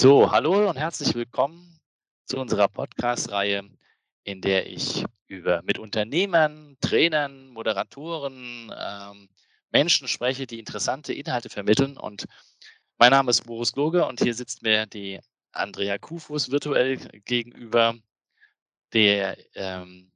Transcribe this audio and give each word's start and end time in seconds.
So, 0.00 0.32
hallo 0.32 0.70
und 0.70 0.78
herzlich 0.78 1.14
willkommen 1.14 1.78
zu 2.24 2.38
unserer 2.38 2.68
Podcast-Reihe, 2.68 3.68
in 4.24 4.40
der 4.40 4.66
ich 4.66 5.04
über 5.26 5.60
mit 5.60 5.78
Unternehmern, 5.78 6.78
Trainern, 6.80 7.48
Moderatoren, 7.48 8.72
ähm, 8.74 9.28
Menschen 9.70 10.08
spreche, 10.08 10.46
die 10.46 10.58
interessante 10.58 11.12
Inhalte 11.12 11.50
vermitteln. 11.50 11.98
Und 11.98 12.24
mein 12.96 13.10
Name 13.10 13.28
ist 13.28 13.44
Boris 13.44 13.76
Loge 13.76 14.06
und 14.06 14.22
hier 14.22 14.32
sitzt 14.32 14.62
mir 14.62 14.86
die 14.86 15.20
Andrea 15.52 15.98
Kufus 15.98 16.50
virtuell 16.50 16.96
gegenüber, 17.26 17.94
der, 18.94 19.36
ähm, 19.54 20.10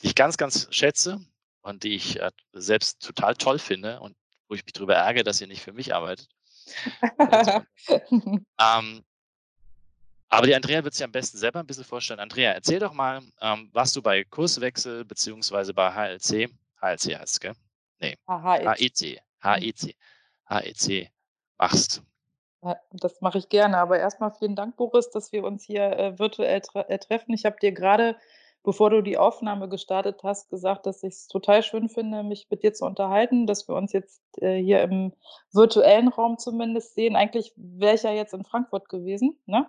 die 0.00 0.06
ich 0.06 0.14
ganz, 0.14 0.36
ganz 0.36 0.68
schätze 0.70 1.18
und 1.62 1.82
die 1.82 1.96
ich 1.96 2.20
äh, 2.20 2.30
selbst 2.52 3.02
total 3.02 3.34
toll 3.34 3.58
finde 3.58 3.98
und 3.98 4.16
wo 4.46 4.54
ich 4.54 4.64
mich 4.64 4.72
darüber 4.72 4.94
ärgere, 4.94 5.24
dass 5.24 5.40
ihr 5.40 5.48
nicht 5.48 5.62
für 5.62 5.72
mich 5.72 5.96
arbeitet. 5.96 6.28
ähm, 8.60 9.04
aber 10.30 10.46
die 10.46 10.54
Andrea 10.54 10.84
wird 10.84 10.94
sich 10.94 11.04
am 11.04 11.12
besten 11.12 11.38
selber 11.38 11.58
ein 11.58 11.66
bisschen 11.66 11.84
vorstellen. 11.84 12.20
Andrea, 12.20 12.52
erzähl 12.52 12.78
doch 12.78 12.92
mal, 12.92 13.20
ähm, 13.40 13.68
was 13.72 13.92
du 13.92 14.00
bei 14.00 14.22
Kurswechsel 14.24 15.04
beziehungsweise 15.04 15.74
bei 15.74 15.90
HLC, 15.90 16.48
HLC 16.80 17.18
heißt 17.18 17.34
es, 17.34 17.40
gell? 17.40 17.52
Nee, 17.98 18.16
HEC, 18.26 19.20
HEC, 19.42 19.96
HEC 20.48 21.10
machst. 21.58 22.02
Das 22.92 23.20
mache 23.20 23.38
ich 23.38 23.48
gerne. 23.48 23.78
Aber 23.78 23.98
erstmal 23.98 24.32
vielen 24.32 24.54
Dank, 24.54 24.76
Boris, 24.76 25.10
dass 25.10 25.32
wir 25.32 25.44
uns 25.44 25.64
hier 25.64 25.98
äh, 25.98 26.18
virtuell 26.18 26.60
tre 26.60 26.88
äh, 26.88 26.98
treffen. 26.98 27.32
Ich 27.32 27.44
habe 27.44 27.56
dir 27.60 27.72
gerade, 27.72 28.16
bevor 28.62 28.90
du 28.90 29.02
die 29.02 29.18
Aufnahme 29.18 29.68
gestartet 29.68 30.20
hast, 30.22 30.48
gesagt, 30.48 30.86
dass 30.86 31.02
ich 31.02 31.14
es 31.14 31.26
total 31.26 31.62
schön 31.62 31.88
finde, 31.88 32.22
mich 32.22 32.48
mit 32.50 32.62
dir 32.62 32.72
zu 32.72 32.84
unterhalten, 32.84 33.46
dass 33.46 33.66
wir 33.66 33.74
uns 33.74 33.92
jetzt 33.92 34.22
äh, 34.40 34.62
hier 34.62 34.82
im 34.82 35.12
virtuellen 35.52 36.08
Raum 36.08 36.38
zumindest 36.38 36.94
sehen. 36.94 37.16
Eigentlich 37.16 37.52
wäre 37.56 37.94
ich 37.94 38.02
ja 38.02 38.12
jetzt 38.12 38.34
in 38.34 38.44
Frankfurt 38.44 38.88
gewesen, 38.88 39.38
ne? 39.46 39.68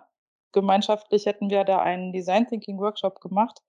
Gemeinschaftlich 0.52 1.26
hätten 1.26 1.50
wir 1.50 1.64
da 1.64 1.80
einen 1.80 2.12
Design 2.12 2.46
Thinking 2.46 2.78
Workshop 2.78 3.20
gemacht. 3.20 3.60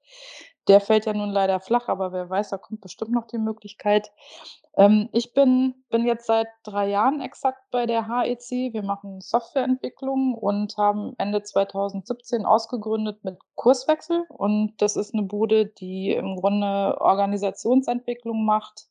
Der 0.67 0.79
fällt 0.79 1.05
ja 1.05 1.13
nun 1.13 1.29
leider 1.29 1.59
flach, 1.59 1.89
aber 1.89 2.13
wer 2.13 2.29
weiß, 2.29 2.49
da 2.49 2.57
kommt 2.57 2.81
bestimmt 2.81 3.11
noch 3.11 3.27
die 3.27 3.37
Möglichkeit. 3.37 4.11
Ähm, 4.77 5.09
ich 5.11 5.33
bin, 5.33 5.75
bin 5.89 6.05
jetzt 6.05 6.25
seit 6.25 6.47
drei 6.63 6.87
Jahren 6.89 7.19
exakt 7.21 7.59
bei 7.69 7.85
der 7.85 8.07
HEC. 8.07 8.73
Wir 8.73 8.83
machen 8.83 9.19
Softwareentwicklung 9.19 10.35
und 10.35 10.77
haben 10.77 11.15
Ende 11.17 11.43
2017 11.43 12.45
ausgegründet 12.45 13.23
mit 13.23 13.37
Kurswechsel. 13.55 14.23
Und 14.29 14.73
das 14.77 14.95
ist 14.95 15.13
eine 15.13 15.23
Bude, 15.23 15.65
die 15.65 16.11
im 16.11 16.37
Grunde 16.37 16.97
Organisationsentwicklung 16.99 18.45
macht. 18.45 18.87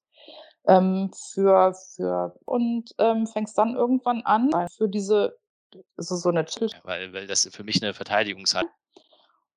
Ähm, 0.65 1.11
für, 1.33 1.75
für 1.75 2.37
und 2.45 2.95
ähm, 2.99 3.27
fängst 3.27 3.59
dann 3.59 3.75
irgendwann 3.75 4.23
an, 4.23 4.49
für 4.71 4.89
diese 4.89 5.37
also 5.97 6.17
so 6.17 6.29
eine 6.29 6.45
Chill. 6.45 6.71
Weil, 6.85 7.13
weil 7.13 7.27
das 7.27 7.49
für 7.51 7.65
mich 7.65 7.83
eine 7.83 7.95
Verteidigungshat. 7.95 8.67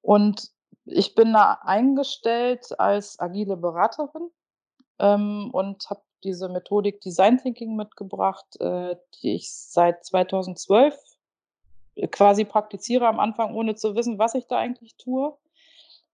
Und 0.02 0.52
ich 0.86 1.16
bin 1.16 1.34
da 1.34 1.60
eingestellt 1.64 2.80
als 2.80 3.20
agile 3.20 3.58
Beraterin 3.58 4.30
ähm, 5.00 5.50
und 5.52 5.90
habe 5.90 6.02
diese 6.24 6.50
Methodik 6.50 7.02
Design 7.02 7.38
Thinking 7.38 7.76
mitgebracht, 7.76 8.60
äh, 8.60 8.96
die 9.22 9.36
ich 9.36 9.52
seit 9.52 10.06
2012 10.06 10.96
quasi 12.12 12.46
praktiziere 12.46 13.08
am 13.08 13.20
Anfang, 13.20 13.56
ohne 13.56 13.76
zu 13.76 13.96
wissen, 13.96 14.20
was 14.20 14.36
ich 14.36 14.48
da 14.48 14.58
eigentlich 14.58 14.98
tue, 14.98 15.36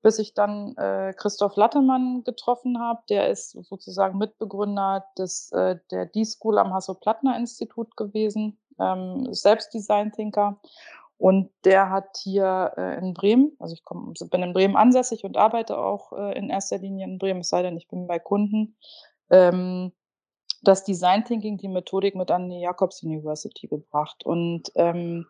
bis 0.02 0.20
ich 0.20 0.34
dann 0.34 0.76
äh, 0.78 1.14
Christoph 1.18 1.56
Lattemann 1.56 2.24
getroffen 2.24 2.80
habe. 2.80 3.02
Der 3.10 3.30
ist 3.30 3.52
sozusagen 3.52 4.18
Mitbegründer 4.18 5.06
des, 5.18 5.52
äh, 5.52 5.78
der 5.90 6.06
D-School 6.06 6.58
am 6.58 6.74
Hasso-Plattner-Institut 6.74 7.98
gewesen 7.98 8.61
ähm, 8.82 9.34
selbst 9.34 9.74
Design 9.74 10.12
Thinker. 10.12 10.60
Und 11.18 11.52
der 11.66 11.92
hat 11.92 12.18
hier 12.18 12.74
äh, 12.78 12.98
in 12.98 13.14
Bremen, 13.14 13.56
also 13.60 13.76
ich 13.76 13.84
komm, 13.84 14.14
bin 14.32 14.42
in 14.42 14.54
Bremen 14.54 14.76
ansässig 14.76 15.24
und 15.24 15.38
arbeite 15.38 15.78
auch 15.78 16.14
äh, 16.14 16.36
in 16.36 16.50
erster 16.50 16.80
Linie 16.80 17.06
in 17.06 17.20
Bremen, 17.20 17.42
es 17.42 17.50
sei 17.50 17.62
denn, 17.62 17.78
ich 17.78 17.88
bin 17.88 18.08
bei 18.08 18.18
Kunden, 18.18 18.76
ähm, 19.30 19.92
das 20.64 20.84
Design 20.84 21.24
Thinking, 21.26 21.58
die 21.58 21.68
Methodik 21.68 22.16
mit 22.16 22.30
an 22.32 22.50
die 22.50 22.60
Jacobs 22.60 23.04
University 23.04 23.68
gebracht. 23.68 24.26
Und 24.26 24.72
ähm, 24.76 25.26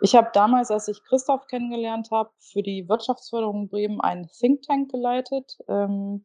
ich 0.00 0.14
habe 0.14 0.30
damals, 0.32 0.70
als 0.70 0.88
ich 0.88 1.02
Christoph 1.04 1.46
kennengelernt 1.48 2.10
habe, 2.10 2.30
für 2.38 2.62
die 2.62 2.88
Wirtschaftsförderung 2.88 3.68
Bremen 3.68 4.00
einen 4.00 4.28
Think 4.28 4.62
Tank 4.62 4.90
geleitet. 4.90 5.58
Ähm, 5.68 6.24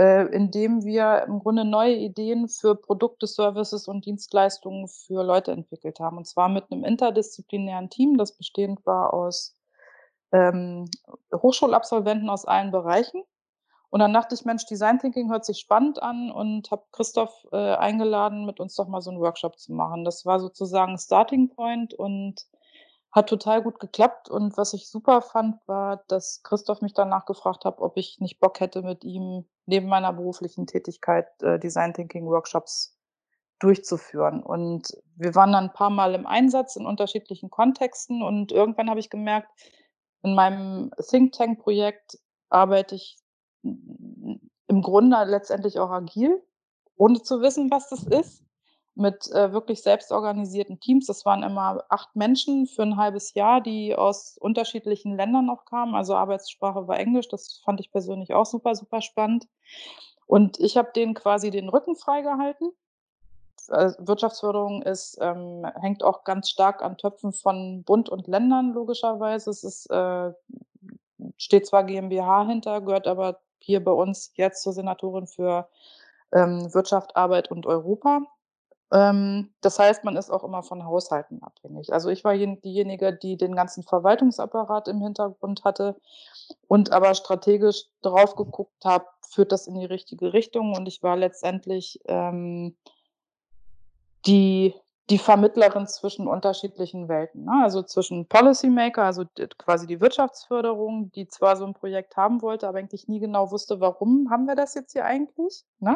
äh, 0.00 0.24
indem 0.34 0.82
wir 0.82 1.24
im 1.26 1.40
Grunde 1.40 1.66
neue 1.66 1.94
Ideen 1.94 2.48
für 2.48 2.74
Produkte, 2.74 3.26
Services 3.26 3.86
und 3.86 4.06
Dienstleistungen 4.06 4.88
für 4.88 5.22
Leute 5.22 5.52
entwickelt 5.52 6.00
haben. 6.00 6.16
Und 6.16 6.26
zwar 6.26 6.48
mit 6.48 6.72
einem 6.72 6.84
interdisziplinären 6.84 7.90
Team, 7.90 8.16
das 8.16 8.32
bestehend 8.32 8.86
war 8.86 9.12
aus 9.12 9.58
ähm, 10.32 10.86
Hochschulabsolventen 11.34 12.30
aus 12.30 12.46
allen 12.46 12.70
Bereichen. 12.70 13.22
Und 13.90 14.00
dann 14.00 14.14
dachte 14.14 14.34
ich, 14.34 14.46
Mensch, 14.46 14.64
Design 14.64 15.00
Thinking 15.00 15.30
hört 15.30 15.44
sich 15.44 15.58
spannend 15.58 16.02
an 16.02 16.30
und 16.30 16.70
habe 16.70 16.84
Christoph 16.92 17.46
äh, 17.52 17.74
eingeladen, 17.74 18.46
mit 18.46 18.58
uns 18.58 18.76
doch 18.76 18.88
mal 18.88 19.02
so 19.02 19.10
einen 19.10 19.20
Workshop 19.20 19.58
zu 19.58 19.74
machen. 19.74 20.06
Das 20.06 20.24
war 20.24 20.40
sozusagen 20.40 20.96
Starting 20.96 21.50
Point 21.50 21.92
und 21.92 22.46
hat 23.12 23.28
total 23.28 23.62
gut 23.62 23.80
geklappt 23.80 24.28
und 24.28 24.56
was 24.56 24.72
ich 24.72 24.88
super 24.88 25.20
fand, 25.20 25.56
war, 25.66 26.04
dass 26.08 26.42
Christoph 26.44 26.80
mich 26.80 26.94
danach 26.94 27.26
gefragt 27.26 27.64
hat, 27.64 27.80
ob 27.80 27.96
ich 27.96 28.18
nicht 28.20 28.38
Bock 28.38 28.60
hätte, 28.60 28.82
mit 28.82 29.04
ihm 29.04 29.46
neben 29.66 29.88
meiner 29.88 30.12
beruflichen 30.12 30.66
Tätigkeit 30.66 31.26
äh, 31.42 31.58
Design 31.58 31.92
Thinking 31.92 32.26
Workshops 32.26 32.96
durchzuführen. 33.58 34.42
Und 34.42 34.96
wir 35.16 35.34
waren 35.34 35.52
dann 35.52 35.64
ein 35.64 35.72
paar 35.72 35.90
Mal 35.90 36.14
im 36.14 36.26
Einsatz 36.26 36.76
in 36.76 36.86
unterschiedlichen 36.86 37.50
Kontexten 37.50 38.22
und 38.22 38.52
irgendwann 38.52 38.88
habe 38.88 39.00
ich 39.00 39.10
gemerkt, 39.10 39.50
in 40.22 40.34
meinem 40.34 40.92
Think 41.08 41.32
Tank 41.32 41.60
Projekt 41.60 42.18
arbeite 42.48 42.94
ich 42.94 43.18
im 43.62 44.82
Grunde 44.82 45.16
letztendlich 45.24 45.78
auch 45.78 45.90
agil, 45.90 46.42
ohne 46.96 47.22
zu 47.22 47.40
wissen, 47.40 47.70
was 47.70 47.88
das 47.88 48.04
ist 48.04 48.44
mit 49.00 49.30
äh, 49.32 49.52
wirklich 49.52 49.82
selbstorganisierten 49.82 50.78
Teams. 50.78 51.06
Das 51.06 51.24
waren 51.24 51.42
immer 51.42 51.84
acht 51.88 52.14
Menschen 52.14 52.66
für 52.66 52.82
ein 52.82 52.96
halbes 52.96 53.34
Jahr, 53.34 53.60
die 53.60 53.96
aus 53.96 54.36
unterschiedlichen 54.38 55.16
Ländern 55.16 55.46
noch 55.46 55.64
kamen. 55.64 55.94
Also 55.94 56.14
Arbeitssprache 56.14 56.86
war 56.86 56.98
Englisch. 56.98 57.28
Das 57.28 57.60
fand 57.64 57.80
ich 57.80 57.90
persönlich 57.90 58.34
auch 58.34 58.46
super, 58.46 58.74
super 58.74 59.00
spannend. 59.00 59.48
Und 60.26 60.60
ich 60.60 60.76
habe 60.76 60.90
denen 60.94 61.14
quasi 61.14 61.50
den 61.50 61.70
Rücken 61.70 61.96
freigehalten. 61.96 62.70
Äh, 63.68 63.92
Wirtschaftsförderung 63.98 64.82
ist, 64.82 65.18
ähm, 65.20 65.66
hängt 65.80 66.04
auch 66.04 66.24
ganz 66.24 66.50
stark 66.50 66.82
an 66.82 66.98
Töpfen 66.98 67.32
von 67.32 67.82
Bund 67.84 68.10
und 68.10 68.26
Ländern, 68.26 68.72
logischerweise. 68.72 69.50
Es 69.50 69.64
ist, 69.64 69.90
äh, 69.90 70.30
steht 71.38 71.66
zwar 71.66 71.84
GmbH 71.84 72.46
hinter, 72.46 72.82
gehört 72.82 73.06
aber 73.06 73.40
hier 73.58 73.82
bei 73.82 73.92
uns 73.92 74.32
jetzt 74.34 74.62
zur 74.62 74.74
Senatorin 74.74 75.26
für 75.26 75.68
ähm, 76.32 76.72
Wirtschaft, 76.74 77.16
Arbeit 77.16 77.50
und 77.50 77.66
Europa. 77.66 78.22
Ähm, 78.92 79.50
das 79.60 79.78
heißt, 79.78 80.04
man 80.04 80.16
ist 80.16 80.30
auch 80.30 80.42
immer 80.42 80.62
von 80.62 80.84
Haushalten 80.84 81.42
abhängig. 81.42 81.92
Also 81.92 82.08
ich 82.08 82.24
war 82.24 82.34
diejenige, 82.34 83.12
die 83.12 83.36
den 83.36 83.54
ganzen 83.54 83.82
Verwaltungsapparat 83.82 84.88
im 84.88 85.00
Hintergrund 85.00 85.64
hatte 85.64 85.96
und 86.66 86.92
aber 86.92 87.14
strategisch 87.14 87.84
drauf 88.02 88.34
geguckt 88.34 88.84
habe, 88.84 89.06
führt 89.28 89.52
das 89.52 89.66
in 89.66 89.78
die 89.78 89.86
richtige 89.86 90.32
Richtung. 90.32 90.74
Und 90.74 90.86
ich 90.88 91.02
war 91.02 91.16
letztendlich 91.16 92.00
ähm, 92.06 92.76
die, 94.26 94.74
die 95.08 95.18
Vermittlerin 95.18 95.86
zwischen 95.86 96.26
unterschiedlichen 96.26 97.08
Welten. 97.08 97.44
Ne? 97.44 97.60
Also 97.62 97.82
zwischen 97.82 98.26
Policymaker, 98.26 99.04
also 99.04 99.24
quasi 99.56 99.86
die 99.86 100.00
Wirtschaftsförderung, 100.00 101.12
die 101.12 101.28
zwar 101.28 101.56
so 101.56 101.64
ein 101.64 101.74
Projekt 101.74 102.16
haben 102.16 102.42
wollte, 102.42 102.66
aber 102.66 102.78
eigentlich 102.78 103.06
nie 103.06 103.20
genau 103.20 103.52
wusste, 103.52 103.80
warum 103.80 104.30
haben 104.30 104.46
wir 104.46 104.56
das 104.56 104.74
jetzt 104.74 104.92
hier 104.92 105.04
eigentlich. 105.04 105.64
Ne? 105.78 105.94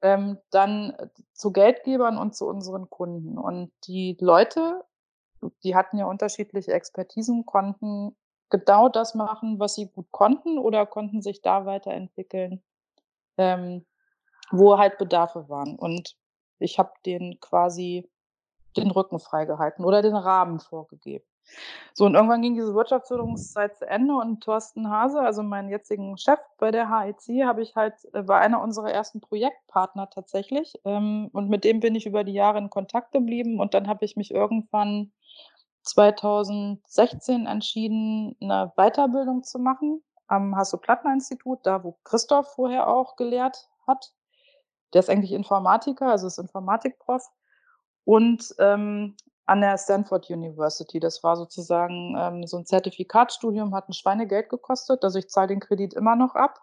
Ähm, 0.00 0.38
dann 0.50 0.90
äh, 0.90 1.08
zu 1.32 1.52
Geldgebern 1.52 2.18
und 2.18 2.36
zu 2.36 2.46
unseren 2.46 2.88
Kunden. 2.88 3.36
Und 3.38 3.72
die 3.84 4.16
Leute, 4.20 4.84
die 5.62 5.74
hatten 5.74 5.98
ja 5.98 6.06
unterschiedliche 6.06 6.72
Expertisen, 6.72 7.46
konnten 7.46 8.16
genau 8.50 8.88
das 8.88 9.14
machen, 9.14 9.58
was 9.58 9.74
sie 9.74 9.88
gut 9.88 10.10
konnten 10.10 10.58
oder 10.58 10.86
konnten 10.86 11.22
sich 11.22 11.42
da 11.42 11.66
weiterentwickeln, 11.66 12.62
ähm, 13.36 13.84
wo 14.50 14.78
halt 14.78 14.98
Bedarfe 14.98 15.48
waren. 15.48 15.76
Und 15.76 16.16
ich 16.58 16.78
habe 16.78 16.92
denen 17.04 17.40
quasi 17.40 18.08
den 18.76 18.90
Rücken 18.90 19.18
freigehalten 19.18 19.84
oder 19.84 20.02
den 20.02 20.16
Rahmen 20.16 20.60
vorgegeben. 20.60 21.24
So, 21.94 22.06
und 22.06 22.14
irgendwann 22.14 22.42
ging 22.42 22.54
diese 22.54 22.74
Wirtschaftsförderungszeit 22.74 23.76
zu 23.76 23.86
Ende 23.86 24.14
und 24.14 24.40
Thorsten 24.40 24.88
Hase, 24.88 25.20
also 25.20 25.42
meinen 25.42 25.68
jetzigen 25.68 26.16
Chef 26.16 26.38
bei 26.58 26.70
der 26.70 26.88
HEC, 26.88 27.44
habe 27.44 27.62
ich 27.62 27.74
halt, 27.74 27.94
äh, 28.14 28.26
war 28.28 28.40
einer 28.40 28.62
unserer 28.62 28.92
ersten 28.92 29.20
Projektpartner 29.20 30.08
tatsächlich. 30.08 30.78
Ähm, 30.84 31.28
und 31.32 31.48
mit 31.48 31.64
dem 31.64 31.80
bin 31.80 31.94
ich 31.94 32.06
über 32.06 32.22
die 32.22 32.34
Jahre 32.34 32.58
in 32.58 32.70
Kontakt 32.70 33.12
geblieben. 33.12 33.58
Und 33.58 33.74
dann 33.74 33.88
habe 33.88 34.04
ich 34.04 34.16
mich 34.16 34.32
irgendwann 34.32 35.10
2016 35.82 37.46
entschieden, 37.46 38.36
eine 38.40 38.72
Weiterbildung 38.76 39.42
zu 39.42 39.58
machen 39.58 40.02
am 40.28 40.54
Hasso-Plattner-Institut, 40.56 41.60
da 41.64 41.82
wo 41.82 41.96
Christoph 42.04 42.54
vorher 42.54 42.88
auch 42.88 43.16
gelehrt 43.16 43.68
hat. 43.86 44.12
Der 44.92 45.00
ist 45.00 45.10
eigentlich 45.10 45.32
Informatiker, 45.32 46.06
also 46.06 46.26
ist 46.26 46.38
Informatikprof. 46.38 47.28
Und 48.04 48.54
ähm, 48.58 49.16
an 49.48 49.62
der 49.62 49.78
Stanford 49.78 50.28
University. 50.30 51.00
Das 51.00 51.22
war 51.22 51.36
sozusagen 51.36 52.14
ähm, 52.18 52.46
so 52.46 52.58
ein 52.58 52.66
Zertifikatsstudium, 52.66 53.74
hat 53.74 53.88
ein 53.88 53.94
Schweinegeld 53.94 54.50
gekostet. 54.50 55.02
Also 55.04 55.18
ich 55.18 55.28
zahle 55.28 55.48
den 55.48 55.60
Kredit 55.60 55.94
immer 55.94 56.16
noch 56.16 56.34
ab. 56.34 56.60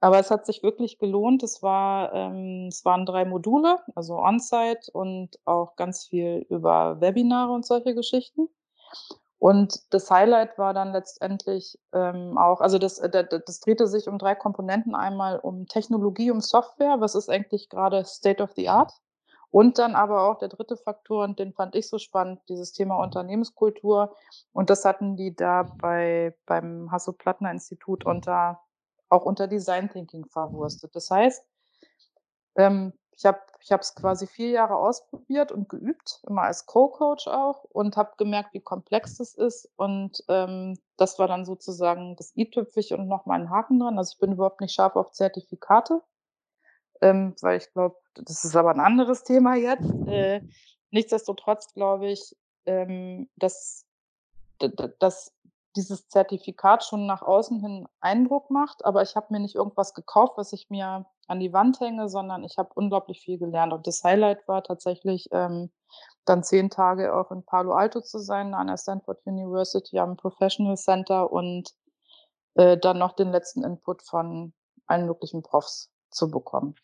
Aber 0.00 0.18
es 0.18 0.32
hat 0.32 0.44
sich 0.44 0.64
wirklich 0.64 0.98
gelohnt. 0.98 1.44
Es 1.44 1.62
war, 1.62 2.12
ähm, 2.12 2.66
es 2.68 2.84
waren 2.84 3.06
drei 3.06 3.24
Module, 3.24 3.78
also 3.94 4.18
On-Site 4.18 4.90
und 4.92 5.38
auch 5.44 5.76
ganz 5.76 6.06
viel 6.06 6.44
über 6.48 7.00
Webinare 7.00 7.52
und 7.52 7.64
solche 7.64 7.94
Geschichten. 7.94 8.48
Und 9.38 9.92
das 9.94 10.10
Highlight 10.10 10.58
war 10.58 10.74
dann 10.74 10.92
letztendlich 10.92 11.78
ähm, 11.92 12.36
auch, 12.36 12.60
also 12.60 12.78
das, 12.78 12.98
äh, 12.98 13.10
das, 13.10 13.26
das 13.46 13.60
drehte 13.60 13.86
sich 13.86 14.08
um 14.08 14.18
drei 14.18 14.34
Komponenten. 14.34 14.96
Einmal 14.96 15.38
um 15.38 15.66
Technologie, 15.66 16.32
um 16.32 16.40
Software, 16.40 17.00
was 17.00 17.14
ist 17.14 17.28
eigentlich 17.28 17.68
gerade 17.68 18.04
State 18.04 18.42
of 18.42 18.52
the 18.56 18.68
Art. 18.68 18.92
Und 19.52 19.78
dann 19.78 19.94
aber 19.94 20.22
auch 20.22 20.38
der 20.38 20.48
dritte 20.48 20.78
Faktor, 20.78 21.24
und 21.24 21.38
den 21.38 21.52
fand 21.52 21.74
ich 21.74 21.86
so 21.86 21.98
spannend, 21.98 22.40
dieses 22.48 22.72
Thema 22.72 22.96
Unternehmenskultur. 22.96 24.16
Und 24.54 24.70
das 24.70 24.86
hatten 24.86 25.14
die 25.14 25.36
da 25.36 25.64
bei, 25.78 26.34
beim 26.46 26.90
Hasso-Plattner-Institut 26.90 28.06
unter, 28.06 28.60
auch 29.10 29.26
unter 29.26 29.46
Design 29.46 29.90
Thinking 29.90 30.24
verwurstet. 30.24 30.96
Das 30.96 31.10
heißt, 31.10 31.44
ähm, 32.56 32.94
ich 33.14 33.26
habe 33.26 33.82
es 33.82 33.94
quasi 33.94 34.26
vier 34.26 34.48
Jahre 34.48 34.76
ausprobiert 34.76 35.52
und 35.52 35.68
geübt, 35.68 36.22
immer 36.26 36.42
als 36.42 36.64
Co-Coach 36.64 37.28
auch 37.28 37.64
und 37.64 37.98
habe 37.98 38.14
gemerkt, 38.16 38.54
wie 38.54 38.60
komplex 38.60 39.18
das 39.18 39.34
ist. 39.34 39.70
Und 39.76 40.24
ähm, 40.28 40.78
das 40.96 41.18
war 41.18 41.28
dann 41.28 41.44
sozusagen 41.44 42.16
das 42.16 42.34
i-Tüpfig 42.36 42.94
und 42.94 43.06
noch 43.06 43.26
mal 43.26 43.38
ein 43.38 43.50
Haken 43.50 43.80
dran. 43.80 43.98
Also 43.98 44.14
ich 44.14 44.18
bin 44.18 44.32
überhaupt 44.32 44.62
nicht 44.62 44.72
scharf 44.72 44.96
auf 44.96 45.12
Zertifikate, 45.12 46.00
ähm, 47.02 47.34
weil 47.42 47.58
ich 47.58 47.70
glaube, 47.72 47.96
das 48.14 48.44
ist 48.44 48.56
aber 48.56 48.70
ein 48.70 48.80
anderes 48.80 49.24
Thema 49.24 49.54
jetzt. 49.54 49.82
Äh, 50.12 50.42
nichtsdestotrotz 50.90 51.72
glaube 51.72 52.08
ich, 52.08 52.36
ähm, 52.66 53.30
dass, 53.36 53.86
dass 54.98 55.32
dieses 55.74 56.08
Zertifikat 56.08 56.84
schon 56.84 57.06
nach 57.06 57.22
außen 57.22 57.60
hin 57.60 57.88
Eindruck 58.00 58.50
macht, 58.50 58.84
aber 58.84 59.02
ich 59.02 59.16
habe 59.16 59.28
mir 59.30 59.40
nicht 59.40 59.54
irgendwas 59.54 59.94
gekauft, 59.94 60.34
was 60.36 60.52
ich 60.52 60.68
mir 60.68 61.06
an 61.28 61.40
die 61.40 61.52
Wand 61.52 61.80
hänge, 61.80 62.10
sondern 62.10 62.44
ich 62.44 62.58
habe 62.58 62.70
unglaublich 62.74 63.20
viel 63.20 63.38
gelernt. 63.38 63.72
Und 63.72 63.86
das 63.86 64.04
Highlight 64.04 64.46
war 64.48 64.62
tatsächlich, 64.62 65.28
ähm, 65.32 65.70
dann 66.24 66.44
zehn 66.44 66.70
Tage 66.70 67.14
auch 67.14 67.30
in 67.30 67.44
Palo 67.44 67.72
Alto 67.72 68.00
zu 68.00 68.18
sein, 68.18 68.54
an 68.54 68.66
der 68.66 68.76
Stanford 68.76 69.18
University 69.24 69.98
am 69.98 70.16
Professional 70.16 70.76
Center 70.76 71.32
und 71.32 71.70
äh, 72.54 72.76
dann 72.76 72.98
noch 72.98 73.12
den 73.12 73.32
letzten 73.32 73.64
Input 73.64 74.02
von 74.02 74.52
allen 74.86 75.06
möglichen 75.06 75.42
Profs 75.42 75.90
zu 76.12 76.30
bekommen. 76.30 76.76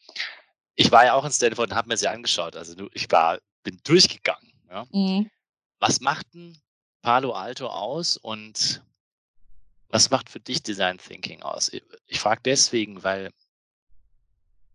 Ich 0.74 0.90
war 0.90 1.04
ja 1.04 1.14
auch 1.14 1.24
in 1.24 1.32
Stanford 1.32 1.70
und 1.70 1.76
habe 1.76 1.88
mir 1.88 1.96
sie 1.96 2.08
angeschaut. 2.08 2.56
Also 2.56 2.74
ich 2.92 3.10
war, 3.10 3.38
bin 3.62 3.78
durchgegangen. 3.84 4.52
Ja. 4.68 4.86
Mhm. 4.90 5.30
Was 5.80 6.00
macht 6.00 6.26
denn 6.34 6.58
Palo 7.02 7.32
Alto 7.32 7.66
aus 7.66 8.16
und 8.16 8.82
was 9.88 10.10
macht 10.10 10.28
für 10.28 10.40
dich 10.40 10.62
Design 10.62 10.98
Thinking 10.98 11.42
aus? 11.42 11.70
Ich 12.06 12.20
frage 12.20 12.42
deswegen, 12.44 13.02
weil 13.02 13.30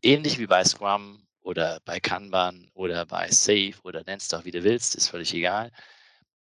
ähnlich 0.01 0.39
wie 0.39 0.47
bei 0.47 0.63
Scrum 0.63 1.25
oder 1.41 1.79
bei 1.85 1.99
Kanban 1.99 2.69
oder 2.73 3.05
bei 3.05 3.29
Safe 3.29 3.75
oder 3.83 4.03
nennst 4.05 4.33
auch 4.33 4.45
wie 4.45 4.51
du 4.51 4.63
willst, 4.63 4.95
ist 4.95 5.09
völlig 5.09 5.33
egal. 5.33 5.71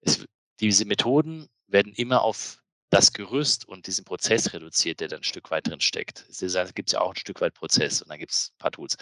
Es, 0.01 0.25
diese 0.59 0.85
Methoden 0.85 1.49
werden 1.67 1.93
immer 1.93 2.21
auf 2.21 2.61
das 2.89 3.13
Gerüst 3.13 3.67
und 3.67 3.87
diesen 3.87 4.05
Prozess 4.05 4.53
reduziert, 4.53 4.99
der 4.99 5.07
dann 5.07 5.19
ein 5.19 5.23
Stück 5.23 5.51
weit 5.51 5.67
drin 5.67 5.79
steckt. 5.79 6.25
Es 6.29 6.73
gibt 6.73 6.91
ja 6.91 7.01
auch 7.01 7.13
ein 7.13 7.19
Stück 7.19 7.41
weit 7.41 7.53
Prozess 7.53 8.01
und 8.01 8.09
dann 8.09 8.19
gibt 8.19 8.31
es 8.31 8.51
ein 8.53 8.57
paar 8.57 8.71
Tools. 8.71 8.97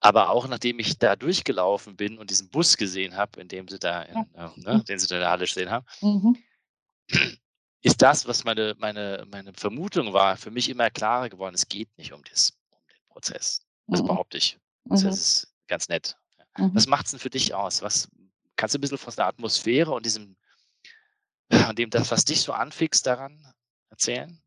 Aber 0.00 0.30
auch 0.30 0.46
nachdem 0.46 0.78
ich 0.78 0.98
da 0.98 1.16
durchgelaufen 1.16 1.96
bin 1.96 2.18
und 2.18 2.30
diesen 2.30 2.48
Bus 2.50 2.76
gesehen 2.76 3.16
habe, 3.16 3.40
in 3.40 3.48
dem 3.48 3.66
sie 3.66 3.78
da, 3.78 4.02
in, 4.02 4.16
äh, 4.34 4.48
ne, 4.56 4.84
den 4.84 4.98
sie 4.98 5.08
da 5.08 5.16
in 5.16 5.20
der 5.20 5.30
Halle 5.30 5.46
stehen 5.46 5.70
haben, 5.70 5.86
mhm. 6.00 6.36
ist 7.82 8.02
das, 8.02 8.28
was 8.28 8.44
meine, 8.44 8.76
meine, 8.78 9.26
meine 9.30 9.52
Vermutung 9.54 10.12
war, 10.12 10.36
für 10.36 10.50
mich 10.50 10.68
immer 10.68 10.90
klarer 10.90 11.28
geworden. 11.28 11.54
Es 11.54 11.68
geht 11.68 11.88
nicht 11.96 12.12
um, 12.12 12.22
das, 12.30 12.52
um 12.70 12.78
den 12.86 13.08
Prozess. 13.08 13.66
Das 13.88 14.02
mhm. 14.02 14.06
behaupte 14.06 14.38
ich. 14.38 14.58
Das 14.84 15.02
mhm. 15.02 15.08
ist 15.08 15.54
ganz 15.66 15.88
nett. 15.88 16.16
Mhm. 16.58 16.74
Was 16.74 16.86
macht 16.86 17.06
es 17.06 17.12
denn 17.12 17.20
für 17.20 17.30
dich 17.30 17.54
aus? 17.54 17.82
Was 17.82 18.08
kannst 18.56 18.74
du 18.74 18.78
ein 18.78 18.82
bisschen 18.82 18.98
von 18.98 19.14
der 19.14 19.26
Atmosphäre 19.26 19.92
und 19.92 20.04
diesem, 20.06 20.36
und 21.68 21.78
dem, 21.78 21.90
das, 21.90 22.10
was 22.10 22.24
dich 22.24 22.42
so 22.42 22.52
anfixt 22.52 23.06
daran 23.06 23.52
erzählen? 23.90 24.40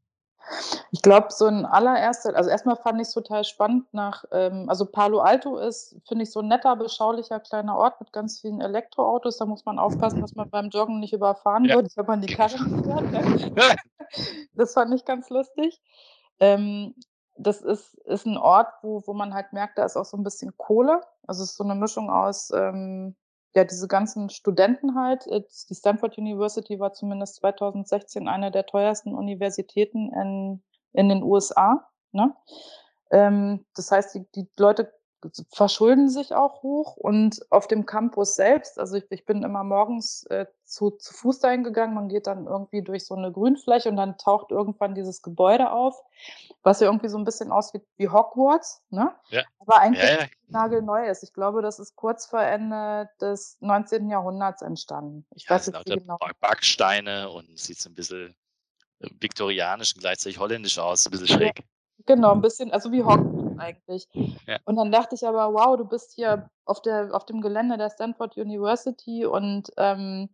Ich 0.91 1.01
glaube, 1.01 1.27
so 1.29 1.45
ein 1.45 1.65
allererster, 1.65 2.35
also 2.35 2.49
erstmal 2.49 2.75
fand 2.75 2.99
ich 2.99 3.07
es 3.07 3.13
total 3.13 3.43
spannend 3.43 3.85
nach, 3.93 4.25
ähm, 4.31 4.67
also 4.67 4.85
Palo 4.85 5.19
Alto 5.19 5.57
ist, 5.57 5.95
finde 6.07 6.23
ich, 6.23 6.31
so 6.31 6.39
ein 6.39 6.47
netter, 6.47 6.75
beschaulicher 6.75 7.39
kleiner 7.39 7.77
Ort 7.77 7.99
mit 7.99 8.11
ganz 8.11 8.41
vielen 8.41 8.59
Elektroautos. 8.59 9.37
Da 9.37 9.45
muss 9.45 9.65
man 9.65 9.77
aufpassen, 9.77 10.21
dass 10.21 10.33
man 10.35 10.49
beim 10.49 10.69
Joggen 10.69 10.99
nicht 10.99 11.13
überfahren 11.13 11.65
ja. 11.65 11.75
wird, 11.75 11.95
wenn 11.95 12.05
man 12.05 12.21
die 12.21 12.33
Karre 12.33 12.63
nicht 12.63 12.85
hört. 12.85 13.11
Ne? 13.11 13.75
das 14.53 14.73
fand 14.73 14.93
ich 14.93 15.05
ganz 15.05 15.29
lustig. 15.29 15.79
Ähm, 16.39 16.95
das 17.37 17.61
ist, 17.61 17.93
ist 18.05 18.25
ein 18.25 18.37
Ort, 18.37 18.67
wo, 18.81 19.03
wo 19.05 19.13
man 19.13 19.33
halt 19.33 19.53
merkt, 19.53 19.77
da 19.77 19.85
ist 19.85 19.97
auch 19.97 20.05
so 20.05 20.17
ein 20.17 20.23
bisschen 20.23 20.57
Kohle. 20.57 21.01
Also 21.27 21.43
es 21.43 21.51
ist 21.51 21.57
so 21.57 21.63
eine 21.63 21.75
Mischung 21.75 22.09
aus 22.09 22.51
ähm, 22.51 23.15
ja, 23.55 23.63
diese 23.63 23.87
ganzen 23.87 24.29
Studenten 24.29 24.95
halt, 24.95 25.25
äh, 25.27 25.41
die 25.69 25.75
Stanford 25.75 26.17
University 26.17 26.79
war 26.79 26.93
zumindest 26.93 27.37
2016 27.37 28.27
eine 28.27 28.51
der 28.51 28.65
teuersten 28.65 29.15
Universitäten 29.15 30.11
in, 30.13 30.63
in 30.93 31.09
den 31.09 31.23
USA. 31.23 31.87
Ne? 32.11 32.35
Ähm, 33.11 33.65
das 33.75 33.91
heißt, 33.91 34.15
die, 34.15 34.25
die 34.35 34.47
Leute 34.57 34.93
verschulden 35.51 36.09
sich 36.09 36.33
auch 36.33 36.63
hoch 36.63 36.95
und 36.95 37.45
auf 37.49 37.67
dem 37.67 37.85
Campus 37.85 38.35
selbst, 38.35 38.79
also 38.79 38.97
ich, 38.97 39.05
ich 39.09 39.25
bin 39.25 39.43
immer 39.43 39.63
morgens 39.63 40.23
äh, 40.25 40.45
zu, 40.65 40.91
zu 40.91 41.13
Fuß 41.13 41.39
dahin 41.39 41.63
gegangen, 41.63 41.93
man 41.93 42.09
geht 42.09 42.27
dann 42.27 42.45
irgendwie 42.45 42.81
durch 42.81 43.05
so 43.05 43.15
eine 43.15 43.31
Grünfläche 43.31 43.89
und 43.89 43.97
dann 43.97 44.17
taucht 44.17 44.51
irgendwann 44.51 44.95
dieses 44.95 45.21
Gebäude 45.21 45.71
auf, 45.71 46.01
was 46.63 46.79
ja 46.79 46.87
irgendwie 46.87 47.09
so 47.09 47.17
ein 47.17 47.25
bisschen 47.25 47.51
aussieht 47.51 47.83
wie 47.97 48.09
Hogwarts, 48.09 48.83
ne? 48.89 49.13
Ja. 49.29 49.43
aber 49.59 49.77
eigentlich 49.77 50.09
ja, 50.09 50.21
ja. 50.21 50.27
nagelneu 50.47 51.07
ist. 51.07 51.23
Ich 51.23 51.33
glaube, 51.33 51.61
das 51.61 51.79
ist 51.79 51.95
kurz 51.95 52.25
vor 52.25 52.41
Ende 52.41 53.09
des 53.19 53.57
19. 53.61 54.09
Jahrhunderts 54.09 54.61
entstanden. 54.61 55.25
Ich 55.35 55.45
ja, 55.45 55.55
weiß 55.55 55.67
jetzt 55.67 55.87
nicht 55.87 55.99
genau. 55.99 56.17
Backsteine 56.39 57.29
und 57.29 57.57
sieht 57.57 57.79
so 57.79 57.89
ein 57.89 57.95
bisschen 57.95 58.35
äh, 58.99 59.09
viktorianisch 59.19 59.95
und 59.95 60.01
gleichzeitig 60.01 60.39
holländisch 60.39 60.77
aus, 60.79 61.05
ein 61.05 61.11
bisschen 61.11 61.27
schräg. 61.27 61.63
Genau, 62.05 62.31
ein 62.31 62.41
bisschen, 62.41 62.71
also 62.71 62.91
wie 62.91 63.03
Hogwarts 63.03 63.28
eigentlich. 63.59 64.07
Ja. 64.45 64.57
Und 64.65 64.75
dann 64.75 64.91
dachte 64.91 65.15
ich 65.15 65.27
aber, 65.27 65.53
wow, 65.53 65.77
du 65.77 65.85
bist 65.85 66.13
hier 66.13 66.49
auf, 66.65 66.81
der, 66.81 67.13
auf 67.13 67.25
dem 67.25 67.41
Gelände 67.41 67.77
der 67.77 67.89
Stanford 67.89 68.37
University 68.37 69.25
und 69.25 69.71
ähm, 69.77 70.29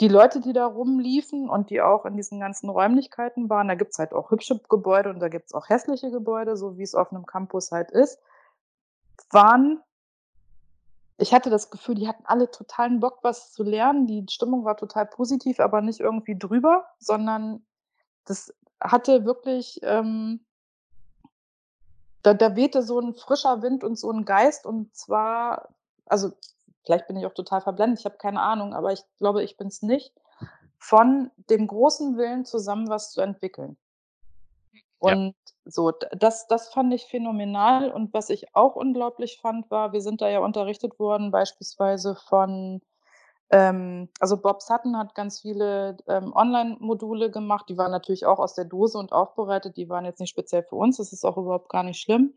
die 0.00 0.08
Leute, 0.08 0.40
die 0.40 0.52
da 0.52 0.66
rumliefen 0.66 1.48
und 1.48 1.70
die 1.70 1.80
auch 1.80 2.04
in 2.04 2.16
diesen 2.16 2.38
ganzen 2.38 2.68
Räumlichkeiten 2.68 3.50
waren, 3.50 3.68
da 3.68 3.74
gibt 3.74 3.92
es 3.92 3.98
halt 3.98 4.12
auch 4.12 4.30
hübsche 4.30 4.60
Gebäude 4.68 5.10
und 5.10 5.18
da 5.20 5.28
gibt 5.28 5.46
es 5.46 5.54
auch 5.54 5.68
hässliche 5.68 6.10
Gebäude, 6.10 6.56
so 6.56 6.78
wie 6.78 6.84
es 6.84 6.94
auf 6.94 7.10
einem 7.10 7.26
Campus 7.26 7.72
halt 7.72 7.90
ist, 7.90 8.20
waren, 9.30 9.82
ich 11.16 11.34
hatte 11.34 11.50
das 11.50 11.70
Gefühl, 11.70 11.96
die 11.96 12.06
hatten 12.06 12.24
alle 12.26 12.50
totalen 12.50 13.00
Bock, 13.00 13.18
was 13.22 13.52
zu 13.52 13.64
lernen. 13.64 14.06
Die 14.06 14.24
Stimmung 14.30 14.64
war 14.64 14.76
total 14.76 15.06
positiv, 15.06 15.58
aber 15.58 15.80
nicht 15.80 15.98
irgendwie 15.98 16.38
drüber, 16.38 16.86
sondern 17.00 17.66
das 18.24 18.54
hatte 18.80 19.24
wirklich 19.24 19.80
ähm, 19.82 20.40
da, 22.28 22.34
da 22.34 22.56
wehte 22.56 22.82
so 22.82 23.00
ein 23.00 23.14
frischer 23.14 23.62
Wind 23.62 23.84
und 23.84 23.98
so 23.98 24.10
ein 24.10 24.24
Geist 24.24 24.66
und 24.66 24.94
zwar, 24.94 25.68
also 26.06 26.32
vielleicht 26.84 27.06
bin 27.06 27.16
ich 27.16 27.26
auch 27.26 27.32
total 27.32 27.60
verblendet, 27.62 28.00
ich 28.00 28.04
habe 28.04 28.18
keine 28.18 28.40
Ahnung, 28.40 28.74
aber 28.74 28.92
ich 28.92 29.02
glaube, 29.18 29.42
ich 29.42 29.56
bin 29.56 29.68
es 29.68 29.82
nicht, 29.82 30.12
von 30.78 31.30
dem 31.50 31.66
großen 31.66 32.16
Willen 32.18 32.44
zusammen 32.44 32.88
was 32.88 33.12
zu 33.12 33.20
entwickeln. 33.22 33.76
Und 34.98 35.26
ja. 35.26 35.32
so, 35.64 35.90
das, 35.90 36.46
das 36.48 36.68
fand 36.68 36.92
ich 36.92 37.04
phänomenal. 37.04 37.90
Und 37.90 38.12
was 38.12 38.30
ich 38.30 38.54
auch 38.54 38.76
unglaublich 38.76 39.38
fand, 39.40 39.70
war, 39.70 39.92
wir 39.92 40.00
sind 40.00 40.20
da 40.20 40.28
ja 40.28 40.40
unterrichtet 40.40 40.98
worden, 40.98 41.30
beispielsweise 41.30 42.14
von 42.14 42.82
ähm, 43.50 44.08
also 44.20 44.36
Bob 44.36 44.60
Sutton 44.62 44.96
hat 44.98 45.14
ganz 45.14 45.40
viele 45.40 45.96
ähm, 46.06 46.32
Online-Module 46.34 47.30
gemacht. 47.30 47.68
Die 47.68 47.78
waren 47.78 47.90
natürlich 47.90 48.26
auch 48.26 48.38
aus 48.38 48.54
der 48.54 48.66
Dose 48.66 48.98
und 48.98 49.12
aufbereitet. 49.12 49.76
Die 49.76 49.88
waren 49.88 50.04
jetzt 50.04 50.20
nicht 50.20 50.30
speziell 50.30 50.62
für 50.62 50.76
uns. 50.76 50.98
Das 50.98 51.12
ist 51.12 51.24
auch 51.24 51.38
überhaupt 51.38 51.70
gar 51.70 51.82
nicht 51.82 52.00
schlimm. 52.00 52.34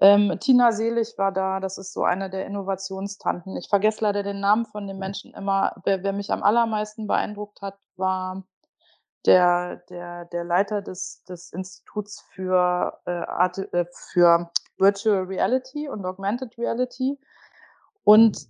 Ähm, 0.00 0.38
Tina 0.40 0.72
Selig 0.72 1.18
war 1.18 1.32
da. 1.32 1.60
Das 1.60 1.76
ist 1.76 1.92
so 1.92 2.02
eine 2.04 2.30
der 2.30 2.46
Innovationstanten. 2.46 3.56
Ich 3.56 3.68
vergesse 3.68 4.02
leider 4.02 4.22
den 4.22 4.40
Namen 4.40 4.64
von 4.64 4.86
den 4.86 4.98
Menschen 4.98 5.34
immer. 5.34 5.74
Wer, 5.84 6.02
wer 6.02 6.12
mich 6.14 6.30
am 6.30 6.42
allermeisten 6.42 7.06
beeindruckt 7.06 7.60
hat, 7.60 7.78
war 7.96 8.42
der, 9.26 9.76
der, 9.90 10.24
der 10.26 10.44
Leiter 10.44 10.80
des, 10.80 11.24
des 11.24 11.52
Instituts 11.52 12.24
für, 12.30 12.98
äh, 13.04 13.10
Art, 13.10 13.58
äh, 13.74 13.84
für 13.92 14.50
Virtual 14.78 15.24
Reality 15.24 15.88
und 15.88 16.06
Augmented 16.06 16.56
Reality. 16.56 17.18
Und 18.04 18.48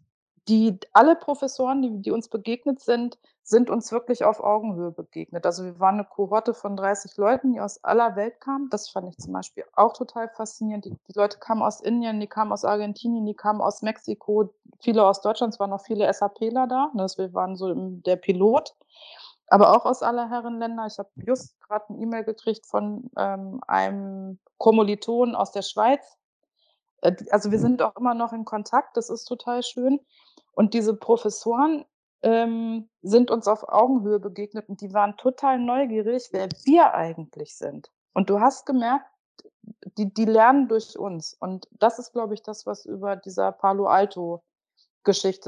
die 0.49 0.79
alle 0.93 1.17
Professoren, 1.17 1.83
die 1.83 2.03
die 2.03 2.11
uns 2.13 2.29
begegnet 2.29 2.81
sind, 2.81 3.19
sind 3.43 3.71
uns 3.71 3.93
wirklich 3.93 4.25
auf 4.25 4.41
Augenhöhe 4.41 4.91
begegnet. 4.93 5.47
Also, 5.47 5.65
wir 5.65 5.81
waren 5.81 5.97
'ne 5.99 6.05
Kohorte 6.05 6.55
von 6.55 6.77
30 6.77 7.17
Leuten, 7.17 7.53
die 7.53 7.61
aus 7.61 7.83
aller 7.85 8.17
Welt 8.17 8.41
kamen. 8.41 8.69
Das 8.71 8.89
fand 8.91 9.09
ich 9.09 9.19
zum 9.19 9.33
Beispiel 9.35 9.65
auch 9.75 9.93
total 9.95 10.29
faszinierend. 10.31 10.85
Die 10.87 10.91
die 11.09 11.13
Leute 11.19 11.39
kamen 11.39 11.63
aus 11.63 11.81
Indien, 11.81 12.21
die 12.21 12.27
kamen 12.29 12.53
aus 12.53 12.65
Argentinien, 12.65 13.27
die 13.27 13.35
kamen 13.35 13.61
aus 13.63 13.83
Mexiko, 13.83 14.51
viele 14.81 15.07
aus 15.07 15.21
Deutschland. 15.23 15.55
Es 15.55 15.61
waren 15.61 15.73
auch 15.73 15.83
viele 15.85 16.13
SAPler 16.13 16.67
da, 16.67 16.91
ne? 16.95 17.03
Also, 17.03 17.19
wir 17.23 17.35
waren 17.35 17.57
so 17.57 17.73
der 17.75 18.17
Pilot, 18.17 18.75
aber 19.49 19.77
auch 19.77 19.87
aus 19.87 20.03
aller 20.03 20.31
Herren 20.31 20.59
Länder. 20.61 20.87
Ich 20.87 20.99
habe 20.99 21.11
just 21.27 21.61
grad 21.63 21.91
'ne 21.91 21.99
E-Mail 22.03 22.25
gekriegt 22.25 22.67
von, 22.67 23.11
ähm, 23.19 23.61
einem 23.69 24.39
Kommilitonen 24.59 25.35
aus 25.37 25.53
der 25.53 25.63
Schweiz. 25.63 26.18
Äh, 27.03 27.15
also, 27.31 27.51
wir 27.51 27.59
sind 27.59 27.83
auch 27.83 27.97
immer 27.97 28.15
noch 28.15 28.33
in 28.33 28.45
Kontakt, 28.45 28.97
das 28.97 29.11
ist 29.11 29.25
total 29.25 29.63
schön. 29.63 30.01
Und 30.53 30.75
diese 30.75 30.95
Professoren, 30.97 31.85
ähm, 32.23 32.89
sind 33.03 33.31
uns 33.31 33.47
auf 33.47 33.69
Augenhöhe 33.69 34.19
begegnet 34.19 34.69
und 34.69 34.81
die 34.81 34.93
waren 34.93 35.17
total 35.17 35.59
neugierig, 35.61 36.29
wer 36.33 36.49
wir 36.65 36.95
eigentlich 36.95 37.57
sind. 37.57 37.91
Und 38.13 38.29
du 38.29 38.41
hast 38.41 38.67
gemerkt, 38.67 39.07
die 39.99 40.13
die 40.13 40.25
lernen 40.27 40.69
durch 40.69 40.99
uns. 40.99 41.35
Und 41.35 41.69
das 41.73 41.99
ist, 42.01 42.13
glaube 42.13 42.35
ich, 42.35 42.43
das, 42.43 42.67
was 42.67 42.87
über 42.87 43.17
dieser 43.17 43.53
Palo-Alto-Geschichte 43.53 44.61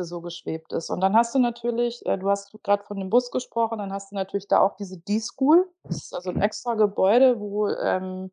so 0.04 0.21
geschwebt 0.23 0.73
ist. 0.73 0.90
Und 0.90 1.00
dann 1.02 1.16
hast 1.16 1.35
du 1.35 1.40
natürlich 1.40 2.07
äh, 2.07 2.19
du 2.19 2.30
hast 2.30 2.52
grad 2.64 2.85
von 2.85 2.99
dem 2.99 3.11
Bus 3.11 3.30
gesprochen, 3.33 3.78
dann 3.78 3.92
hast 3.92 4.12
du 4.12 4.16
natürlich 4.16 4.49
da 4.49 4.61
auch 4.61 4.76
diese 4.76 4.99
D-School. 4.99 5.69
Das 5.85 5.97
ist 5.99 6.14
also 6.14 6.30
'n 6.30 6.42
extra 6.42 6.75
Gebäude, 6.75 7.40
wo, 7.40 7.69
ähm, 7.69 8.30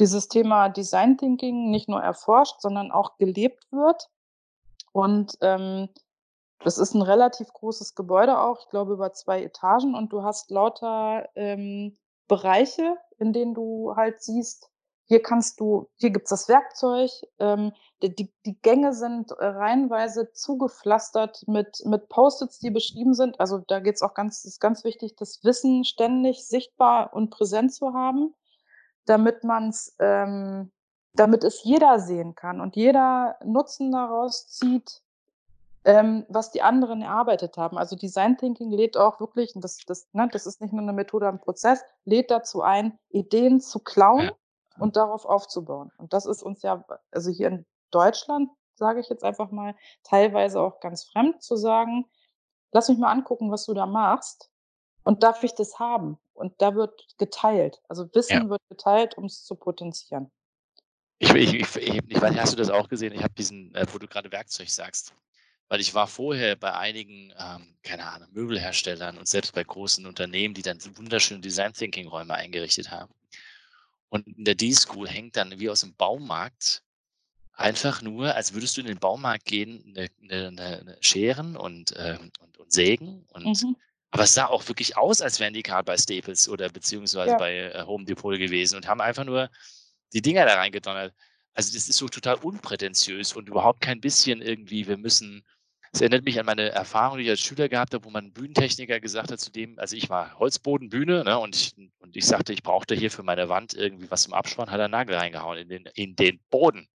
dieses 0.00 0.28
Thema 0.28 0.68
Design 0.70 1.18
Thinking 1.18 1.70
nicht 1.70 1.88
nur 1.88 2.00
erforscht, 2.02 2.60
sondern 2.60 2.92
auch 2.92 3.16
gelebt 3.18 3.66
wird. 3.72 4.08
Und, 4.92 5.38
ähm, 5.42 5.88
das 6.64 6.78
ist 6.78 6.94
'n 6.94 7.02
relativ 7.02 7.52
großes 7.54 7.94
Gebäude 7.96 8.38
auch, 8.40 8.60
ich 8.60 8.68
glaube 8.70 8.94
über 8.94 9.12
2 9.14 9.42
Etagen 9.44 9.94
und 9.96 10.12
du 10.12 10.22
hast 10.24 10.50
lauter, 10.52 11.28
ähm, 11.36 11.98
Bereiche, 12.28 12.96
in 13.18 13.32
denen 13.34 13.54
du 13.54 13.94
halt 13.96 14.22
siehst, 14.22 14.70
hier 15.06 15.22
kannst 15.22 15.60
du 15.60 15.88
hier 15.96 16.10
gibt's 16.10 16.30
das 16.30 16.48
Werkzeug, 16.48 17.10
ähm, 17.40 17.72
die 18.02 18.32
die 18.46 18.60
Gänge 18.62 18.94
sind, 18.94 19.32
äh, 19.32 19.46
reihenweise 19.46 20.32
zugepflastert 20.32 21.44
mit 21.48 21.82
mit 21.86 22.08
Post-its, 22.10 22.58
die 22.60 22.70
beschrieben 22.70 23.14
sind. 23.14 23.40
Also, 23.40 23.58
da 23.68 23.80
geht's 23.80 24.02
auch 24.02 24.14
ganz 24.14 24.44
ist 24.46 24.60
ganz 24.60 24.84
wichtig, 24.84 25.16
das 25.16 25.44
Wissen 25.44 25.84
ständig 25.84 26.46
sichtbar 26.48 27.12
und 27.14 27.30
präsent 27.30 27.74
zu 27.74 27.94
haben, 27.94 28.34
damit 29.06 29.44
man's 29.44 29.94
ähm, 30.00 30.72
damit 31.14 31.44
es 31.44 31.62
jeder 31.64 32.00
sehen 32.00 32.34
kann 32.34 32.60
und 32.60 32.76
jeder 32.76 33.36
Nutzen 33.44 33.92
daraus 33.92 34.48
zieht, 34.48 35.02
ähm, 35.84 36.26
was 36.28 36.52
die 36.52 36.62
anderen 36.62 37.02
erarbeitet 37.02 37.56
haben. 37.58 37.78
Also, 37.78 37.96
Design 37.96 38.36
Thinking 38.38 38.70
lädt 38.72 38.96
auch 38.98 39.20
wirklich 39.20 39.54
und 39.56 39.64
das 39.64 39.78
das 39.86 40.08
ne, 40.14 40.28
das 40.32 40.46
ist 40.46 40.60
nicht 40.62 40.72
nur 40.74 40.82
'ne 40.84 40.92
Methode 40.94 41.28
am 41.28 41.40
Prozess, 41.40 41.82
lädt 42.06 42.30
dazu 42.32 42.62
ein, 42.62 42.98
Ideen 43.10 43.60
zu 43.60 43.80
klauen 43.80 44.30
und 44.78 44.96
darauf 44.96 45.26
aufzubauen. 45.26 45.92
Und 45.98 46.12
das 46.14 46.26
ist 46.26 46.42
uns 46.44 46.62
ja 46.62 46.84
also, 47.12 47.30
hier 47.30 47.48
in 47.48 47.66
Deutschland, 47.92 48.50
sage 48.76 49.00
ich 49.00 49.08
jetzt 49.10 49.24
einfach 49.24 49.50
mal, 49.52 49.74
teilweise 50.04 50.60
auch 50.60 50.80
ganz 50.80 51.04
fremd 51.04 51.42
zu 51.42 51.56
sagen: 51.56 52.06
„Lass 52.72 52.88
mich 52.90 52.98
mal 52.98 53.12
angucken, 53.12 53.50
was 53.52 53.66
du 53.66 53.74
da 53.74 53.86
machst 53.86 54.50
und 55.04 55.22
darf 55.24 55.44
ich 55.44 55.54
das 55.56 55.78
haben?“ 55.80 56.18
Und 56.36 56.60
da 56.60 56.74
wird 56.74 57.06
geteilt. 57.18 57.80
Also, 57.88 58.08
Ja. 58.28 58.44
Wissen 58.44 58.50
wird 58.50 58.60
geteilt, 58.68 59.16
um's 59.16 59.44
zu 59.44 59.54
potenzieren. 59.54 60.30
Ich 61.20 61.32
ich 61.32 61.54
ich 61.54 61.76
ich 61.76 62.20
weiß 62.20 62.30
nicht, 62.32 62.40
hast 62.40 62.52
du 62.52 62.56
das 62.56 62.70
auch 62.70 62.88
gesehen? 62.88 63.12
Ich 63.14 63.22
habe 63.22 63.34
diesen 63.34 63.74
äh, 63.74 63.86
wo 63.92 63.98
du 63.98 64.06
grade 64.08 64.32
Werkzeug 64.32 64.68
sagst. 64.68 65.14
Weil 65.68 65.80
ich 65.80 65.94
war 65.94 66.06
vorher 66.08 66.56
bei 66.56 66.74
einigen, 66.74 67.32
ähm, 67.38 67.76
keine 67.82 68.06
Ahnung, 68.06 68.28
Möbelherstellern 68.32 69.18
und 69.18 69.26
selbst 69.28 69.52
bei 69.54 69.64
großen 69.64 70.06
Unternehmen, 70.06 70.54
die 70.54 70.62
dann 70.62 70.78
wunderschöne 70.96 71.40
Design 71.40 71.72
Thinking 71.72 72.08
Räume 72.08 72.34
eingerichtet 72.34 72.90
haben. 72.90 73.12
Und 74.10 74.26
in 74.28 74.44
der 74.44 74.54
D-School 74.56 75.08
hängt 75.08 75.36
dann 75.36 75.58
wie 75.60 75.70
aus'm 75.70 75.94
Baumarkt 75.96 76.82
einfach 77.54 78.02
nur, 78.02 78.34
als 78.36 78.54
würdest 78.54 78.76
du 78.76 78.82
in 78.82 78.88
den 78.88 78.98
Baumarkt 79.00 79.44
gehen, 79.46 79.82
'ne 79.94 80.08
'ne 80.20 80.52
'ne 80.52 80.82
'ne 80.84 80.98
Scheren 81.02 81.56
und, 81.56 81.94
ähm 81.98 82.30
und 82.40 82.58
und 82.58 82.72
Sägen 82.72 83.26
und 83.32 83.52
Mhm. 83.52 83.76
Aber 84.14 84.24
es 84.24 84.34
sah 84.34 84.46
auch 84.46 84.68
wirklich 84.68 84.96
aus, 84.96 85.20
als 85.22 85.40
wären 85.40 85.54
die 85.54 85.64
grad 85.64 85.86
bei 85.86 85.96
Staples 85.98 86.48
oder 86.48 86.68
beziehungsweise 86.70 87.32
Ja. 87.32 87.36
bei, 87.36 87.54
äh, 87.74 87.84
Home 87.86 88.04
Depot 88.06 88.38
gewesen 88.38 88.76
und 88.76 88.88
haben 88.88 89.00
einfach 89.02 89.24
nur 89.24 89.50
die 90.14 90.22
Dinger 90.22 90.46
da 90.46 90.54
reingedonnert. 90.56 91.14
Also, 91.54 91.74
das 91.74 91.88
ist 91.88 91.98
so 91.98 92.08
total 92.08 92.36
unprätentiös 92.36 93.34
und 93.34 93.48
überhaupt 93.48 93.80
kein 93.82 94.00
bisschen 94.00 94.42
irgendwie, 94.42 94.86
wir 94.88 94.98
müssen 94.98 95.44
es 95.92 96.00
erinnert 96.02 96.24
mich 96.24 96.40
an 96.40 96.46
meine 96.46 96.70
Erfahrung, 96.72 97.18
die 97.18 97.24
ich 97.24 97.30
als 97.30 97.40
Schüler 97.40 97.68
gehabt 97.68 97.94
habe, 97.94 98.04
wo 98.04 98.10
mein 98.10 98.32
Bühnentechniker 98.32 99.00
gesagt 99.00 99.32
hat 99.32 99.40
zu 99.40 99.52
dem 99.52 99.78
also, 99.80 99.96
ich 99.96 100.10
war 100.10 100.38
Holzboden, 100.40 100.90
Bühne, 100.90 101.24
ne, 101.24 101.38
und 101.40 101.56
ich 101.56 101.74
und 102.00 102.16
ich 102.16 102.26
sagte, 102.26 102.52
ich 102.54 102.62
brauchte 102.64 102.94
hier 102.96 103.10
für 103.12 103.22
meine 103.24 103.48
Wand 103.50 103.74
irgendwie 103.74 104.10
was 104.12 104.24
zum 104.24 104.34
Abspannen, 104.34 104.72
hat 104.72 104.80
er 104.80 104.86
'n 104.88 104.92
Nagel 104.92 105.16
reingehauen 105.16 105.58
in 105.58 105.68
den 105.70 105.86
in 105.94 106.16
den 106.16 106.40
Boden. 106.50 106.88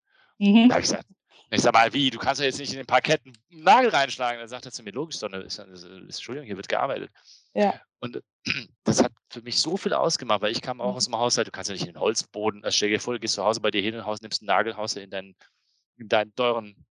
Da 0.67 0.75
Mhm. 0.75 0.75
habe 0.75 0.81
ich 0.83 0.89
gesagt 0.91 1.05
ich 1.51 1.61
sage 1.61 1.77
mal: 1.77 1.93
„Wie, 1.93 2.09
du 2.11 2.19
kannst 2.19 2.41
doch 2.41 2.45
jetzt 2.45 2.59
nicht 2.59 2.71
in 2.71 2.77
den 2.77 2.85
Parkett 2.87 3.21
'n 3.25 3.33
Nagel 3.49 3.89
reinschlagen?“ 3.91 4.39
Dann 4.39 4.49
sagt 4.49 4.65
er 4.65 4.71
zu 4.71 4.83
mir: 4.83 4.91
„Logisch, 4.93 5.17
Sonne, 5.17 5.37
ist 5.39 5.57
ja 5.57 5.65
ist 5.65 5.83
Entschuldigung, 5.85 6.45
hier 6.47 6.57
wird 6.57 6.69
gearbeitet.“ 6.69 7.11
Ja. 7.55 7.81
Und 8.01 8.21
das 8.85 9.03
hat 9.03 9.13
für 9.31 9.41
mich 9.43 9.59
so 9.59 9.77
viel 9.77 9.93
ausgemacht, 9.93 10.41
weil 10.41 10.51
ich 10.53 10.61
kam 10.61 10.81
auch 10.81 10.95
Mhm. 10.95 10.97
aus'm 10.97 11.17
Haushalt, 11.17 11.47
du 11.47 11.51
kannst 11.51 11.69
ja 11.69 11.73
nicht 11.75 11.87
in 11.87 11.93
den 11.93 11.99
Holzboden 12.01 12.63
also, 12.65 12.75
stell 12.77 12.89
dir 12.89 12.99
vor, 13.01 13.13
du 13.15 13.19
gehst 13.21 13.35
zu 13.35 13.43
Hause 13.45 13.61
bei 13.61 13.71
dir 13.71 13.81
hin 13.81 13.95
und 13.95 14.05
haust 14.05 14.23
nimmst 14.23 14.41
'n 14.43 14.47
Nagel, 14.47 14.77
haust 14.77 14.95
du 14.97 15.01
in 15.01 15.11
deinen 15.11 15.35
in 15.97 16.09
deinen 16.09 16.35
teuren, 16.35 16.85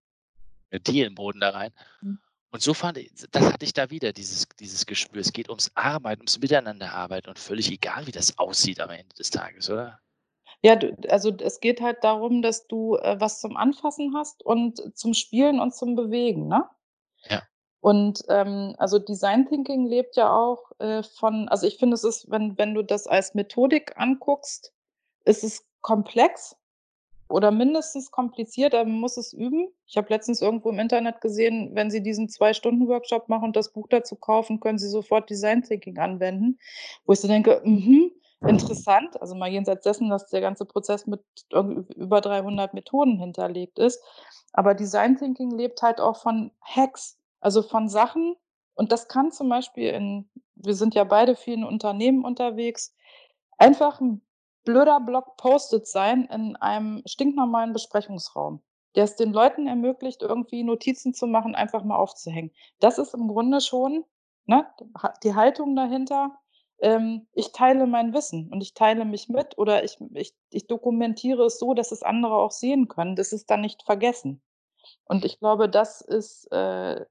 Dielenboden 0.72 1.40
da 1.42 1.50
rein. 1.50 1.72
Mhm. 2.02 2.18
Und 2.52 2.62
so 2.62 2.74
fand 2.74 2.98
i 2.98 3.10
das 3.32 3.44
hatte 3.52 3.64
ich 3.66 3.72
da 3.74 3.90
wieder, 3.90 4.12
dieses 4.14 4.46
dieses 4.60 4.86
Gespür. 4.86 5.20
Es 5.22 5.32
geht 5.34 5.48
ums 5.50 5.72
Arbeiten, 5.76 6.22
ums 6.22 6.38
Miteinanderarbeiten 6.40 7.30
und 7.30 7.38
völlig 7.40 7.70
egal, 7.72 8.06
wie 8.08 8.12
das 8.12 8.38
aussieht 8.38 8.80
am 8.80 8.90
Ende 8.90 9.14
des 9.16 9.30
Tages, 9.30 9.70
oder? 9.70 10.00
Ja, 10.64 10.74
du 10.74 10.96
also, 11.08 11.30
es 11.40 11.60
geht 11.60 11.80
halt 11.80 12.02
darum, 12.02 12.42
dass 12.42 12.66
du, 12.66 12.96
äh, 12.96 13.16
was 13.20 13.40
zum 13.40 13.56
Anfassen 13.56 14.14
hast 14.16 14.44
und 14.44 14.96
zum 14.98 15.14
Spielen 15.14 15.60
und 15.60 15.72
zum 15.74 15.94
Bewegen, 15.94 16.48
ne? 16.48 16.64
Ja. 17.30 17.42
Und, 17.84 18.22
ähm, 18.28 18.74
also, 18.78 18.98
Design 18.98 19.46
Thinking 19.46 19.86
lebt 19.86 20.16
ja 20.16 20.32
auch, 20.34 20.72
äh, 20.80 21.02
von 21.02 21.48
also, 21.48 21.66
ich 21.66 21.78
finde, 21.78 21.94
es 21.94 22.04
ist, 22.04 22.30
wenn 22.30 22.58
wenn 22.58 22.74
du 22.74 22.82
das 22.82 23.06
als 23.06 23.34
Methodik 23.34 23.92
anguckst, 23.96 24.72
ist 25.24 25.44
es 25.44 25.64
komplex 25.80 26.56
oder 27.30 27.50
mindestens 27.52 28.10
kompliziert, 28.12 28.74
aber 28.74 28.86
man 28.86 29.00
muss 29.00 29.16
es 29.18 29.32
üben. 29.34 29.68
Ich 29.86 29.96
habe 29.98 30.08
letztens 30.10 30.42
irgendwo 30.42 30.70
im 30.70 30.78
Internet 30.80 31.20
gesehen, 31.22 31.70
wenn 31.74 31.90
Sie 31.90 32.02
diesen 32.02 32.28
2-Stunden-Workshop 32.30 33.28
machen 33.30 33.46
und 33.46 33.56
das 33.56 33.72
Buch 33.72 33.88
dazu 33.90 34.16
kaufen, 34.16 34.60
können 34.60 34.78
Sie 34.78 34.88
sofort 34.90 35.30
Design 35.30 35.62
Thinking 35.64 35.98
anwenden, 35.98 36.58
wo 37.06 37.12
ich 37.14 37.20
so 37.20 37.28
denke: 37.28 37.62
„Mhm, 37.64 38.12
interessant.“ 38.46 39.20
Also, 39.20 39.34
mal 39.34 39.48
jenseits 39.50 39.84
dessen, 39.84 40.08
dass 40.10 40.26
der 40.28 40.40
ganze 40.40 40.64
Prozess 40.66 41.06
mit 41.06 41.22
über 41.96 42.20
300 42.20 42.74
Methoden 42.74 43.18
hinterlegt 43.18 43.78
ist. 43.78 44.02
Aber 44.52 44.74
Design 44.74 45.16
Thinking 45.18 45.50
lebt 45.52 45.82
halt 45.82 46.00
auch 46.00 46.16
von 46.22 46.52
Hacks, 46.62 47.18
also, 47.40 47.62
von 47.62 47.88
Sachen 47.88 48.36
und 48.74 48.92
das 48.92 49.08
kann 49.08 49.32
zum 49.32 49.48
Beispiel 49.48 49.90
in 49.90 50.30
wir 50.56 50.74
sind 50.74 50.94
ja 50.94 51.04
beide 51.04 51.36
viel 51.36 51.54
in 51.54 51.64
Unternehmen 51.64 52.24
unterwegs, 52.24 52.94
einfach 53.58 54.00
'n 54.00 54.22
blöder 54.64 55.00
Block 55.00 55.36
Post-its 55.38 55.92
sein 55.92 56.24
in 56.26 56.56
einem 56.56 57.02
stinknormalen 57.06 57.72
Besprechungsraum, 57.74 58.62
der 58.96 59.04
es 59.04 59.16
den 59.16 59.32
Leuten 59.32 59.66
ermöglicht, 59.68 60.22
irgendwie 60.22 60.64
Notizen 60.64 61.14
zu 61.14 61.26
machen, 61.28 61.54
einfach 61.56 61.84
mal 61.84 61.96
aufzuhängen. 61.96 62.52
Das 62.80 62.98
ist 62.98 63.14
im 63.14 63.28
Grunde 63.28 63.60
schon, 63.62 64.04
ne, 64.46 64.66
die 65.24 65.34
Haltung 65.36 65.76
dahinter, 65.76 66.38
ähm, 66.80 67.28
ich 67.34 67.52
teile 67.52 67.86
mein 67.86 68.14
Wissen 68.14 68.50
und 68.52 68.60
ich 68.62 68.74
teile 68.74 69.04
mich 69.04 69.28
mit 69.28 69.58
oder 69.58 69.84
ich 69.84 69.98
ich 70.14 70.34
ich 70.50 70.66
dokumentiere 70.68 71.44
es 71.46 71.58
so, 71.58 71.74
dass 71.74 71.92
es 71.92 72.02
andere 72.02 72.34
auch 72.36 72.52
sehen 72.52 72.88
können. 72.88 73.16
Das 73.16 73.32
ist 73.32 73.50
dann 73.50 73.62
nicht 73.62 73.82
vergessen. 73.84 74.42
Und 75.06 75.24
Mhm. 75.24 75.26
ich 75.26 75.38
glaube, 75.40 75.68
das 75.70 76.00
ist, 76.02 76.50
äh 76.52 77.06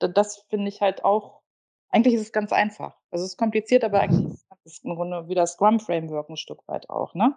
das 0.00 0.38
finde 0.50 0.68
ich 0.68 0.80
halt 0.82 1.04
auch 1.04 1.42
eigentlich 1.90 2.14
ist 2.14 2.22
es 2.22 2.32
ganz 2.32 2.52
einfach. 2.52 2.98
Also, 3.12 3.24
es 3.26 3.32
ist 3.32 3.38
kompliziert, 3.38 3.84
aber 3.84 4.00
eigentlich 4.00 4.26
ist 4.26 4.46
es 4.64 4.84
im 4.84 4.96
Grunde 4.96 5.28
wie 5.28 5.34
das 5.36 5.52
Scrum 5.54 5.80
Framework 5.80 6.30
'n 6.30 6.36
Stück 6.38 6.62
weit 6.68 6.90
auch, 6.90 7.14
ne? 7.14 7.36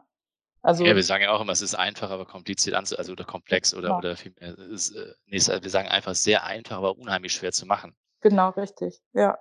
Ja, 0.83 0.93
Also 0.93 0.95
wir 0.95 1.03
sagen 1.03 1.23
ja 1.23 1.31
auch 1.31 1.41
immer, 1.41 1.51
es 1.53 1.61
ist 1.61 1.73
einfach, 1.75 2.09
aber 2.11 2.25
kompliziert 2.25 2.75
anzu 2.75 2.97
also, 2.97 3.11
oder 3.13 3.23
komplex 3.23 3.73
oder 3.73 3.95
Genau. 3.95 3.97
oder 3.97 4.15
vielmehr 4.15 4.57
es 4.59 4.89
ist, 4.89 4.95
äh 4.95 5.13
ne, 5.25 5.37
es 5.37 5.47
wir 5.47 5.69
sagen 5.69 5.87
einfach 5.89 6.13
sehr 6.15 6.43
einfach, 6.43 6.77
aber 6.77 6.97
unheimlich 6.97 7.33
schwer 7.33 7.51
zu 7.51 7.65
machen. 7.65 7.95
Genau, 8.23 8.49
richtig, 8.51 9.01
ja. 9.13 9.37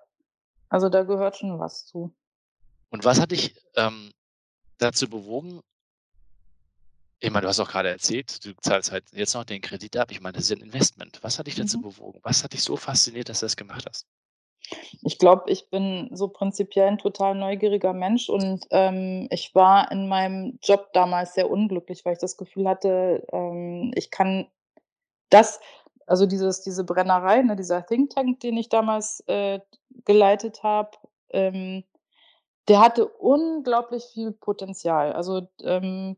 Also, 0.75 0.89
da 0.89 1.05
gehört 1.05 1.37
schon 1.37 1.57
was 1.61 1.87
zu. 1.87 2.15
Und 2.93 3.05
was 3.05 3.21
hat 3.21 3.31
dich, 3.33 3.55
ähm, 3.77 4.11
dazu 4.79 5.09
bewogen 5.09 5.63
ich 7.23 7.31
meine, 7.31 7.43
du 7.43 7.49
hast 7.49 7.61
auch 7.61 7.71
grade 7.71 7.89
erzählt, 7.91 8.45
du 8.45 8.53
zahlst 8.61 8.91
halt 8.93 9.05
jetzt 9.13 9.35
noch 9.35 9.45
den 9.45 9.61
Kredit 9.63 9.97
ab. 9.97 10.11
Ich 10.11 10.21
meine, 10.21 10.35
das 10.35 10.45
ist 10.45 10.51
ja 10.51 10.57
'n 10.57 10.63
Investment. 10.63 11.19
Was 11.23 11.39
hat 11.39 11.47
dich 11.47 11.55
dazu 11.55 11.79
Mhm. 11.79 11.81
bewogen? 11.81 12.21
Was 12.23 12.43
hat 12.45 12.53
dich 12.53 12.63
so 12.63 12.77
fasziniert, 12.77 13.29
dass 13.29 13.41
du 13.41 13.47
das 13.47 13.57
gemacht 13.57 13.85
hast? 13.89 14.03
Ich 15.03 15.19
glaube, 15.19 15.51
ich 15.51 15.69
bin 15.71 16.09
so 16.13 16.29
prinzipiell 16.29 16.89
'n 16.89 16.99
total 16.99 17.35
neugieriger 17.35 17.93
Mensch 17.93 18.29
und, 18.29 18.67
ähm, 18.71 19.27
ich 19.31 19.55
war 19.55 19.91
in 19.93 20.09
meinem 20.09 20.59
Job 20.63 20.93
damals 20.93 21.35
sehr 21.35 21.51
unglücklich, 21.51 22.05
weil 22.05 22.15
ich 22.15 22.19
das 22.21 22.37
Gefühl 22.37 22.69
hatte, 22.69 23.25
ähm, 23.33 23.93
ich 23.97 24.11
kann 24.11 24.47
das 25.31 25.61
also 26.07 26.27
dieses 26.27 26.63
diese 26.63 26.85
Brennerei, 26.85 27.43
ne, 27.43 27.57
dieser 27.57 27.85
Think 27.87 28.11
Tank, 28.11 28.41
den 28.41 28.57
ich 28.57 28.69
damals, 28.69 29.21
äh, 29.29 29.61
geleitet 30.05 30.63
habe, 30.63 30.91
ähm, 31.31 31.85
der 32.69 32.81
hatte 32.81 33.07
unglaublich 33.09 34.05
viel 34.15 34.33
Potenzial. 34.33 35.13
Also, 35.15 35.49
ähm, 35.63 36.17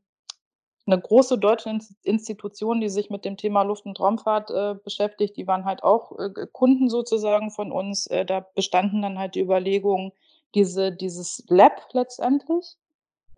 'ne 0.86 1.00
große 1.00 1.38
deutsche 1.38 1.70
Ins 1.70 1.94
Institution, 2.04 2.80
die 2.80 2.88
sich 2.90 3.10
mit 3.10 3.24
dem 3.26 3.36
Thema 3.38 3.62
Luft 3.64 3.86
und 3.86 4.00
Raumfahrt, 4.00 4.50
äh, 4.52 4.74
beschäftigt, 4.84 5.36
die 5.38 5.46
waren 5.48 5.64
halt 5.66 5.82
auch, 5.84 6.12
äh, 6.18 6.30
Kunden 6.52 6.90
sozusagen 6.90 7.50
von 7.52 7.72
uns. 7.72 8.06
Äh, 8.08 8.26
da 8.26 8.40
bestanden 8.56 9.02
dann 9.02 9.18
halt 9.18 9.34
die 9.36 9.40
Überlegungen, 9.42 10.12
diese 10.56 10.92
dieses 10.92 11.44
Lab 11.48 11.88
letztendlich, 11.94 12.76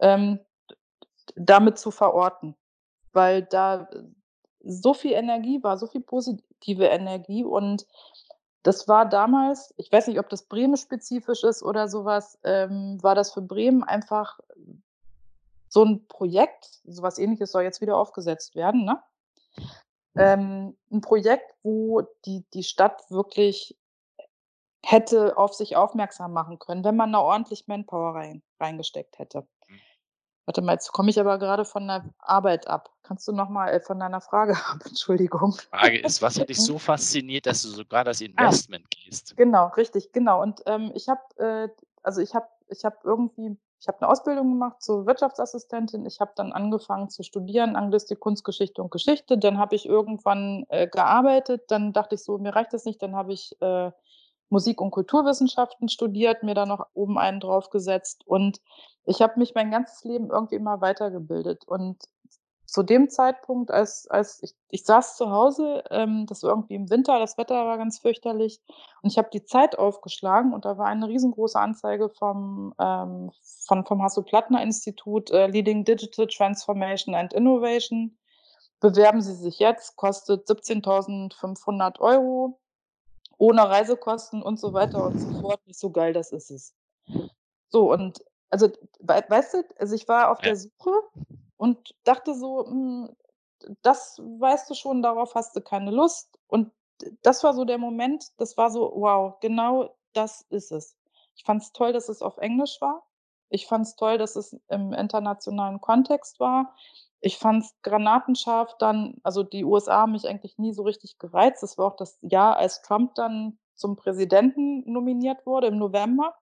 ähm, 0.00 0.40
damit 1.36 1.78
zu 1.78 1.90
verorten, 1.92 2.56
weil 3.14 3.42
da, 3.44 3.88
äh, 3.92 4.04
so 4.64 4.94
viel 4.94 5.12
Energie 5.12 5.62
war, 5.62 5.78
so 5.78 5.86
viel 5.86 6.00
positive 6.02 6.86
Energie 6.86 7.44
und 7.44 7.86
das 8.64 8.88
war 8.88 9.08
damals 9.08 9.74
ich 9.78 9.92
weiß 9.92 10.08
nicht, 10.08 10.18
ob 10.20 10.28
das 10.30 10.44
Bremen-spezifisch 10.44 11.44
ist 11.44 11.62
oder 11.62 11.88
so 11.88 12.04
was, 12.04 12.38
ähm, 12.44 12.98
war 13.02 13.14
das 13.14 13.32
für 13.32 13.42
Bremen 13.42 13.84
einfach 13.84 14.40
so 15.72 15.82
'n 15.84 16.06
Projekt 16.08 16.80
so 16.86 17.02
was 17.02 17.18
Ähnliches 17.18 17.52
soll 17.52 17.62
jetzt 17.64 17.80
wieder 17.82 17.96
aufgesetzt 17.98 18.54
werden, 18.56 18.84
ne? 18.84 19.02
Ähm, 20.16 20.76
'n 20.90 21.00
Projekt, 21.00 21.54
wo 21.62 22.02
die 22.24 22.44
die 22.54 22.62
Stadt 22.64 23.10
wirklich 23.10 23.74
hätte 24.84 25.36
auf 25.36 25.54
sich 25.54 25.76
aufmerksam 25.76 26.32
machen 26.32 26.58
können, 26.58 26.84
wenn 26.84 26.96
man 26.96 27.12
da 27.12 27.18
ordentlich 27.20 27.66
Manpower 27.66 28.14
rein 28.14 28.42
reingesteckt 28.60 29.18
hätte. 29.18 29.46
Warte 30.48 30.62
mal, 30.62 30.72
jetzt 30.72 30.92
komme 30.92 31.10
ich 31.10 31.20
aber 31.20 31.38
grade 31.38 31.66
von 31.66 31.86
der 31.86 32.06
Arbeit 32.20 32.68
ab. 32.68 32.88
Kannst 33.02 33.28
du 33.28 33.32
noch 33.32 33.50
mal 33.50 33.68
äh, 33.68 33.80
von 33.80 34.00
deiner 34.00 34.22
Frage 34.22 34.54
ab, 34.72 34.78
Entschuldigung. 34.86 35.54
Frage 35.68 35.98
ist, 35.98 36.22
was 36.22 36.40
hat 36.40 36.48
dich 36.48 36.56
so 36.56 36.78
fasziniert, 36.78 37.44
dass 37.44 37.60
du 37.64 37.68
sogar 37.68 38.02
das 38.02 38.22
Ah. 38.22 38.24
Investment 38.24 38.86
gehst? 38.90 39.36
Genau, 39.36 39.66
richtig, 39.76 40.10
genau. 40.12 40.40
Und, 40.40 40.62
ähm, 40.64 40.90
ich 40.94 41.10
habe, 41.10 41.20
äh 41.36 41.68
also, 42.02 42.22
ich 42.22 42.34
habe 42.34 42.46
ich 42.70 42.86
habe 42.86 42.96
irgendwie 43.04 43.58
ich 43.78 43.88
habe 43.88 43.98
'ne 44.00 44.08
Ausbildung 44.08 44.52
gemacht 44.52 44.80
zur 44.82 45.04
Wirtschaftsassistentin. 45.04 46.06
Ich 46.06 46.18
habe 46.18 46.32
dann 46.34 46.52
angefangen 46.52 47.10
zu 47.10 47.22
studieren, 47.22 47.76
Anglistik, 47.76 48.18
Kunstgeschichte 48.18 48.80
und 48.82 48.90
Geschichte. 48.90 49.36
Dann 49.36 49.58
habe 49.58 49.76
ich 49.76 49.84
irgendwann, 49.84 50.64
äh, 50.70 50.86
gearbeitet. 50.88 51.64
Dann 51.68 51.92
dachte 51.92 52.14
ich 52.14 52.24
so: 52.24 52.38
„Mir 52.38 52.56
reicht 52.56 52.72
das 52.72 52.86
nicht.“ 52.86 53.02
Dann 53.02 53.14
habe 53.14 53.34
ich, 53.34 53.54
äh, 53.60 53.90
Musik 54.50 54.80
und 54.80 54.92
Kulturwissenschaften 54.92 55.88
studiert, 55.90 56.42
mir 56.42 56.54
da 56.54 56.64
noch 56.64 56.86
oben 56.94 57.18
einen 57.18 57.38
draufgesetzt. 57.40 58.26
Und 58.26 58.60
ich 59.08 59.22
habe 59.22 59.38
mich 59.38 59.54
mein 59.54 59.70
ganzes 59.70 60.04
Leben 60.04 60.30
irgendwie 60.30 60.56
immer 60.56 60.80
weitergebildet. 60.82 61.64
Und 61.66 61.98
zu 62.66 62.82
dem 62.82 63.08
Zeitpunkt, 63.10 63.70
als 63.70 64.06
als 64.10 64.42
ich 64.42 64.54
ich 64.70 64.84
saß 64.84 65.16
zu 65.16 65.30
Hause, 65.30 65.84
ähm, 65.90 66.26
das 66.26 66.42
war 66.42 66.50
irgendwie 66.50 66.74
im 66.74 66.90
Winter, 66.90 67.18
das 67.18 67.38
Wetter 67.38 67.66
war 67.66 67.78
ganz 67.78 67.98
fürchterlich 68.00 68.60
und 69.02 69.10
ich 69.10 69.18
habe 69.18 69.30
die 69.32 69.44
Zeit 69.44 69.78
aufgeschlagen 69.78 70.52
und 70.52 70.66
da 70.66 70.76
war 70.78 70.86
eine 70.86 71.08
riesengroße 71.08 71.58
Anzeige 71.58 72.10
vom, 72.10 72.74
ähm 72.80 73.32
von 73.66 73.86
vom 73.86 74.02
Hasso-Plattner-Institut, 74.02 75.30
äh, 75.30 75.46
„Leading 75.48 75.84
Digital 75.86 76.26
Transformation 76.28 77.14
and 77.14 77.32
Innovation“. 77.34 78.18
Bewerben 78.80 79.22
Sie 79.22 79.34
sich 79.34 79.58
jetzt, 79.60 79.96
kostet 79.96 80.46
17.500 80.48 81.98
€, 82.00 82.58
ohne 83.38 83.68
Reisekosten 83.70 84.42
und 84.42 84.60
so 84.60 84.72
weiter 84.74 85.04
und 85.06 85.20
so 85.20 85.30
fort. 85.40 85.60
Ich 85.66 85.78
so: 85.78 85.90
„Geil, 85.90 86.12
das 86.14 86.32
ist 86.32 86.50
es.“ 86.50 86.74
So 87.70 87.92
und 87.92 88.22
also, 88.50 88.68
wei 89.00 89.24
weißt 89.28 89.54
du, 89.54 89.64
also, 89.78 89.94
ich 89.94 90.08
war 90.08 90.30
auf 90.30 90.40
Ja. 90.40 90.52
der 90.52 90.56
Suche 90.56 90.92
und 91.56 91.94
dachte 92.04 92.34
so: 92.34 92.66
„Hm, 92.66 93.16
das 93.82 94.18
weißt 94.18 94.70
du 94.70 94.74
schon, 94.74 95.02
darauf 95.02 95.34
hast 95.34 95.56
du 95.56 95.60
keine 95.62 95.90
Lust.“ 95.90 96.38
Und 96.48 96.72
das 97.22 97.44
war 97.44 97.54
so 97.54 97.64
der 97.64 97.78
Moment, 97.78 98.26
das 98.38 98.56
war 98.56 98.70
so: 98.70 98.92
„Wow, 98.96 99.38
genau 99.40 99.94
das 100.14 100.42
ist 100.50 100.72
es.“ 100.72 100.96
Ich 101.36 101.44
fand's 101.44 101.72
toll, 101.72 101.92
dass 101.92 102.08
es 102.08 102.22
auf 102.22 102.38
Englisch 102.38 102.80
war. 102.80 103.04
Ich 103.50 103.66
fand's 103.66 103.96
toll, 103.96 104.18
dass 104.18 104.36
es 104.36 104.54
im 104.68 104.92
internationalen 104.92 105.80
Kontext 105.80 106.40
war. 106.40 106.74
Ich 107.20 107.38
fand's 107.38 107.74
granatenscharf 107.82 108.76
dann 108.78 109.16
also, 109.24 109.42
die 109.44 109.64
USA 109.64 110.02
haben 110.02 110.12
mich 110.12 110.28
eigentlich 110.28 110.58
nie 110.58 110.72
so 110.72 110.82
richtig 110.84 111.18
gereizt. 111.18 111.62
Das 111.62 111.78
war 111.78 111.86
auch 111.88 111.96
das 111.96 112.18
Jahr, 112.22 112.56
als 112.56 112.82
Trump 112.82 113.14
dann 113.16 113.58
zum 113.76 113.96
Präsidenten 113.96 114.90
nominiert 114.92 115.46
wurde 115.46 115.68
im 115.68 115.78
November, 115.78 116.34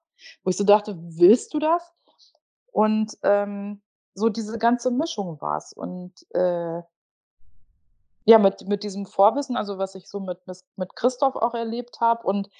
wo 0.44 0.50
ich 0.50 0.56
so 0.56 0.64
dachte: 0.64 0.96
„Willst 0.98 1.54
du 1.54 1.58
das?“ 1.58 1.92
Und, 2.72 3.16
ähm, 3.22 3.82
so 4.14 4.28
diese 4.30 4.58
ganze 4.58 4.90
Mischung 4.90 5.40
war's. 5.40 5.72
Und, 5.72 6.12
äh 6.34 6.82
ja, 8.28 8.38
mit 8.38 8.66
mit 8.68 8.82
diesem 8.82 9.06
Vorwissen, 9.06 9.56
also, 9.56 9.78
was 9.78 9.94
ich 9.94 10.08
so 10.08 10.18
mit 10.20 10.40
mit 10.76 10.96
Christoph 10.96 11.36
auch 11.36 11.54
erlebt 11.54 12.00
habe 12.00 12.26
und 12.26 12.50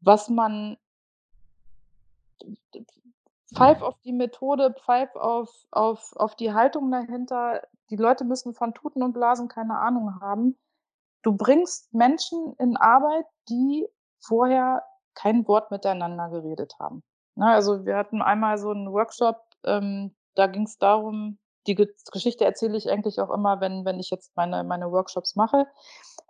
was 0.00 0.28
man 0.28 0.76
pfeife 3.54 3.84
auf 3.84 4.00
die 4.04 4.12
Methode, 4.12 4.72
pfeife 4.74 5.20
auf 5.20 5.50
auf 5.70 6.14
auf 6.16 6.36
die 6.36 6.52
Haltung 6.52 6.90
dahinter. 6.90 7.62
Die 7.90 7.96
Leute 7.96 8.24
müssen 8.24 8.54
von 8.54 8.72
Tuten 8.74 9.02
und 9.02 9.12
Blasen 9.12 9.48
keine 9.48 9.78
Ahnung 9.78 10.20
haben. 10.20 10.56
Du 11.22 11.36
bringst 11.36 11.92
Menschen 11.94 12.54
in 12.58 12.76
Arbeit, 12.76 13.26
die 13.48 13.88
vorher 14.20 14.82
kein 15.14 15.46
Wort 15.48 15.70
miteinander 15.70 16.28
geredet 16.30 16.76
haben. 16.78 17.02
Ne, 17.36 17.46
also, 17.46 17.84
wir 17.86 17.96
hatten 17.96 18.22
einmal 18.22 18.58
so 18.58 18.70
'n 18.72 18.92
Workshop, 18.92 19.40
ähm, 19.64 20.14
da 20.34 20.46
ging's 20.46 20.78
darum 20.78 21.38
die 21.66 21.74
Ge 21.74 21.88
Geschichte 22.12 22.44
erzähle 22.44 22.76
ich 22.76 22.90
eigentlich 22.90 23.20
auch 23.20 23.30
immer, 23.30 23.60
wenn 23.60 23.84
wenn 23.84 23.98
ich 24.00 24.10
jetzt 24.10 24.36
meine 24.36 24.64
meine 24.64 24.90
Workshops 24.92 25.36
mache. 25.36 25.66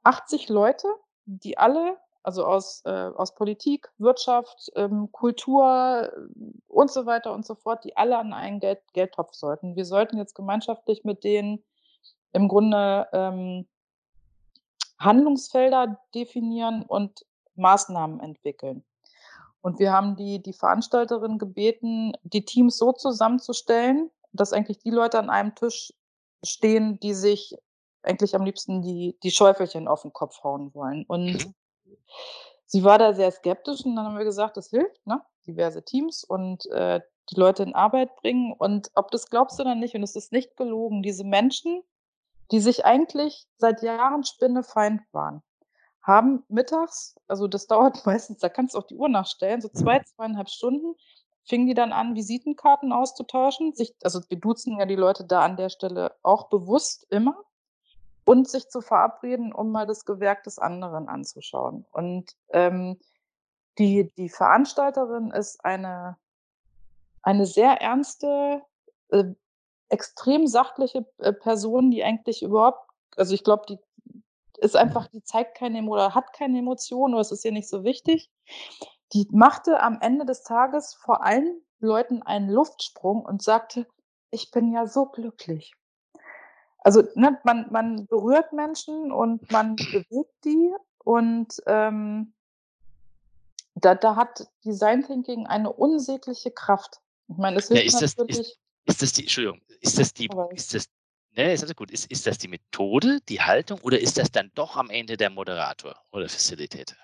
80 0.04 0.48
Leute, 0.48 0.88
die 1.26 1.58
alle 1.58 1.96
also, 2.22 2.46
aus 2.46 2.82
äh, 2.86 2.90
aus 2.90 3.34
Politik, 3.34 3.90
Wirtschaft, 3.98 4.70
ähm, 4.76 5.10
Kultur 5.12 6.10
und 6.68 6.90
so 6.90 7.04
weiter 7.06 7.32
und 7.34 7.44
so 7.46 7.54
fort, 7.54 7.84
die 7.84 7.96
alle 7.96 8.16
an 8.18 8.32
einen 8.32 8.60
Geld 8.60 8.80
Geldtopf 8.94 9.34
sollten. 9.34 9.76
Wir 9.76 9.84
sollten 9.84 10.18
jetzt 10.18 10.34
gemeinschaftlich 10.34 11.04
mit 11.04 11.24
denen 11.24 11.62
im 12.32 12.48
Grunde, 12.48 13.08
ähm 13.12 13.66
Handlungsfelder 14.98 16.00
definieren 16.14 16.82
und 16.84 17.26
Maßnahmen 17.56 18.20
entwickeln. 18.20 18.84
Und 19.62 19.78
wir 19.80 19.92
haben 19.92 20.16
die 20.16 20.42
die 20.42 20.52
Veranstalterin 20.54 21.38
gebeten, 21.38 22.12
die 22.24 22.44
Teams 22.44 22.78
so 22.78 22.92
zusammenzustellen, 22.92 24.10
dass 24.32 24.52
eigentlich 24.54 24.78
die 24.80 24.90
Leute 24.90 25.18
an 25.18 25.30
einem 25.30 25.54
Tisch 25.54 25.92
stehen, 26.44 27.00
die 27.00 27.14
sich 27.14 27.56
eigentlich 28.02 28.34
am 28.36 28.44
liebsten 28.44 28.82
die 28.82 29.18
die 29.22 29.30
Schäufelchen 29.32 29.88
auf 29.88 30.04
'n 30.04 30.12
Kopf 30.14 30.42
hauen 30.44 30.74
wollen. 30.74 31.04
Und 31.08 31.26
Mhm. 31.34 31.54
sie 32.66 32.84
war 32.84 32.98
da 32.98 33.12
sehr 33.14 33.30
skeptisch 33.30 33.84
und 33.84 33.96
dann 33.96 34.06
haben 34.06 34.18
wir 34.18 34.24
gesagt, 34.24 34.56
das 34.56 34.70
hilft, 34.70 35.06
ne, 35.06 35.22
diverse 35.46 35.84
Teams 35.84 36.24
und, 36.24 36.66
äh, 36.70 37.00
die 37.30 37.36
Leute 37.40 37.62
in 37.62 37.74
Arbeit 37.74 38.16
bringen. 38.16 38.52
Und 38.58 38.90
ob 38.94 39.10
du's 39.10 39.30
glaubst 39.30 39.60
oder 39.60 39.74
nicht, 39.74 39.94
und 39.94 40.02
es 40.02 40.16
ist 40.16 40.32
nicht 40.32 40.56
gelogen, 40.56 41.02
diese 41.02 41.24
Menschen, 41.24 41.82
die 42.52 42.60
sich 42.60 42.84
eigentlich 42.86 43.46
seit 43.58 43.82
Jahren 43.82 44.24
spinnefeind 44.24 45.02
waren, 45.12 45.42
haben 46.04 46.44
mittags 46.48 47.16
also, 47.26 47.48
das 47.48 47.66
dauert 47.68 48.06
meistens 48.06 48.38
da 48.38 48.48
kannst 48.48 48.74
du 48.74 48.78
auch 48.78 48.86
die 48.86 48.96
Uhr 48.96 49.08
nachstellen, 49.08 49.60
so 49.60 49.68
2, 49.68 50.02
2,5 50.18 50.48
Stunden, 50.48 50.94
fingen 51.44 51.66
die 51.66 51.74
dann 51.74 51.92
an, 51.92 52.14
Visitenkarten 52.14 52.92
auszutauschen, 52.92 53.74
sich 53.74 53.94
also, 54.02 54.20
wir 54.28 54.38
duzen 54.38 54.78
ja 54.78 54.86
die 54.86 54.96
Leute 54.96 55.24
da 55.24 55.42
an 55.42 55.56
der 55.56 55.70
Stelle 55.70 56.14
auch 56.22 56.48
bewusst 56.48 57.06
immer 57.10 57.36
und 58.24 58.48
sich 58.48 58.68
zu 58.68 58.80
verabreden, 58.80 59.52
um 59.52 59.72
mal 59.72 59.86
das 59.86 60.04
Gewerk 60.04 60.44
des 60.44 60.58
anderen 60.58 61.08
anzuschauen. 61.08 61.86
Und, 61.92 62.36
ähm, 62.50 62.98
die 63.78 64.12
die 64.16 64.28
Veranstalterin 64.28 65.30
ist 65.32 65.64
eine 65.64 66.16
eine 67.22 67.46
sehr 67.46 67.80
ernste, 67.80 68.62
äh, 69.08 69.24
extrem 69.88 70.46
sachliche, 70.46 71.06
äh, 71.18 71.32
Person, 71.32 71.90
die 71.90 72.04
eigentlich 72.04 72.42
überhaupt 72.42 72.84
also, 73.16 73.34
ich 73.34 73.44
glaube, 73.44 73.64
die 73.68 73.78
ist 74.64 74.76
einfach 74.76 75.06
die 75.08 75.22
zeigt 75.22 75.56
keine 75.56 75.82
oder 75.88 76.14
hat 76.14 76.32
keine 76.32 76.58
Emotionen 76.58 77.14
oder 77.14 77.20
es 77.20 77.32
ist 77.32 77.44
ihr 77.44 77.52
nicht 77.52 77.68
so 77.68 77.84
wichtig. 77.84 78.30
Die 79.12 79.28
machte 79.30 79.80
am 79.80 79.98
Ende 80.00 80.24
des 80.24 80.42
Tages 80.42 80.94
vor 80.94 81.22
allen 81.24 81.60
Leuten 81.80 82.22
einen 82.22 82.50
Luftsprung 82.50 83.24
und 83.24 83.42
sagte: 83.42 83.86
„Ich 84.30 84.50
bin 84.50 84.72
ja 84.72 84.86
so 84.86 85.06
glücklich.“ 85.06 85.72
Also, 86.78 87.02
ne, 87.14 87.38
man 87.44 87.68
man 87.70 88.06
berührt 88.06 88.52
Menschen 88.52 89.12
und 89.12 89.50
man 89.50 89.76
bewegt 89.76 90.44
die 90.44 90.72
und, 91.04 91.62
ähm 91.66 92.32
da 93.76 93.94
da 93.94 94.16
hat 94.16 94.46
Design 94.64 95.04
Thinking 95.04 95.46
eine 95.46 95.72
unsägliche 95.72 96.50
Kraft. 96.50 97.00
Ich 97.28 97.36
meine, 97.36 97.58
es 97.58 97.68
Ja, 97.68 97.76
hilft 97.80 97.86
ist 97.86 98.02
das 98.02 98.10
ist 98.12 98.18
natürlich 98.18 98.58
ist 98.86 99.02
das 99.02 99.12
die 99.12 99.22
Entschuldigung, 99.22 99.60
ist 99.80 99.98
das 99.98 100.12
die 100.14 100.30
ist 100.54 100.74
das 100.74 100.86
ne, 101.36 101.52
ist 101.52 101.62
alles 101.62 101.76
gut. 101.76 101.90
Ist 101.90 102.10
ist 102.10 102.26
das 102.26 102.38
die 102.38 102.48
Methode, 102.48 103.20
die 103.28 103.40
Haltung 103.40 103.80
oder 103.82 103.98
ist 104.00 104.18
das 104.18 104.30
dann 104.30 104.50
doch 104.54 104.76
am 104.76 104.90
Ende 104.90 105.16
der 105.16 105.30
Moderator 105.30 105.94
oder 106.12 106.28
Facilitator? 106.28 106.98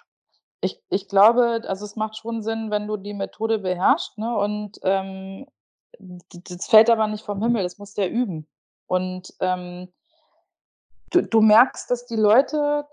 Ich 0.61 0.81
ich 0.91 1.09
glaube, 1.09 1.63
also, 1.67 1.85
es 1.85 1.97
macht 1.97 2.17
schon 2.19 2.43
Sinn, 2.43 2.71
wenn 2.71 2.87
du 2.87 2.97
die 2.97 3.15
Methode 3.15 3.59
beherrschst, 3.59 4.19
ne, 4.19 4.37
und, 4.37 4.79
ähm, 4.83 5.47
das 5.99 6.67
fällt 6.67 6.91
aber 6.91 7.07
nicht 7.09 7.25
vom 7.25 7.43
Himmel, 7.43 7.63
das 7.63 7.79
musst 7.79 7.99
du 7.99 8.03
ja 8.03 8.09
üben. 8.09 8.47
Und, 8.87 9.35
ähm 9.41 9.93
du 11.11 11.23
du 11.23 11.41
merkst, 11.41 11.91
dass 11.91 12.07
die 12.07 12.17
Leute 12.17 12.87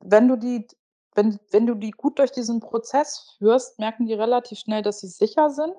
wenn 0.00 0.28
du 0.28 0.36
die 0.36 0.66
wenn 1.14 1.38
wenn 1.50 1.66
du 1.66 1.74
die 1.74 1.90
gut 1.90 2.18
durch 2.18 2.30
diesen 2.32 2.60
Prozess 2.60 3.34
führst, 3.38 3.78
merken 3.78 4.06
die 4.06 4.14
relativ 4.14 4.60
schnell, 4.60 4.82
dass 4.82 5.00
sie 5.00 5.08
sicher 5.08 5.50
sind. 5.50 5.74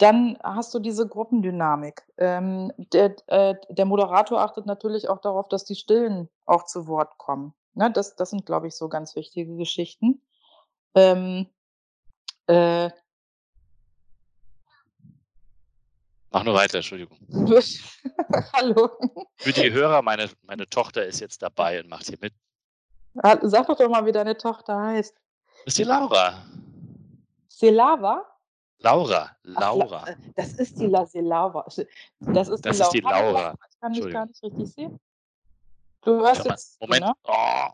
Dann 0.00 0.38
hast 0.42 0.72
du 0.72 0.78
diese 0.78 1.06
Gruppendynamik. 1.06 2.02
Ähm, 2.16 2.72
der 2.78 3.16
äh, 3.26 3.54
der 3.68 3.84
Moderator 3.84 4.40
achtet 4.40 4.64
natürlich 4.64 5.10
auch 5.10 5.20
darauf, 5.20 5.48
dass 5.48 5.66
die 5.66 5.74
Stillen 5.74 6.30
auch 6.46 6.64
zu 6.64 6.86
Wort 6.86 7.18
kommen, 7.18 7.52
ne? 7.74 7.90
Das 7.92 8.16
das 8.16 8.30
sind, 8.30 8.46
glaube 8.46 8.66
ich, 8.66 8.76
so 8.76 8.88
ganz 8.88 9.14
wichtige 9.14 9.56
Geschichten. 9.56 10.22
Ähm, 10.94 11.50
äh 12.46 12.88
Mach 16.30 16.44
nur 16.44 16.54
weiter, 16.54 16.76
Entschuldigung. 16.76 17.18
Hallo. 18.54 18.90
Für 19.36 19.52
die 19.52 19.70
Hörer, 19.70 20.00
meine 20.00 20.30
meine 20.44 20.66
Tochter 20.66 21.04
ist 21.04 21.20
jetzt 21.20 21.42
dabei 21.42 21.78
und 21.80 21.90
macht 21.90 22.06
hier 22.06 22.18
mit. 22.22 22.32
Ah, 23.18 23.36
sag 23.42 23.66
doch 23.66 23.76
doch 23.76 23.90
mal, 23.90 24.06
wie 24.06 24.12
deine 24.12 24.38
Tochter 24.38 24.80
heißt. 24.80 25.14
Das 25.14 25.66
ist 25.66 25.78
die 25.78 25.84
Laura. 25.84 26.46
Selava? 27.48 28.24
Laura, 28.82 29.30
Ach, 29.30 29.36
La 29.44 29.60
Laura. 29.60 30.08
äh, 30.08 30.16
das 30.36 30.52
ist 30.54 30.78
die 30.80 30.86
La 30.86 31.04
Selava. 31.06 31.66
Das 32.20 32.48
ist 32.48 32.64
die 32.64 32.68
Das 32.68 32.80
ist 32.80 32.90
die 32.90 33.00
Laura. 33.00 33.20
Laura. 33.20 33.54
Ich 33.70 33.80
kann 33.80 33.92
dich 33.92 34.10
gar 34.10 34.26
nicht 34.26 34.42
richtig 34.42 34.72
sehen. 34.72 35.00
Du 36.02 36.12
hörst 36.20 36.44
jetzt 36.46 36.80
Moment. 36.80 37.04
ne? 37.04 37.12
Oh. 37.24 37.68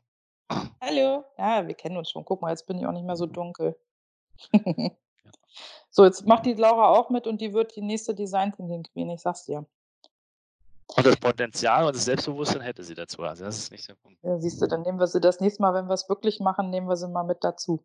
Hallo. 0.81 1.25
Ja, 1.39 1.67
wir 1.67 1.75
kennen 1.75 1.97
uns 1.97 2.11
schon. 2.11 2.25
Guck 2.25 2.43
mal, 2.43 2.51
jetzt 2.51 2.67
bin 2.67 2.79
ich 2.79 2.87
auch 2.87 2.93
nicht 2.93 3.07
mehr 3.07 3.17
so 3.17 3.27
dunkel. 3.27 3.77
So, 5.91 6.05
jetzt 6.05 6.27
macht 6.27 6.45
die 6.45 6.53
Laura 6.53 6.89
auch 6.91 7.09
mit 7.09 7.27
und 7.27 7.41
die 7.41 7.55
wird 7.55 7.75
die 7.75 7.81
nächste 7.81 8.15
Design 8.15 8.53
Thinking 8.53 8.83
Queen, 8.83 9.09
ich 9.09 9.23
sage 9.23 9.37
es 9.39 9.45
dir. 9.47 9.65
Und 10.95 11.07
das 11.07 11.17
Potenzial 11.17 11.87
und 11.87 11.97
das 11.97 12.05
Selbstbewusstsein 12.05 12.61
hätte 12.61 12.85
sie 12.85 12.95
dazu. 12.95 13.23
Also, 13.23 13.45
das 13.47 13.57
ist 13.57 13.73
nicht 13.73 13.89
der 13.89 13.95
Punkt. 13.95 14.23
Ja, 14.23 14.39
siehst 14.39 14.61
du, 14.61 14.67
dann 14.67 14.83
nehmen 14.83 15.01
wir 15.01 15.07
sie 15.07 15.21
das 15.21 15.41
nächste 15.41 15.63
Mal, 15.63 15.73
wenn 15.73 15.89
wir's 15.89 16.07
wirklich 16.11 16.39
machen, 16.41 16.69
nehmen 16.69 16.87
wir 16.87 16.97
sie 16.97 17.09
mal 17.09 17.23
mit 17.23 17.43
dazu. 17.43 17.83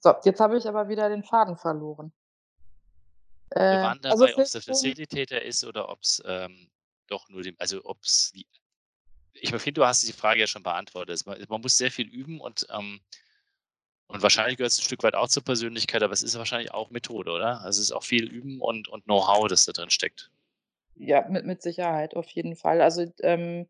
So, 0.00 0.14
jetzt 0.24 0.40
habe 0.40 0.56
ich 0.56 0.66
aber 0.66 0.88
wieder 0.88 1.08
den 1.08 1.22
Faden 1.22 1.56
verloren. 1.56 2.12
Wir 3.70 3.80
Äh, 3.80 3.82
waren 3.82 4.00
also 4.04 4.26
dabei, 4.26 4.42
es 4.42 4.52
der 4.52 4.62
Facilitator 4.62 5.40
ist 5.40 5.64
oder 5.64 5.88
ob's, 5.88 6.22
ähm, 6.24 6.68
doch 7.08 7.28
nur 7.28 7.42
dem 7.42 7.56
also, 7.58 7.84
ob's 7.84 8.32
die 8.32 8.46
ich 9.38 9.50
finde, 9.50 9.72
du 9.74 9.84
hast 9.86 10.06
die 10.08 10.12
Frage 10.14 10.40
ja 10.40 10.46
schon 10.46 10.62
beantwortet. 10.62 11.14
Es 11.14 11.26
ma 11.26 11.36
man 11.48 11.60
muss 11.60 11.76
sehr 11.76 11.90
viel 11.92 12.08
üben 12.08 12.40
und, 12.40 12.66
ähm 12.70 13.00
und 14.10 14.22
wahrscheinlich 14.22 14.56
gehört's 14.56 14.78
'n 14.78 14.84
Stück 14.84 15.02
weit 15.02 15.14
auch 15.16 15.28
zur 15.28 15.42
Persönlichkeit, 15.44 16.02
aber 16.02 16.12
es 16.12 16.22
ist 16.22 16.36
wahrscheinlich 16.38 16.72
auch 16.72 16.90
Methode, 16.90 17.30
oder? 17.32 17.60
Also, 17.62 17.80
es 17.80 17.86
ist 17.88 17.92
auch 17.92 18.04
viel 18.04 18.24
Üben 18.28 18.60
und 18.60 18.88
und 18.88 19.04
Know-how, 19.04 19.48
das 19.48 19.64
da 19.64 19.72
drin 19.72 19.90
steckt. 19.90 20.30
Ja, 20.98 21.26
mit 21.28 21.44
mit 21.44 21.60
Sicherheit, 21.62 22.16
auf 22.16 22.28
jeden 22.30 22.56
Fall. 22.56 22.80
Also, 22.80 23.04
ähm, 23.22 23.68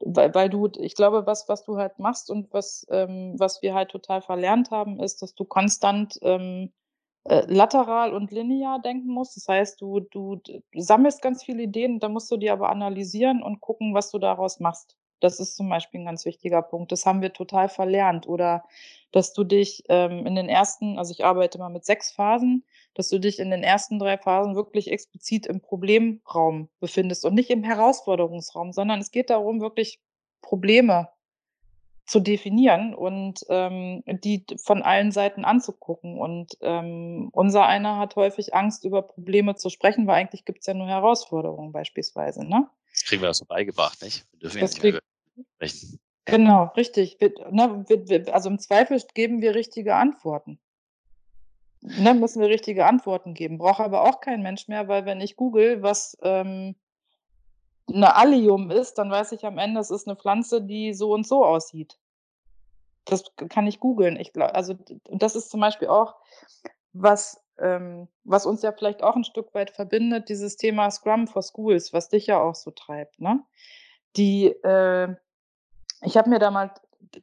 weil 0.00 0.34
weil 0.34 0.48
du 0.50 0.68
ich 0.80 0.94
glaube, 0.94 1.26
was 1.26 1.46
was 1.48 1.64
du 1.64 1.76
halt 1.76 1.98
machst 1.98 2.30
und 2.30 2.52
was 2.52 2.86
ähm, 2.90 3.34
was 3.38 3.60
wir 3.62 3.74
halt 3.74 3.90
total 3.90 4.22
verlernt 4.22 4.70
haben, 4.70 4.98
ist, 5.00 5.20
dass 5.22 5.34
du 5.34 5.44
konstant, 5.44 6.18
ähm, 6.22 6.72
äh, 7.24 7.44
lateral 7.52 8.14
und 8.14 8.30
linear 8.32 8.80
denken 8.82 9.08
musst. 9.12 9.36
Das 9.36 9.48
heißt, 9.48 9.80
du 9.82 10.00
du 10.00 10.40
sammelst 10.74 11.22
ganz 11.22 11.44
viele 11.44 11.62
Ideen, 11.64 12.00
dann 12.00 12.12
musst 12.12 12.30
du 12.30 12.36
die 12.38 12.50
aber 12.50 12.70
analysieren 12.70 13.42
und 13.42 13.60
gucken, 13.60 13.94
was 13.94 14.10
du 14.10 14.18
daraus 14.18 14.60
machst. 14.60 14.96
Das 15.22 15.38
ist 15.40 15.56
zum 15.56 15.68
Beispiel 15.68 16.00
'n 16.00 16.04
ganz 16.06 16.24
wichtiger 16.24 16.62
Punkt. 16.62 16.90
Das 16.92 17.06
haben 17.06 17.22
wir 17.22 17.32
total 17.32 17.68
verlernt. 17.68 18.26
Oder, 18.26 18.64
dass 19.12 19.32
du 19.32 19.44
dich, 19.44 19.84
ähm, 19.88 20.26
in 20.26 20.34
den 20.34 20.48
ersten 20.48 20.98
also, 20.98 21.12
ich 21.12 21.24
arbeite 21.24 21.58
immer 21.58 21.68
mit 21.70 21.84
6 21.84 22.10
Phasen, 22.12 22.64
dass 22.94 23.08
du 23.08 23.18
dich 23.20 23.38
in 23.38 23.50
den 23.50 23.62
ersten 23.62 23.98
3 23.98 24.18
Phasen 24.18 24.56
wirklich 24.56 24.90
explizit 24.90 25.46
im 25.46 25.60
Problemraum 25.60 26.68
befindest 26.80 27.24
und 27.24 27.34
nicht 27.34 27.50
im 27.50 27.62
Herausforderungsraum, 27.64 28.72
sondern 28.72 29.00
es 29.00 29.10
geht 29.12 29.30
darum, 29.30 29.60
wirklich 29.60 30.00
Probleme 30.42 31.08
zu 32.06 32.20
definieren 32.20 32.94
und, 32.94 33.44
ähm, 33.48 34.02
die 34.06 34.44
von 34.62 34.82
allen 34.82 35.12
Seiten 35.12 35.44
anzugucken. 35.44 36.18
Und, 36.18 36.58
ähm, 36.60 37.30
unser 37.32 37.66
einer 37.66 37.98
hat 37.98 38.16
häufig 38.16 38.54
Angst, 38.54 38.84
über 38.84 39.02
Probleme 39.02 39.54
zu 39.56 39.70
sprechen, 39.70 40.06
weil 40.08 40.16
eigentlich 40.16 40.44
gibt's 40.44 40.66
ja 40.66 40.74
nur 40.74 40.88
Herausforderungen 40.88 41.72
beispielsweise, 41.72 42.44
ne? 42.44 42.68
Das 42.92 43.04
kriegen 43.04 43.22
wir 43.22 43.30
auch 43.30 43.34
so 43.34 43.46
beigebracht, 43.46 44.02
nicht? 44.02 44.26
Wir 44.32 44.40
dürfen 44.40 44.58
ja 44.58 44.62
Das 44.62 44.72
nicht 44.72 44.82
mehr 44.82 44.92
krieg 44.92 45.02
sprechen. 45.56 45.98
Genau, 46.24 46.64
richtig. 46.76 47.16
Wir 47.20 47.32
ne, 47.50 47.84
wir 47.88 48.34
also, 48.34 48.48
im 48.48 48.58
Zweifel 48.58 49.00
geben 49.14 49.42
wir 49.42 49.54
richtige 49.54 49.96
Antworten. 49.96 50.58
Ne, 51.84 52.14
müssen 52.14 52.40
wir 52.40 52.48
richtige 52.48 52.86
Antworten 52.86 53.34
geben. 53.34 53.58
Braucht 53.58 53.80
aber 53.80 54.02
auch 54.04 54.20
kein 54.20 54.40
Mensch 54.42 54.68
mehr, 54.68 54.86
weil 54.86 55.04
wenn 55.04 55.20
ich 55.20 55.34
google, 55.34 55.82
was, 55.82 56.16
ähm 56.22 56.76
'ne 57.88 58.14
Allium 58.14 58.70
ist, 58.70 58.94
dann 58.98 59.10
weiß 59.10 59.32
ich 59.32 59.44
am 59.44 59.58
Ende, 59.58 59.80
es 59.80 59.90
ist 59.90 60.06
'ne 60.06 60.14
Pflanze, 60.16 60.62
die 60.62 60.94
so 60.94 61.12
und 61.12 61.26
so 61.26 61.44
aussieht. 61.44 61.96
Das 63.06 63.24
kann 63.48 63.66
ich 63.66 63.80
googeln. 63.80 64.16
Ich 64.16 64.32
glau 64.32 64.46
also, 64.46 64.74
und 65.08 65.22
das 65.22 65.34
ist 65.36 65.50
zum 65.50 65.60
Beispiel 65.60 65.88
auch 65.88 66.16
was 66.92 67.40
ähm, 67.58 68.08
was 68.24 68.46
uns 68.46 68.62
ja 68.62 68.72
vielleicht 68.72 69.02
auch 69.02 69.16
'n 69.16 69.24
Stück 69.24 69.54
weit 69.54 69.70
verbindet, 69.70 70.28
dieses 70.28 70.56
Thema 70.56 70.90
Scrum 70.90 71.26
for 71.28 71.42
Schools, 71.42 71.92
was 71.92 72.08
dich 72.08 72.26
ja 72.28 72.40
auch 72.42 72.54
so 72.54 72.70
treibt, 72.70 73.20
ne? 73.20 73.42
Die, 74.16 74.46
äh 74.46 75.14
ich 76.04 76.16
habe 76.16 76.30
mir 76.30 76.38
da 76.38 76.50
mal 76.50 76.68
d 76.68 77.20
d 77.20 77.22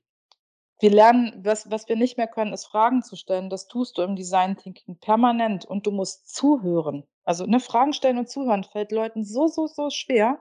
wir 0.81 0.91
lernen 0.91 1.33
was 1.43 1.69
was 1.69 1.87
wir 1.89 1.95
nicht 1.97 2.17
mehr 2.17 2.27
können, 2.27 2.53
ist 2.53 2.65
Fragen 2.65 3.03
zu 3.03 3.15
stellen. 3.15 3.49
Das 3.49 3.67
tust 3.67 3.97
du 3.97 4.01
im 4.03 4.15
Design 4.15 4.57
Thinking 4.57 4.97
permanent 4.97 5.65
und 5.65 5.85
du 5.85 5.91
musst 5.91 6.33
zuhören. 6.33 7.03
Also, 7.25 7.45
ne, 7.45 7.59
Fragen 7.59 7.93
stellen 7.93 8.17
und 8.17 8.29
zuhören 8.29 8.63
fällt 8.63 8.91
Leuten 8.91 9.23
so, 9.23 9.47
so, 9.47 9.67
so 9.67 9.89
schwer. 9.91 10.39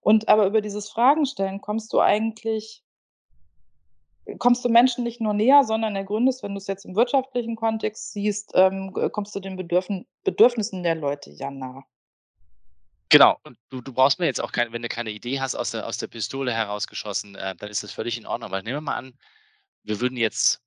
Und 0.00 0.28
aber 0.28 0.46
über 0.46 0.60
dieses 0.60 0.88
Fragen 0.90 1.26
stellen 1.26 1.60
kommst 1.60 1.92
du 1.92 2.00
eigentlich 2.00 2.82
kommst 4.38 4.64
du 4.64 4.68
Menschen 4.68 5.04
nicht 5.04 5.20
nur 5.20 5.32
näher, 5.34 5.64
sondern 5.64 5.96
ergründest, 5.96 6.42
wenn 6.42 6.54
du's 6.54 6.66
jetzt 6.66 6.84
im 6.84 6.96
wirtschaftlichen 6.96 7.56
Kontext 7.56 8.12
siehst, 8.12 8.52
ähm, 8.54 8.92
g 8.92 9.08
kommst 9.10 9.34
du 9.34 9.40
den 9.40 9.56
Bedürfen 9.56 10.06
Bedürfnissen 10.24 10.82
der 10.82 10.94
Leute 10.96 11.30
ja 11.30 11.50
nah. 11.50 11.84
Genau. 13.10 13.38
Und 13.42 13.56
du 13.70 13.80
du 13.80 13.92
brauchst 13.92 14.18
mir 14.18 14.26
jetzt 14.26 14.40
auch 14.40 14.52
kein 14.52 14.72
wenn 14.72 14.82
du 14.82 14.88
keine 14.88 15.10
Idee 15.10 15.40
hast 15.40 15.54
aus 15.54 15.70
der 15.70 15.86
aus 15.86 15.96
der 15.98 16.08
Pistole 16.08 16.52
herausgeschossen, 16.52 17.34
äh, 17.36 17.54
dann 17.56 17.70
ist 17.70 17.82
das 17.82 17.92
völlig 17.92 18.18
in 18.18 18.26
Ordnung. 18.26 18.50
Aber 18.50 18.62
nehmen 18.62 18.76
wir 18.76 18.80
mal 18.82 18.96
an, 18.96 19.14
wir 19.84 20.00
würden 20.00 20.16
jetzt, 20.18 20.60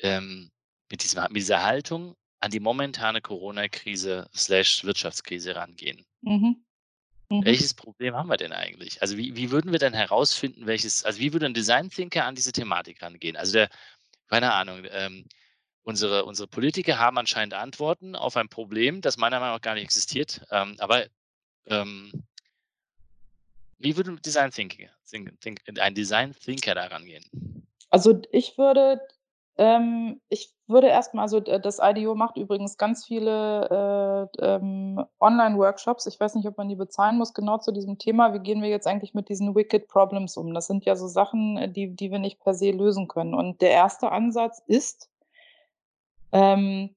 ähm, 0.00 0.50
mit 0.90 1.04
dieser 1.04 1.28
mit 1.30 1.38
dieser 1.38 1.62
Haltung 1.64 2.16
an 2.40 2.50
die 2.52 2.60
momentane 2.60 3.20
Corona-Krise 3.22 4.28
Slash 4.36 4.84
Wirtschaftskrise 4.84 5.56
rangehen. 5.56 6.04
Mhm. 6.22 6.64
Mhm. 7.30 7.44
Welches 7.44 7.74
Problem 7.74 8.14
haben 8.16 8.28
wir 8.30 8.36
denn 8.38 8.52
eigentlich? 8.52 9.02
Also, 9.02 9.16
wie 9.16 9.36
wie 9.36 9.50
würden 9.52 9.72
wir 9.72 9.78
denn 9.80 9.94
herausfinden, 9.94 10.66
welches 10.66 11.04
also, 11.04 11.20
wie 11.20 11.32
würde 11.32 11.46
'n 11.46 11.54
Design 11.54 11.90
Thinker 11.90 12.24
an 12.26 12.34
diese 12.36 12.52
Thematik 12.52 13.02
rangehen? 13.02 13.36
Also, 13.36 13.52
der 13.54 13.70
keine 14.28 14.52
Ahnung, 14.54 14.84
ähm, 14.90 15.26
unsere 15.84 16.24
unsere 16.26 16.48
Politiker 16.48 16.98
haben 16.98 17.18
anscheinend 17.18 17.54
Antworten 17.54 18.16
auf 18.16 18.36
ein 18.36 18.48
Problem, 18.50 19.00
das 19.02 19.18
meiner 19.18 19.40
Meinung 19.40 19.56
nach 19.56 19.62
gar 19.62 19.74
nicht 19.74 19.84
existiert. 19.84 20.42
Ähm, 20.52 20.76
aber, 20.80 21.06
ähm 21.68 22.12
wie 23.78 23.96
würde 23.96 24.10
'n 24.10 24.20
Design 24.22 24.50
Thinking 24.50 24.88
think 25.08 25.62
ein 25.80 25.94
Design 25.94 26.32
Thinker 26.32 26.74
da 26.74 26.86
rangehen? 26.86 27.24
Also, 27.90 28.20
ich 28.32 28.58
würde 28.58 29.00
ähm, 29.58 30.20
ich 30.28 30.54
würde 30.68 30.86
erst 30.86 31.14
mal 31.14 31.22
also, 31.22 31.40
das 31.40 31.80
IDEO 31.82 32.14
macht 32.14 32.36
übrigens 32.36 32.76
ganz 32.78 33.04
viele, 33.04 34.28
äh, 34.40 34.44
ähm, 34.44 35.04
Online-Workshops. 35.18 36.06
Ich 36.06 36.20
weiß 36.20 36.36
nicht, 36.36 36.46
ob 36.46 36.56
man 36.56 36.68
die 36.68 36.76
bezahlen 36.76 37.18
muss, 37.18 37.34
genau 37.34 37.58
zu 37.58 37.72
diesem 37.72 37.98
Thema. 37.98 38.32
Wie 38.34 38.38
gehen 38.38 38.62
wir 38.62 38.68
jetzt 38.68 38.86
eigentlich 38.86 39.14
mit 39.14 39.28
diesen 39.28 39.56
Wicked 39.56 39.88
Problems 39.88 40.36
um? 40.36 40.54
Das 40.54 40.68
sind 40.68 40.84
ja 40.84 40.94
so 40.94 41.08
Sachen, 41.08 41.56
äh, 41.56 41.68
die 41.70 41.94
die 41.94 42.12
wir 42.12 42.20
nicht 42.20 42.38
per 42.40 42.54
se 42.54 42.70
lösen 42.70 43.08
können. 43.08 43.34
Und 43.34 43.60
der 43.60 43.70
1. 43.70 44.04
Ansatz 44.04 44.62
ist 44.68 45.10
ähm, 46.32 46.94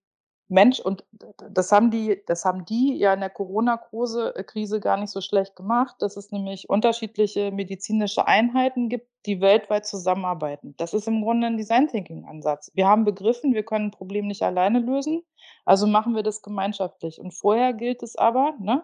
Mensch 0.51 0.79
und 0.81 1.05
das 1.49 1.71
haben 1.71 1.91
die 1.91 2.21
das 2.27 2.45
haben 2.45 2.65
die 2.65 2.95
ja 2.97 3.13
in 3.13 3.21
der 3.21 3.29
Corona-Krose 3.29 4.35
äh, 4.35 4.79
gar 4.81 4.97
nicht 4.97 5.09
so 5.11 5.21
schlecht 5.21 5.55
gemacht, 5.55 5.95
dass 5.99 6.17
es 6.17 6.31
nämlich 6.31 6.69
unterschiedliche 6.69 7.51
medizinische 7.51 8.27
Einheiten 8.27 8.89
gibt, 8.89 9.07
die 9.25 9.41
weltweit 9.41 9.85
zusammenarbeiten. 9.87 10.75
Das 10.77 10.93
ist 10.93 11.07
im 11.07 11.21
Grunde 11.23 11.47
'n 11.47 11.57
Design 11.57 11.87
Thinking 11.87 12.25
Ansatz. 12.25 12.71
Wir 12.75 12.87
haben 12.87 13.05
begriffen, 13.05 13.53
wir 13.53 13.63
können 13.63 13.87
'n 13.87 13.91
Problem 13.91 14.27
nicht 14.27 14.43
alleine 14.43 14.79
lösen, 14.79 15.23
also 15.65 15.87
machen 15.87 16.15
wir 16.15 16.23
das 16.23 16.41
gemeinschaftlich. 16.41 17.19
Und 17.21 17.33
vorher 17.33 17.73
gilt 17.73 18.03
es 18.03 18.15
aber, 18.17 18.53
ne 18.59 18.83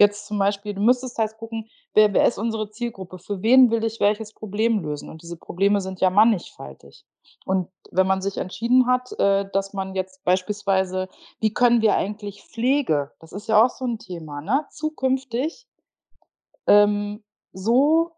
jetzt 0.00 0.26
zum 0.26 0.38
Beispiel, 0.40 0.74
du 0.74 0.82
müsstest 0.82 1.18
halt 1.18 1.36
gucken, 1.38 1.68
wer 1.94 2.12
wer 2.14 2.26
ist 2.26 2.38
unsere 2.38 2.70
Zielgruppe? 2.70 3.18
Für 3.20 3.42
wen 3.42 3.70
will 3.70 3.84
ich 3.84 4.00
welches 4.00 4.32
Problem 4.34 4.80
lösen? 4.80 5.10
Und 5.10 5.22
diese 5.22 5.36
Probleme 5.38 5.80
sind 5.82 6.00
ja 6.00 6.10
mannigfaltig. 6.10 7.04
Und 7.46 7.68
wenn 7.92 8.06
man 8.08 8.22
sich 8.22 8.38
entschieden 8.38 8.86
hat, 8.88 9.12
äh, 9.20 9.46
dass 9.52 9.74
man 9.74 9.94
jetzt 9.94 10.24
beispielsweise 10.24 11.08
wie 11.40 11.54
können 11.54 11.82
wir 11.82 11.96
eigentlich 11.96 12.42
Pflege 12.44 13.12
das 13.20 13.32
ist 13.32 13.48
ja 13.48 13.64
auch 13.64 13.70
so 13.70 13.84
'n 13.86 13.98
Thema, 13.98 14.40
ne, 14.42 14.66
zukünftig, 14.72 15.66
ähm, 16.66 17.22
so 17.52 18.12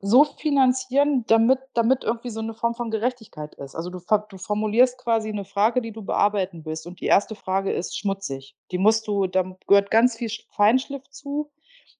so 0.00 0.24
finanzieren, 0.24 1.24
damit 1.26 1.58
damit 1.74 2.04
irgendwie 2.04 2.30
so 2.30 2.42
'ne 2.42 2.54
Form 2.54 2.74
von 2.74 2.90
Gerechtigkeit 2.90 3.54
ist. 3.56 3.74
Also, 3.74 3.90
du 3.90 4.00
du 4.30 4.38
formulierst 4.38 4.98
quasi 4.98 5.32
'ne 5.32 5.44
Frage, 5.44 5.80
die 5.82 5.92
du 5.92 6.02
bearbeiten 6.02 6.64
willst 6.66 6.86
und 6.86 7.00
die 7.00 7.06
1. 7.06 7.34
Frage 7.36 7.72
ist 7.72 7.98
schmutzig. 7.98 8.56
Die 8.72 8.78
musst 8.78 9.06
du 9.08 9.26
da 9.26 9.44
gehört 9.66 9.90
ganz 9.90 10.16
viel 10.16 10.28
Sch 10.28 10.46
Feinschliff 10.50 11.08
zu, 11.10 11.50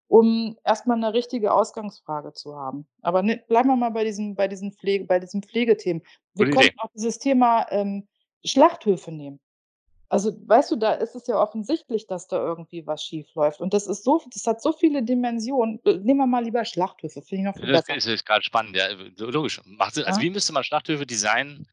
um 0.09 0.57
erst 0.65 0.87
mal 0.87 0.97
'ne 0.97 1.15
richtige 1.15 1.53
Ausgangsfrage 1.55 2.33
zu 2.35 2.57
haben. 2.57 2.87
Aber 3.03 3.23
ne, 3.23 3.43
bleiben 3.49 3.69
wir 3.71 3.77
mal 3.77 3.91
bei 3.91 4.05
diesen 4.05 4.37
bei 4.37 4.49
diesen 4.49 4.73
Pflege 4.73 5.07
bei 5.07 5.21
diesen 5.21 5.43
Pflegethemen. 5.43 6.03
Wir 6.35 6.47
Gute 6.47 6.51
könnten 6.51 6.79
auch 6.81 6.91
dieses 6.97 7.19
Thema, 7.21 7.67
ähm, 7.73 8.09
Schlachthöfe 8.45 9.13
nehmen. 9.13 9.39
Also, 10.09 10.33
weißt 10.47 10.71
du, 10.71 10.77
da 10.77 10.93
ist 10.93 11.15
es 11.17 11.27
ja 11.27 11.41
offensichtlich, 11.41 12.07
dass 12.07 12.29
da 12.29 12.37
irgendwie 12.39 12.87
was 12.87 13.03
schiefläuft 13.03 13.61
und 13.61 13.75
das 13.75 13.87
ist 13.87 14.05
so 14.05 14.21
das 14.33 14.47
hat 14.47 14.63
so 14.63 14.73
viele 14.73 15.03
Dimensionen. 15.03 15.81
Äh, 15.85 15.95
nehmen 15.99 16.19
wir 16.21 16.27
mal 16.27 16.45
lieber 16.45 16.65
Schlachthöfe, 16.65 17.23
finde 17.23 17.43
ich 17.43 17.47
noch 17.47 17.57
viel 17.57 17.73
Das 17.73 17.85
besser. 17.87 18.13
ist 18.15 18.25
grad 18.27 18.45
spannend, 18.45 18.77
ja, 18.77 18.87
äh, 18.87 19.11
logisch. 19.19 19.61
Macht. 19.65 19.97
Also, 19.99 20.21
Ja. 20.21 20.21
wie 20.21 20.31
müsste 20.31 20.53
man 20.53 20.63
Schlachthöfe 20.65 21.07
designen, 21.07 21.67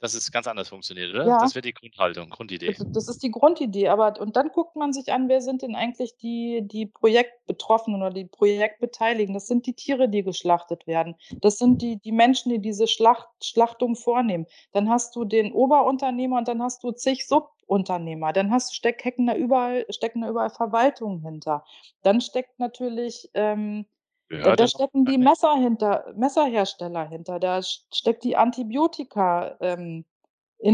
dass 0.00 0.14
es 0.14 0.32
ganz 0.32 0.46
anders 0.46 0.70
funktioniert, 0.70 1.14
oder? 1.14 1.26
Ja. 1.26 1.38
Das 1.40 1.54
wäre 1.54 1.60
die 1.62 1.74
Grundhaltung, 1.74 2.30
Grundidee. 2.30 2.72
D 2.72 2.84
das 2.92 3.06
ist 3.06 3.22
die 3.22 3.30
Grundidee, 3.30 3.88
aber 3.88 4.18
und 4.18 4.34
dann 4.34 4.48
guckt 4.48 4.74
man 4.74 4.94
sich 4.94 5.12
an, 5.12 5.28
wer 5.28 5.42
sind 5.42 5.60
denn 5.60 5.76
eigentlich 5.76 6.16
die 6.16 6.62
die 6.64 6.86
Projektbetroffenen 6.86 8.00
oder 8.00 8.10
die 8.10 8.24
Projektbeteiligten? 8.24 9.34
Das 9.34 9.46
sind 9.46 9.66
die 9.66 9.74
Tiere, 9.74 10.08
die 10.08 10.22
geschlachtet 10.22 10.86
werden. 10.86 11.16
Das 11.42 11.58
sind 11.58 11.82
die 11.82 11.98
die 12.00 12.12
Menschen, 12.12 12.50
die 12.50 12.60
diese 12.60 12.86
Schlacht 12.88 13.28
Schlachtung 13.44 13.94
vornehmen. 13.94 14.46
Dann 14.72 14.88
hast 14.88 15.14
du 15.16 15.24
den 15.26 15.52
Oberunternehmer 15.52 16.38
und 16.38 16.48
dann 16.48 16.62
hast 16.62 16.82
du 16.82 16.92
zig 16.92 17.26
Subunternehmer. 17.70 18.32
Dann 18.32 18.50
hast 18.50 18.74
steck 18.74 19.04
hecken 19.04 19.26
da 19.26 19.34
überall 19.36 19.86
stecken 19.90 20.22
da 20.22 20.28
überall 20.28 20.50
Verwaltungen 20.50 21.20
hinter. 21.22 21.64
Dann 22.02 22.20
steckt 22.20 22.58
natürlich, 22.58 23.30
ähm 23.34 23.86
da 24.42 24.56
da 24.56 24.66
stecken 24.68 25.04
die. 25.06 25.18
Messer 25.18 25.54
hinter 25.56 26.12
Messerhersteller 26.16 27.08
hinter, 27.08 27.38
da 27.40 27.62
st 27.62 27.94
steckt 27.94 28.24
die 28.24 28.36
Antibiotika 28.36 29.56
ähm, 29.60 30.04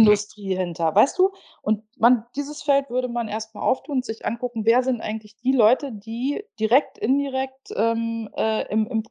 Mhm. 0.02 0.16
Industrie 0.24 0.56
hinter, 0.56 0.94
weißt 0.94 1.18
du? 1.18 1.30
Und 1.62 1.84
man 1.96 2.26
dieses 2.36 2.62
Feld 2.62 2.90
würde 2.90 3.08
man 3.08 3.28
erst 3.28 3.54
mal 3.54 3.62
auftun 3.62 3.96
und 3.98 4.04
sich 4.04 4.26
angucken, 4.26 4.64
wer 4.66 4.82
sind 4.82 5.00
eigentlich 5.00 5.36
die 5.36 5.52
Leute, 5.52 5.92
die 5.92 6.44
direkt, 6.60 6.98
indirekt, 6.98 7.70
ähm, 7.76 8.28
äh, 8.36 8.64
im 8.72 8.86
im 8.88 9.02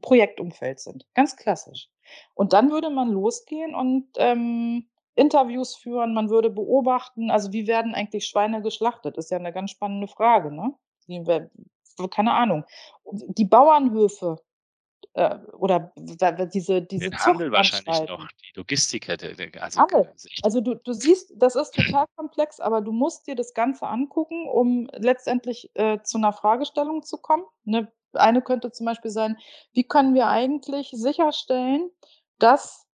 Projektumfeld 0.00 0.78
sind, 0.80 1.06
ganz 1.14 1.36
klassisch. 1.36 1.88
Und 2.34 2.52
dann 2.52 2.70
würde 2.70 2.90
man 2.90 3.08
losgehen 3.10 3.74
und, 3.74 4.08
ähm, 4.18 4.88
Interviews 5.20 5.76
führen, 5.76 6.14
man 6.14 6.30
würde 6.30 6.50
beobachten, 6.50 7.30
also, 7.30 7.52
wie 7.52 7.66
werden 7.68 7.94
eigentlich 7.94 8.26
Schweine 8.26 8.62
geschlachtet? 8.62 9.18
Ist 9.18 9.30
ja 9.32 9.38
'ne 9.40 9.52
ganz 9.52 9.70
spannende 9.72 10.08
Frage, 10.08 10.52
ne? 10.54 10.74
Keine 12.12 12.34
Ahnung. 12.34 12.64
Die 13.12 13.44
Bauernhöfe, 13.46 14.38
äh, 15.14 15.38
oder 15.58 15.92
diese 15.98 16.82
diese 16.82 16.82
Den 16.98 17.16
Handel 17.18 17.50
wahrscheinlich 17.52 18.04
noch, 18.04 18.26
die 18.32 18.52
Logistikkette, 18.54 19.34
de 19.34 19.58
also, 19.58 19.84
g 19.84 19.94
Alle. 19.94 20.14
ist 20.14 20.26
echt 20.30 20.42
Also, 20.42 20.60
du 20.62 20.74
du 20.74 20.92
siehst, 20.92 21.32
das 21.36 21.54
ist 21.54 21.72
total 21.74 22.06
komplex, 22.16 22.60
aber 22.60 22.80
du 22.80 22.92
musst 22.92 23.26
dir 23.26 23.34
das 23.34 23.52
Ganze 23.52 23.86
angucken, 23.86 24.48
um 24.48 24.88
letztendlich, 24.94 25.70
äh, 25.74 25.98
zu 26.02 26.18
'ner 26.18 26.32
Fragestellung 26.32 27.02
zu 27.02 27.18
kommen, 27.18 27.44
ne? 27.64 27.92
Eine 28.12 28.42
könnte 28.42 28.72
zum 28.72 28.86
Beispiel 28.86 29.10
sein: 29.10 29.36
Wie 29.74 29.84
können 29.84 30.14
wir 30.14 30.28
eigentlich 30.28 30.90
sicherstellen, 30.94 31.90
dass 32.38 32.86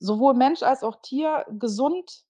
sowohl 0.00 0.34
Mensch 0.34 0.62
als 0.64 0.82
auch 0.82 0.96
Tier 1.02 1.46
gesund 1.50 2.24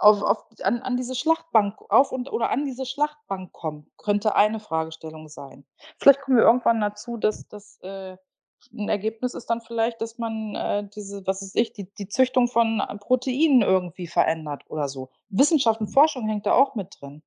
auf 0.00 0.22
auf 0.22 0.44
an 0.62 0.80
an 0.82 0.96
diese 0.96 1.14
Schlachtbank 1.14 1.76
auf 1.90 2.12
und 2.12 2.30
oder 2.32 2.50
an 2.50 2.64
diese 2.64 2.86
Schlachtbank 2.86 3.52
kommen, 3.52 3.90
könnte 3.96 4.36
eine 4.36 4.60
Fragestellung 4.60 5.28
sein. 5.28 5.64
Vielleicht 5.98 6.20
kommen 6.20 6.36
wir 6.38 6.44
irgendwann 6.44 6.80
dazu, 6.80 7.16
dass 7.16 7.48
dass, 7.48 7.78
äh, 7.82 8.16
'n 8.72 8.88
Ergebnis 8.88 9.34
ist 9.34 9.46
dann 9.50 9.60
vielleicht, 9.60 10.00
dass 10.00 10.18
man, 10.18 10.54
äh, 10.54 10.88
diese, 10.94 11.26
was 11.26 11.42
weiß 11.42 11.54
ich, 11.54 11.72
die 11.72 11.92
die 11.94 12.08
Züchtung 12.08 12.48
von 12.48 12.82
Proteinen 13.00 13.62
irgendwie 13.62 14.06
verändert 14.06 14.64
oder 14.68 14.88
so. 14.88 15.10
Wissenschaft 15.30 15.80
und 15.80 15.88
Forschung 15.88 16.28
hängt 16.28 16.46
da 16.46 16.52
auch 16.52 16.74
mit 16.74 16.96
drin. 17.00 17.22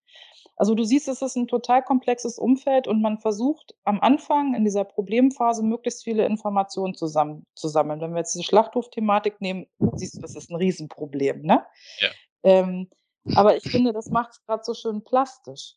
Also, 0.57 0.75
du 0.75 0.83
siehst, 0.83 1.07
es 1.07 1.21
ist 1.21 1.37
'n 1.37 1.47
total 1.47 1.81
komplexes 1.83 2.37
Umfeld 2.37 2.87
und 2.87 3.01
man 3.01 3.17
versucht 3.19 3.73
am 3.83 3.99
Anfang 4.01 4.53
in 4.53 4.63
dieser 4.65 4.83
Problemphase 4.83 5.63
möglichst 5.63 6.03
viele 6.03 6.25
Informationen 6.25 6.93
zusammen 6.93 7.45
zu 7.55 7.67
sammeln. 7.67 8.01
Wenn 8.01 8.11
wir 8.11 8.19
jetzt 8.19 8.33
diese 8.35 8.43
Schlachthof-Thematik 8.43 9.41
nehmen, 9.41 9.65
siehst 9.95 10.17
du, 10.17 10.21
das 10.21 10.35
ist 10.35 10.51
'n 10.51 10.55
Riesenproblem, 10.57 11.41
ne? 11.41 11.65
Ja. 11.99 12.09
Ähm, 12.43 12.89
aber 13.35 13.57
ich 13.57 13.69
finde, 13.71 13.93
das 13.93 14.11
macht's 14.11 14.43
grad 14.45 14.65
so 14.65 14.73
schön 14.73 15.03
plastisch. 15.03 15.75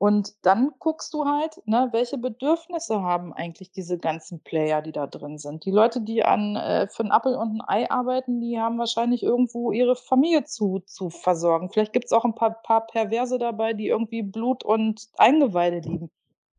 Und 0.00 0.34
dann 0.44 0.72
guckst 0.80 1.14
du 1.14 1.24
halt, 1.24 1.60
ne, 1.66 1.88
welche 1.92 2.18
Bedürfnisse 2.18 3.00
haben 3.02 3.32
eigentlich 3.32 3.70
diese 3.70 3.96
ganzen 3.98 4.40
Player, 4.42 4.82
die 4.82 4.92
da 4.92 5.06
drin 5.06 5.38
sind? 5.38 5.64
Die 5.64 5.70
Leute, 5.70 6.00
die 6.00 6.24
an 6.24 6.56
äh, 6.56 6.88
für 6.88 7.04
'n 7.04 7.12
Appel 7.12 7.36
und 7.36 7.56
'n 7.56 7.62
Ei 7.66 7.88
arbeiten, 7.90 8.40
die 8.40 8.58
haben 8.58 8.78
wahrscheinlich 8.78 9.22
irgendwo 9.22 9.70
ihre 9.72 9.94
Familie 9.96 10.44
zu 10.44 10.80
zu 10.86 11.10
versorgen. 11.10 11.70
Vielleicht 11.70 11.92
gibt's 11.92 12.12
auch 12.12 12.24
'n 12.24 12.34
paar 12.34 12.60
paar 12.62 12.86
Perverse 12.86 13.38
dabei, 13.38 13.72
die 13.72 13.86
irgendwie 13.88 14.22
Blut 14.22 14.64
und 14.64 15.08
Eingeweide 15.16 15.78
lieben. 15.78 16.10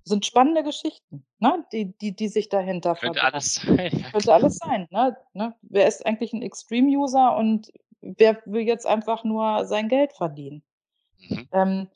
Sind 0.05 0.25
spannende 0.25 0.63
Geschichten, 0.63 1.25
ne, 1.39 1.65
die 1.73 1.93
die 1.99 2.15
die 2.15 2.29
sich 2.29 2.49
dahinter 2.49 2.97
Könnte 2.99 3.23
alles 3.23 3.55
sein, 3.65 3.89
ja 3.93 4.11
Könnte 4.11 4.33
alles 4.33 4.57
sein, 4.57 4.87
ne 4.91 5.17
ne? 5.33 5.55
Wer 5.63 5.87
ist 5.87 6.05
eigentlich 6.05 6.33
'n 6.33 6.41
Extreme 6.43 6.89
User 6.97 7.37
und 7.37 7.71
wer 8.01 8.41
will 8.45 8.63
jetzt 8.63 8.87
einfach 8.87 9.23
nur 9.23 9.65
sein 9.65 9.89
Geld 9.89 10.13
verdienen? 10.13 10.63
Mhm. 11.29 11.47
Ähm, 11.53 11.89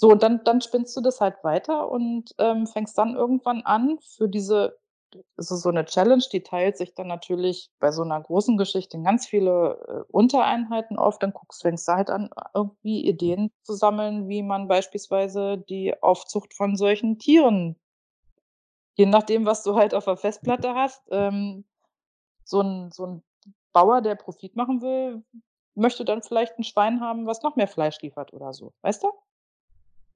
so 0.00 0.10
und 0.10 0.22
dann 0.22 0.42
dann 0.44 0.60
spinnst 0.60 0.96
du 0.96 1.00
das 1.00 1.20
halt 1.20 1.36
weiter 1.44 1.90
und, 1.90 2.34
ähm, 2.38 2.66
fängst 2.66 2.98
dann 2.98 3.14
irgendwann 3.16 3.62
an 3.62 3.98
für 4.16 4.28
diese 4.28 4.78
so 5.36 5.56
so 5.56 5.70
'ne 5.70 5.84
Challenge, 5.86 6.24
die 6.32 6.42
teilt 6.42 6.76
sich 6.78 6.94
dann 6.94 7.06
natürlich 7.08 7.70
bei 7.80 7.92
so 7.92 8.04
'ner 8.04 8.20
großen 8.20 8.56
Geschichte 8.58 8.96
in 8.98 9.04
ganz 9.04 9.26
viele, 9.26 9.78
äh, 10.08 10.12
Untereinheiten 10.12 10.98
auf. 10.98 11.18
Dann 11.20 11.32
guckst 11.32 11.62
fängst 11.62 11.88
du 11.88 11.92
halt 11.94 12.10
an, 12.10 12.30
irgendwie 12.54 13.06
Ideen 13.08 13.52
zu 13.62 13.74
sammeln, 13.74 14.28
wie 14.28 14.42
man 14.42 14.68
beispielsweise 14.68 15.58
die 15.58 15.94
Aufzucht 16.02 16.54
von 16.54 16.76
solchen 16.76 17.18
Tieren 17.18 17.76
je 18.98 19.06
nachdem, 19.06 19.44
was 19.46 19.62
du 19.64 19.74
halt 19.76 19.94
auf 19.94 20.04
der 20.04 20.16
Festplatte 20.16 20.74
hast, 20.74 21.02
ähm, 21.10 21.64
so 22.44 22.60
'n 22.62 22.90
so 22.92 23.04
'n 23.06 23.24
Bauer, 23.72 24.02
der 24.02 24.16
Profit 24.16 24.56
machen 24.56 24.82
will, 24.82 25.24
möchte 25.76 26.04
dann 26.04 26.22
vielleicht 26.22 26.58
'n 26.58 26.64
Schwein 26.64 27.00
haben, 27.00 27.26
was 27.26 27.42
noch 27.42 27.56
mehr 27.56 27.68
Fleisch 27.68 28.00
liefert 28.02 28.32
oder 28.34 28.52
so, 28.54 28.72
weißt 28.82 29.04
du? 29.04 29.12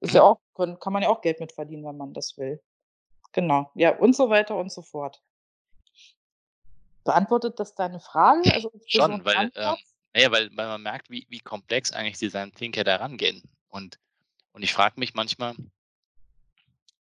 Ist 0.01 0.13
ja 0.15 0.23
auch 0.23 0.39
könn 0.55 0.79
kann 0.79 0.93
man 0.93 1.03
ja 1.03 1.09
auch 1.09 1.21
Geld 1.21 1.39
mit 1.39 1.51
verdienen, 1.51 1.85
wenn 1.85 1.97
man 1.97 2.13
das 2.13 2.37
will. 2.37 2.61
Genau, 3.33 3.69
ja, 3.75 3.95
und 3.97 4.15
so 4.15 4.29
weiter 4.29 4.55
und 4.55 4.71
so 4.71 4.81
fort. 4.81 5.21
Beantwortet 7.05 7.59
das 7.59 7.75
deine 7.75 7.99
Frage? 7.99 8.41
Also, 8.53 8.71
Schon, 8.87 9.23
weil, 9.25 9.35
ähm 9.55 9.69
Ansatz? 9.69 9.95
na 10.13 10.21
ja, 10.21 10.31
weil 10.31 10.49
weil 10.55 10.67
man 10.67 10.81
merkt, 10.81 11.09
wie 11.09 11.25
wie 11.29 11.39
komplex 11.39 11.91
eigentlich 11.91 12.17
Design 12.17 12.51
Thinker 12.53 12.83
da 12.83 12.97
rangehen. 12.97 13.43
Und 13.69 13.99
und 14.53 14.63
ich 14.63 14.73
frage 14.73 14.99
mich 14.99 15.13
manchmal 15.13 15.55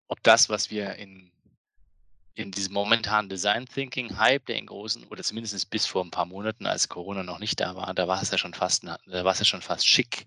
ob 0.09 0.23
das, 0.25 0.49
was 0.49 0.71
wir 0.71 0.97
in 0.97 1.31
in 2.35 2.51
diesem 2.53 2.73
momentanen 2.75 3.29
Design 3.29 3.67
Thinking 3.67 4.17
Hype, 4.19 4.47
der 4.47 4.57
in 4.57 4.67
großen 4.67 5.07
oder 5.09 5.23
zumindest 5.23 5.69
bis 5.71 5.87
vor 5.87 6.03
'n 6.05 6.11
paar 6.11 6.27
Monaten, 6.27 6.67
als 6.67 6.89
Corona 6.89 7.23
noch 7.23 7.39
nicht 7.39 7.61
da 7.61 7.77
war, 7.77 7.93
da 7.95 8.09
war 8.09 8.23
es 8.23 8.31
ja 8.31 8.39
schon 8.39 8.55
fast 8.55 8.85
da 8.85 8.99
war's 9.25 9.39
ja 9.41 9.45
schon 9.45 9.63
fast 9.63 9.87
schick, 9.87 10.27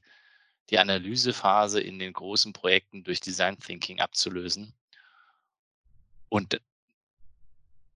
die 0.70 0.80
Analysephase 0.80 1.80
in 1.82 2.00
den 2.00 2.14
großen 2.14 2.54
Projekten 2.54 3.04
durch 3.04 3.20
Design 3.22 3.58
Thinking 3.60 4.00
abzulösen. 4.00 4.74
Und 6.32 6.60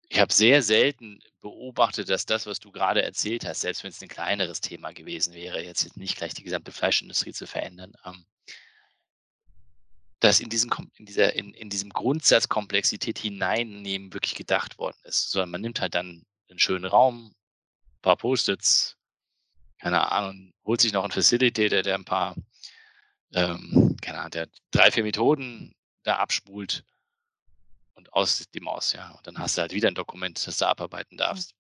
ich 0.10 0.20
habe 0.22 0.32
sehr 0.34 0.62
selten 0.64 1.20
beobachtet, 1.42 2.10
dass 2.10 2.26
das, 2.26 2.46
was 2.46 2.60
du 2.60 2.72
grade 2.72 3.02
erzählt 3.04 3.46
hast, 3.46 3.62
selbst 3.62 3.84
wenn's 3.84 4.02
'n 4.02 4.08
kleineres 4.08 4.62
Thema 4.62 4.92
gewesen 4.94 5.34
wäre, 5.34 5.62
jetzt 5.64 5.98
nicht 5.98 6.16
gleich 6.18 6.34
die 6.34 6.44
gesamte 6.44 6.72
Fleischindustrie 6.72 7.34
zu 7.34 7.46
verändern, 7.46 7.94
ähm 8.06 8.24
dass 10.24 10.40
in 10.40 10.50
diesem 10.50 10.72
in 10.98 11.06
dieser 11.06 11.34
in 11.36 11.54
in 11.54 11.70
diesem 11.70 11.90
Grundsatz 11.92 12.50
Komplexität 12.50 13.20
hineinnehmen 13.20 14.14
wirklich 14.14 14.34
gedacht 14.36 14.78
worden 14.80 14.98
ist, 15.04 15.30
sondern 15.32 15.52
man 15.52 15.62
nimmt 15.62 15.80
halt 15.80 15.94
dann 15.96 16.26
'n 16.50 16.58
schönen 16.60 16.86
Raum, 16.86 17.34
paar 18.02 18.18
Post-its, 18.18 18.98
keine 19.80 20.12
Ahnung, 20.12 20.54
holt 20.66 20.82
sich 20.82 20.94
noch 20.94 21.06
'n 21.06 21.12
Facilitator, 21.12 21.84
der 21.84 21.96
'n 21.98 22.06
paar, 22.06 22.36
ähm, 23.34 23.96
keine 24.02 24.20
Ahnung, 24.20 24.32
der 24.32 24.48
3, 24.72 24.92
4 24.92 25.04
Methoden 25.04 25.76
da 26.04 26.18
abspult 26.18 26.84
und 27.98 28.14
aus 28.14 28.40
ist 28.40 28.54
die 28.54 28.60
Maus, 28.60 28.94
ja. 28.94 29.10
Und 29.18 29.26
dann 29.28 29.40
hast 29.40 29.58
du 29.58 29.62
halt 29.62 29.74
wieder 29.74 29.88
'n 29.90 29.96
Dokument, 29.96 30.46
das 30.48 30.58
du 30.58 30.68
abarbeiten 30.68 31.16
Mhm. 31.16 31.18
darfst. 31.20 31.54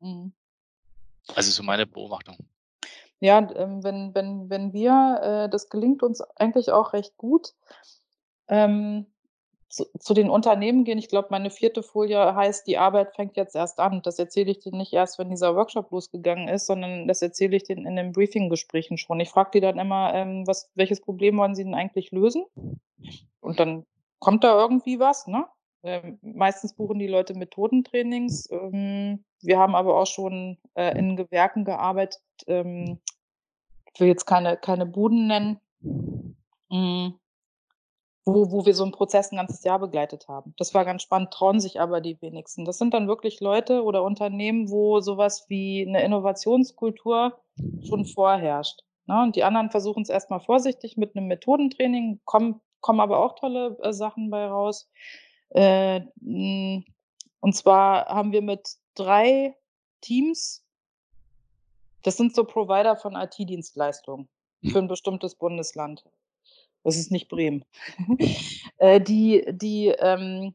Mhm. 0.00 0.32
Also, 1.36 1.50
so 1.50 1.62
meine 1.62 1.86
Beobachtung. 1.86 2.36
Ja, 3.20 3.38
ähm, 3.56 3.84
wenn 3.84 4.14
wenn 4.14 4.50
wenn 4.50 4.72
wir 4.72 5.20
äh, 5.46 5.48
das 5.50 5.68
gelingt 5.70 6.02
uns 6.02 6.20
eigentlich 6.36 6.72
auch 6.72 6.92
recht 6.92 7.16
gut, 7.16 7.54
ähm, 8.48 9.06
zu 9.72 9.86
zu 9.98 10.14
den 10.14 10.30
Unternehmen 10.30 10.84
gehen. 10.84 10.98
Ich 10.98 11.08
glaube, 11.08 11.28
meine 11.30 11.50
4. 11.50 11.82
Folie 11.82 12.34
heißt: 12.36 12.66
„Die 12.66 12.78
Arbeit 12.78 13.14
fängt 13.16 13.36
jetzt 13.36 13.56
erst 13.56 13.80
an.“ 13.80 14.02
Das 14.02 14.18
erzähle 14.18 14.50
ich 14.52 14.60
denen 14.60 14.78
nicht 14.78 14.92
erst, 14.92 15.18
wenn 15.18 15.30
dieser 15.30 15.56
Workshop 15.56 15.90
losgegangen 15.90 16.48
ist, 16.48 16.66
sondern 16.66 17.08
das 17.08 17.22
erzähle 17.22 17.56
ich 17.56 17.64
denen 17.64 17.86
in 17.86 17.96
den 17.96 18.12
Briefinggesprächen 18.12 18.98
schon. 18.98 19.20
Ich 19.20 19.30
frage 19.30 19.50
die 19.54 19.60
dann 19.60 19.78
immer, 19.78 20.14
ähm: 20.14 20.46
„Was 20.46 20.70
welches 20.74 21.00
Problem 21.00 21.38
wollen 21.38 21.54
Sie 21.56 21.64
denn 21.64 21.74
eigentlich 21.74 22.12
lösen?“ 22.12 22.44
Und 23.40 23.54
Mhm. 23.54 23.56
dann 23.58 23.86
kommt 24.20 24.44
da 24.44 24.60
irgendwie 24.60 25.00
was, 25.00 25.26
ne? 25.26 25.46
Ähm, 25.84 26.18
meistens 26.22 26.74
buchen 26.74 26.98
die 27.00 27.08
Leute 27.08 27.34
Methodentrainings. 27.34 28.50
Ähm, 28.52 29.24
wir 29.42 29.58
haben 29.58 29.74
aber 29.76 29.96
auch 30.00 30.06
schon, 30.06 30.58
äh, 30.74 30.96
in 30.98 31.16
Gewerken 31.16 31.64
gearbeitet, 31.64 32.22
ähm, 32.48 33.00
ich 33.94 34.00
will 34.00 34.08
jetzt 34.08 34.26
keine 34.26 34.56
keine 34.58 34.86
Buden 34.86 35.26
nennen. 35.28 35.60
Hm. 36.70 37.14
Wo 38.26 38.52
wo 38.52 38.64
wir 38.64 38.74
so 38.74 38.84
'n 38.84 38.92
Prozess 38.92 39.32
'n 39.32 39.36
ganzes 39.36 39.64
Jahr 39.64 39.80
begleitet 39.80 40.28
haben. 40.28 40.54
Das 40.56 40.74
war 40.74 40.84
ganz 40.84 41.02
spannend, 41.02 41.32
trauen 41.32 41.58
sich 41.58 41.80
aber 41.80 42.00
die 42.00 42.20
wenigsten. 42.22 42.64
Das 42.64 42.78
sind 42.78 42.94
dann 42.94 43.08
wirklich 43.08 43.40
Leute 43.40 43.82
oder 43.82 44.04
Unternehmen, 44.04 44.70
wo 44.70 45.00
so 45.00 45.16
was 45.16 45.48
wie 45.50 45.84
'ne 45.86 46.04
Innovationskultur 46.04 47.36
schon 47.82 48.04
vorherrscht, 48.04 48.82
ne? 49.06 49.20
Und 49.22 49.34
die 49.34 49.42
anderen 49.42 49.70
versuchen's 49.70 50.08
erst 50.08 50.30
mal 50.30 50.38
vorsichtig 50.38 50.96
mit 50.96 51.16
'nem 51.16 51.26
Methodentraining, 51.26 52.20
kommen 52.24 52.60
kommen 52.80 53.00
aber 53.00 53.18
auch 53.24 53.34
tolle, 53.36 53.76
äh, 53.82 53.92
Sachen 53.92 54.30
bei 54.30 54.46
raus. 54.46 54.88
Äh, 55.50 56.02
und 56.20 57.54
zwar 57.56 58.06
haben 58.06 58.32
wir 58.32 58.42
mit 58.42 58.76
3 58.94 59.56
Teams 60.00 60.58
das 62.04 62.16
sind 62.16 62.34
so 62.34 62.44
Provider 62.44 62.96
von 62.96 63.14
IT-Dienstleistungen 63.14 64.28
für 64.64 64.78
'n 64.78 64.88
bestimmtes 64.88 65.36
Bundesland. 65.36 66.04
Das 66.86 66.96
ist 66.96 67.10
nicht 67.12 67.28
Bremen. 67.28 67.64
Äh, 68.78 69.00
die 69.00 69.44
die, 69.52 69.88
ähm 69.88 70.54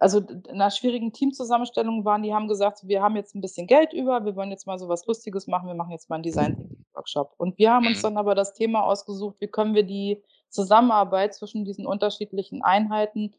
also, 0.00 0.20
'ner 0.20 0.70
schwierigen 0.70 1.12
Teamzusammenstellung 1.12 2.04
waren 2.04 2.22
die 2.22 2.34
haben 2.34 2.48
gesagt: 2.48 2.80
„Wir 2.88 3.02
haben 3.02 3.16
jetzt 3.16 3.34
'n 3.36 3.40
bisschen 3.42 3.66
Geld 3.68 3.92
über, 3.94 4.24
wir 4.26 4.36
wollen 4.36 4.50
jetzt 4.50 4.66
mal 4.66 4.78
so 4.78 4.88
was 4.88 5.06
Lustiges 5.06 5.46
machen, 5.48 5.68
wir 5.68 5.74
machen 5.76 5.92
jetzt 5.92 6.10
mal 6.10 6.16
'n 6.18 6.22
Design-Thinking-Workshop.“ 6.24 7.34
Und 7.38 7.58
wir 7.58 7.72
haben 7.72 7.86
uns 7.86 8.00
Mhm. 8.00 8.02
dann 8.02 8.16
aber 8.18 8.34
das 8.34 8.54
Thema 8.54 8.82
ausgesucht, 8.84 9.36
wie 9.40 9.48
können 9.48 9.74
wir 9.74 9.84
die 9.84 10.22
Zusammenarbeit 10.50 11.34
zwischen 11.34 11.64
diesen 11.64 11.86
unterschiedlichen 11.86 12.62
Einheiten, 12.62 13.34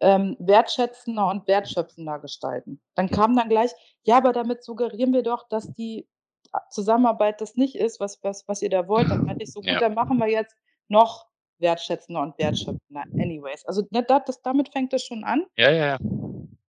ähm, 0.00 0.36
wertschätzender 0.40 1.28
und 1.30 1.48
wertschöpfender 1.48 2.18
gestalten. 2.20 2.80
Dann 2.96 3.10
kam 3.10 3.36
dann 3.36 3.48
gleich: 3.50 3.72
„Ja, 4.04 4.18
aber 4.18 4.32
damit 4.32 4.64
suggerieren 4.64 5.12
wir 5.14 5.22
doch, 5.24 5.48
dass 5.48 5.72
die 5.74 6.08
a 6.52 6.60
Zusammenarbeit 6.70 7.40
das 7.42 7.56
nicht 7.56 7.76
ist, 7.76 8.00
was 8.00 8.22
was 8.24 8.48
was 8.48 8.62
ihr 8.62 8.70
da 8.70 8.88
wollt.“ 8.88 9.10
Dann 9.12 9.22
meinte 9.26 9.44
ich 9.44 9.52
so: 9.52 9.62
„Gut, 9.64 9.80
Ja. 9.80 9.82
dann 9.82 9.94
machen 9.94 10.18
wir 10.20 10.28
jetzt 10.30 10.56
noch 10.88 11.26
wertschätzender 11.64 12.22
und 12.22 12.38
wertschöpfender 12.38 13.04
anyways.“ 13.20 13.66
Also, 13.66 13.82
ne, 13.92 14.04
da 14.04 14.20
das 14.20 14.42
damit 14.42 14.70
fängt 14.70 14.94
das 14.94 15.04
schon 15.04 15.24
an. 15.24 15.46
Ja, 15.58 15.70
ja, 15.70 15.86
ja. 15.86 15.98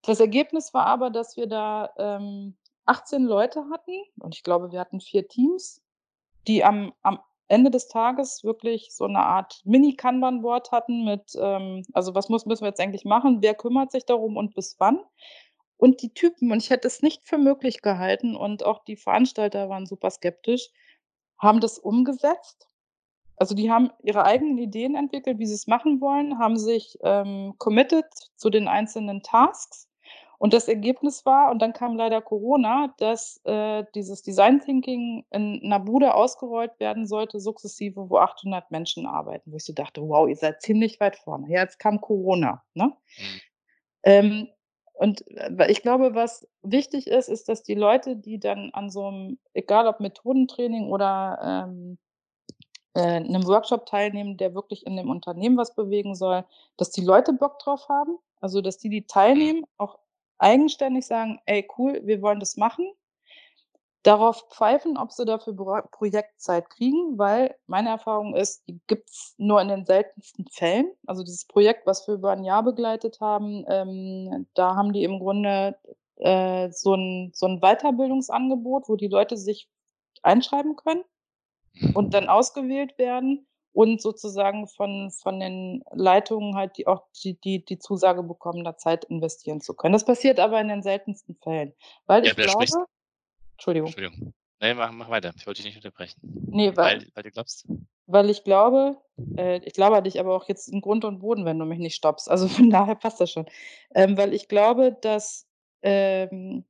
Das 0.04 0.20
Ergebnis 0.20 0.74
war 0.74 0.86
aber, 0.86 1.10
dass 1.10 1.36
wir 1.38 1.48
da, 1.48 1.90
ähm, 1.98 2.56
18 2.86 3.24
Leute 3.26 3.66
hatten 3.72 3.94
und 4.20 4.36
ich 4.36 4.44
glaube, 4.44 4.72
wir 4.72 4.80
hatten 4.80 5.02
4 5.02 5.28
Teams, 5.28 5.82
die 6.48 6.64
am 6.66 6.94
am 7.04 7.20
Ende 7.50 7.72
des 7.72 7.88
Tages 7.90 8.44
wirklich 8.44 8.90
so 8.96 9.08
'ne 9.08 9.20
Art 9.20 9.62
Mini-Kanban-Board 9.66 10.72
hatten 10.72 11.06
mit, 11.06 11.34
ähm 11.40 11.84
also, 11.94 12.16
was 12.16 12.30
muss 12.30 12.46
müssen 12.48 12.64
wir 12.64 12.70
jetzt 12.70 12.82
eigentlich 12.82 13.06
machen? 13.06 13.40
Wer 13.42 13.56
kümmert 13.56 13.92
sich 13.92 14.06
darum 14.06 14.38
und 14.38 14.56
bis 14.56 14.76
wann? 14.80 15.00
Und 15.78 16.02
die 16.04 16.14
Typen 16.14 16.52
und 16.54 16.60
ich 16.64 16.70
hätte 16.72 16.88
es 16.88 17.02
nicht 17.04 17.28
für 17.28 17.38
möglich 17.40 17.82
gehalten 17.84 18.36
und 18.38 18.64
auch 18.66 18.84
die 18.86 18.98
Veranstalter 18.98 19.70
waren 19.70 19.86
super 19.88 20.12
skeptisch, 20.12 20.70
haben 21.40 21.60
das 21.62 21.80
umgesetzt. 21.80 22.68
Also, 23.38 23.54
die 23.56 23.70
haben 23.72 23.92
ihre 24.04 24.24
eigenen 24.26 24.58
Ideen 24.58 24.96
entwickelt, 24.96 25.40
wie 25.40 25.46
sie's 25.46 25.68
machen 25.68 26.00
wollen, 26.02 26.40
haben 26.40 26.58
sich, 26.58 26.98
ähm, 27.04 27.54
committed 27.58 28.06
zu 28.38 28.50
den 28.50 28.68
einzelnen 28.68 29.22
Tasks. 29.24 29.90
Und 30.38 30.54
das 30.54 30.68
Ergebnis 30.68 31.26
war 31.26 31.50
und 31.52 31.62
dann 31.62 31.74
kam 31.74 31.96
leider 31.98 32.22
Corona, 32.22 32.94
dass, 32.98 33.42
äh, 33.46 33.84
dieses 33.96 34.22
Design 34.22 34.60
Thinking 34.62 35.26
in 35.32 35.60
'ner 35.68 35.80
Bude 35.80 36.14
ausgerollt 36.14 36.80
werden 36.80 37.06
sollte 37.08 37.40
sukzessive, 37.40 38.10
wo 38.10 38.18
800 38.18 38.70
Menschen 38.72 39.06
arbeiten, 39.06 39.52
wo 39.52 39.58
ich 39.58 39.64
so 39.66 39.74
dachte: 39.74 40.02
„Wow, 40.02 40.28
ihr 40.30 40.36
seid 40.36 40.62
ziemlich 40.62 41.00
weit 41.00 41.16
vorne.“ 41.18 41.48
Ja, 41.50 41.62
jetzt 41.62 41.80
kam 41.80 42.02
Corona, 42.02 42.64
ne? 42.74 42.86
Mhm. 43.18 43.42
Ähm, 44.04 44.48
und, 44.94 45.28
äh, 45.32 45.72
ich 45.72 45.82
glaube, 45.84 46.16
was 46.16 46.48
wichtig 46.64 47.08
ist, 47.08 47.30
ist, 47.30 47.50
dass 47.50 47.64
die 47.64 47.76
Leute, 47.76 48.16
die 48.18 48.40
dann 48.40 48.72
an 48.74 48.90
so 48.90 49.12
'nem 49.12 49.40
egal 49.54 49.88
ob 49.88 50.00
Methodentraining 50.02 50.90
oder, 50.90 51.68
ähm, 51.70 51.98
äh, 52.96 53.20
'nem 53.22 53.46
Workshop 53.48 53.86
teilnehmen, 53.88 54.38
der 54.38 54.56
wirklich 54.56 54.86
in 54.86 54.96
dem 54.98 55.10
Unternehmen 55.10 55.58
was 55.58 55.76
bewegen 55.76 56.16
soll, 56.16 56.46
dass 56.78 56.92
die 56.92 57.04
Leute 57.06 57.34
Bock 57.34 57.60
drauf 57.60 57.90
haben, 57.90 58.18
also, 58.42 58.62
dass 58.62 58.78
die, 58.78 58.90
die 58.90 59.02
Mhm. 59.02 59.08
teilnehmen, 59.08 59.66
auch 59.78 60.00
eigenständig 60.40 61.06
sagen: 61.08 61.40
„Ey, 61.46 61.68
cool, 61.78 62.02
wir 62.06 62.22
wollen 62.22 62.40
das 62.40 62.58
machen.“ 62.58 62.92
Darauf 64.06 64.50
pfeifen, 64.52 64.98
ob 65.00 65.12
sie 65.12 65.26
dafür 65.26 65.56
Projektzeit 65.90 66.70
kriegen, 66.70 67.18
weil 67.18 67.56
meine 67.66 67.90
Erfahrung 67.90 68.36
ist, 68.36 68.62
die 68.68 68.80
gibt's 68.86 69.34
nur 69.40 69.60
in 69.64 69.68
den 69.68 69.84
seltensten 69.88 70.46
Fällen. 70.52 70.92
Also, 71.08 71.24
dieses 71.24 71.46
Projekt, 71.46 71.88
was 71.88 72.08
wir 72.08 72.14
über 72.14 72.32
'n 72.32 72.44
Jahr 72.44 72.62
begleitet 72.62 73.20
haben, 73.20 73.66
ähm, 73.68 74.46
da 74.54 74.76
haben 74.76 74.94
die 74.94 75.04
im 75.04 75.18
Grunde, 75.18 75.76
äh, 76.18 76.70
so 76.72 76.94
'n 76.94 77.32
so 77.34 77.48
'n 77.48 77.62
Weiterbildungsangebot, 77.62 78.88
wo 78.90 78.96
die 78.96 79.08
Leute 79.08 79.38
sich 79.38 79.68
einschreiben 80.22 80.76
können 80.76 81.04
und 81.94 82.14
dann 82.14 82.30
ausgewählt 82.30 82.98
werden 82.98 83.46
und 83.74 84.02
sozusagen 84.02 84.68
von 84.68 85.12
von 85.12 85.40
den 85.40 85.84
Leitungen 85.92 86.56
halt 86.56 86.78
die 86.78 86.88
auch 86.88 87.04
die 87.24 87.40
die 87.40 87.64
die 87.64 87.80
Zusage 87.80 88.24
bekommen, 88.24 88.64
da 88.64 88.78
Zeit 88.78 89.06
investieren 89.06 89.62
zu 89.62 89.74
können. 89.74 89.94
Das 89.94 90.06
passiert 90.06 90.40
aber 90.40 90.60
in 90.62 90.70
den 90.70 90.84
seltensten 90.84 91.36
Fällen, 91.36 91.74
weil 92.06 92.26
Ja, 92.26 92.32
ich 92.32 92.38
glaube 92.38 92.66
Entschuldigung. 93.54 93.88
Entschuldigung. 93.88 94.34
Ne, 94.62 94.74
mach 94.76 94.92
mach 94.92 95.10
weiter. 95.10 95.34
Ich 95.38 95.46
wollte 95.46 95.62
dich 95.62 95.74
nicht 95.74 95.86
unterbrechen. 95.86 96.20
Ne, 96.50 96.76
weil 96.76 97.00
Weil 97.00 97.08
weil 97.14 97.24
du 97.24 97.32
glaubst 97.32 97.68
weil 98.08 98.30
ich 98.30 98.44
glaube 98.44 98.98
äh, 99.38 99.58
ich 99.64 99.78
labere 99.78 100.04
dich 100.04 100.20
aber 100.20 100.36
auch 100.36 100.48
jetzt 100.48 100.68
in 100.68 100.82
Grund 100.82 101.06
und 101.06 101.20
Boden, 101.20 101.46
wenn 101.46 101.60
du 101.60 101.66
mich 101.66 101.80
nicht 101.80 101.96
stoppst. 101.96 102.30
Also, 102.30 102.48
von 102.48 102.70
daher 102.70 102.96
passt 102.96 103.22
das 103.22 103.32
schon. 103.32 103.46
Ähm, 103.94 104.18
weil 104.18 104.34
ich 104.34 104.48
glaube, 104.48 104.98
dass, 105.02 105.48
ähm, 105.82 106.66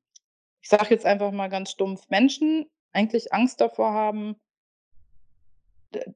ich 0.61 0.69
sage 0.69 0.87
jetzt 0.89 1.05
einfach 1.05 1.31
mal 1.31 1.49
ganz 1.49 1.71
stumpf, 1.71 2.09
Menschen 2.09 2.69
eigentlich 2.91 3.33
Angst 3.33 3.61
davor 3.61 3.93
haben 3.93 4.35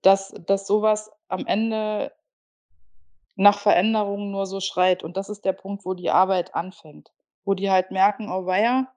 dass 0.02 0.34
dass 0.46 0.68
so 0.68 0.82
was 0.82 1.12
am 1.30 1.46
Ende 1.46 2.12
nach 3.38 3.60
Veränderung 3.60 4.32
nur 4.32 4.46
so 4.46 4.60
schreit. 4.60 5.04
Und 5.04 5.16
das 5.18 5.30
ist 5.30 5.46
der 5.46 5.54
Punkt, 5.54 5.86
wo 5.86 5.94
die 5.94 6.10
Arbeit 6.10 6.56
anfängt, 6.56 7.12
wo 7.46 7.54
die 7.54 7.70
halt 7.72 7.92
merken: 7.92 8.30
„Oh 8.32 8.46
weia“, 8.46 8.88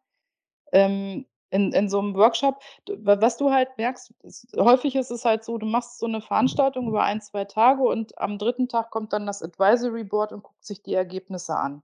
ähm, 0.72 1.26
in 1.50 1.72
in 1.72 1.88
so 1.90 2.02
'nem 2.02 2.14
Workshop 2.16 2.60
was 2.88 3.36
du 3.38 3.52
halt 3.52 3.70
merkst, 3.78 4.14
ist 4.24 4.48
häufig 4.58 4.96
ist 4.96 5.10
es 5.12 5.24
halt 5.24 5.44
so, 5.44 5.58
du 5.58 5.66
machst 5.66 5.98
so 6.00 6.06
'ne 6.08 6.20
Veranstaltung 6.22 6.88
über 6.88 7.04
1, 7.04 7.20
2 7.20 7.44
Tage 7.46 7.82
und 7.84 8.18
am 8.18 8.38
3. 8.38 8.68
Tag 8.68 8.90
kommt 8.90 9.12
dann 9.14 9.26
das 9.26 9.42
Advisory 9.42 10.04
Board 10.04 10.32
und 10.32 10.42
guckt 10.44 10.64
sich 10.64 10.82
die 10.82 10.94
Ergebnisse 10.94 11.56
an. 11.56 11.82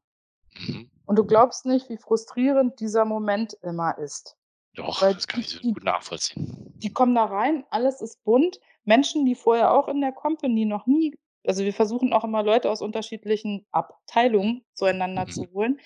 Mhm. 0.54 0.90
Und 1.08 1.16
du 1.16 1.24
glaubst 1.24 1.64
nicht, 1.64 1.88
wie 1.88 1.96
frustrierend 1.96 2.80
dieser 2.80 3.06
Moment 3.06 3.54
immer 3.62 3.96
ist. 3.96 4.37
Doch, 4.74 5.00
Weil 5.00 5.14
das 5.14 5.26
kann 5.26 5.40
ich 5.40 5.48
so 5.48 5.58
die 5.61 5.72
gut 5.72 5.84
nachvollziehen. 5.84 6.74
die 6.82 6.92
kommen 6.92 7.14
da 7.14 7.24
rein, 7.24 7.64
alles 7.70 8.00
ist 8.02 8.22
bunt. 8.24 8.61
Menschen, 8.88 9.27
die 9.27 9.35
vorher 9.37 9.72
auch 9.74 9.88
in 9.88 10.01
der 10.01 10.12
Company 10.12 10.64
noch 10.64 10.87
nie 10.87 11.14
also, 11.46 11.64
wir 11.64 11.72
versuchen 11.72 12.12
auch 12.12 12.24
immer 12.24 12.42
Leute 12.42 12.70
aus 12.70 12.83
unterschiedlichen 12.83 13.66
Abteilungen 13.70 14.64
zueinander 14.74 15.24
Mhm. 15.24 15.31
zu 15.31 15.53
holen. 15.53 15.81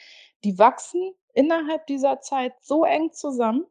Die 0.45 0.59
wachsen 0.59 1.15
innerhalb 1.35 1.87
dieser 1.87 2.21
Zeit 2.21 2.55
so 2.63 2.85
eng 2.85 3.13
zusammen 3.13 3.67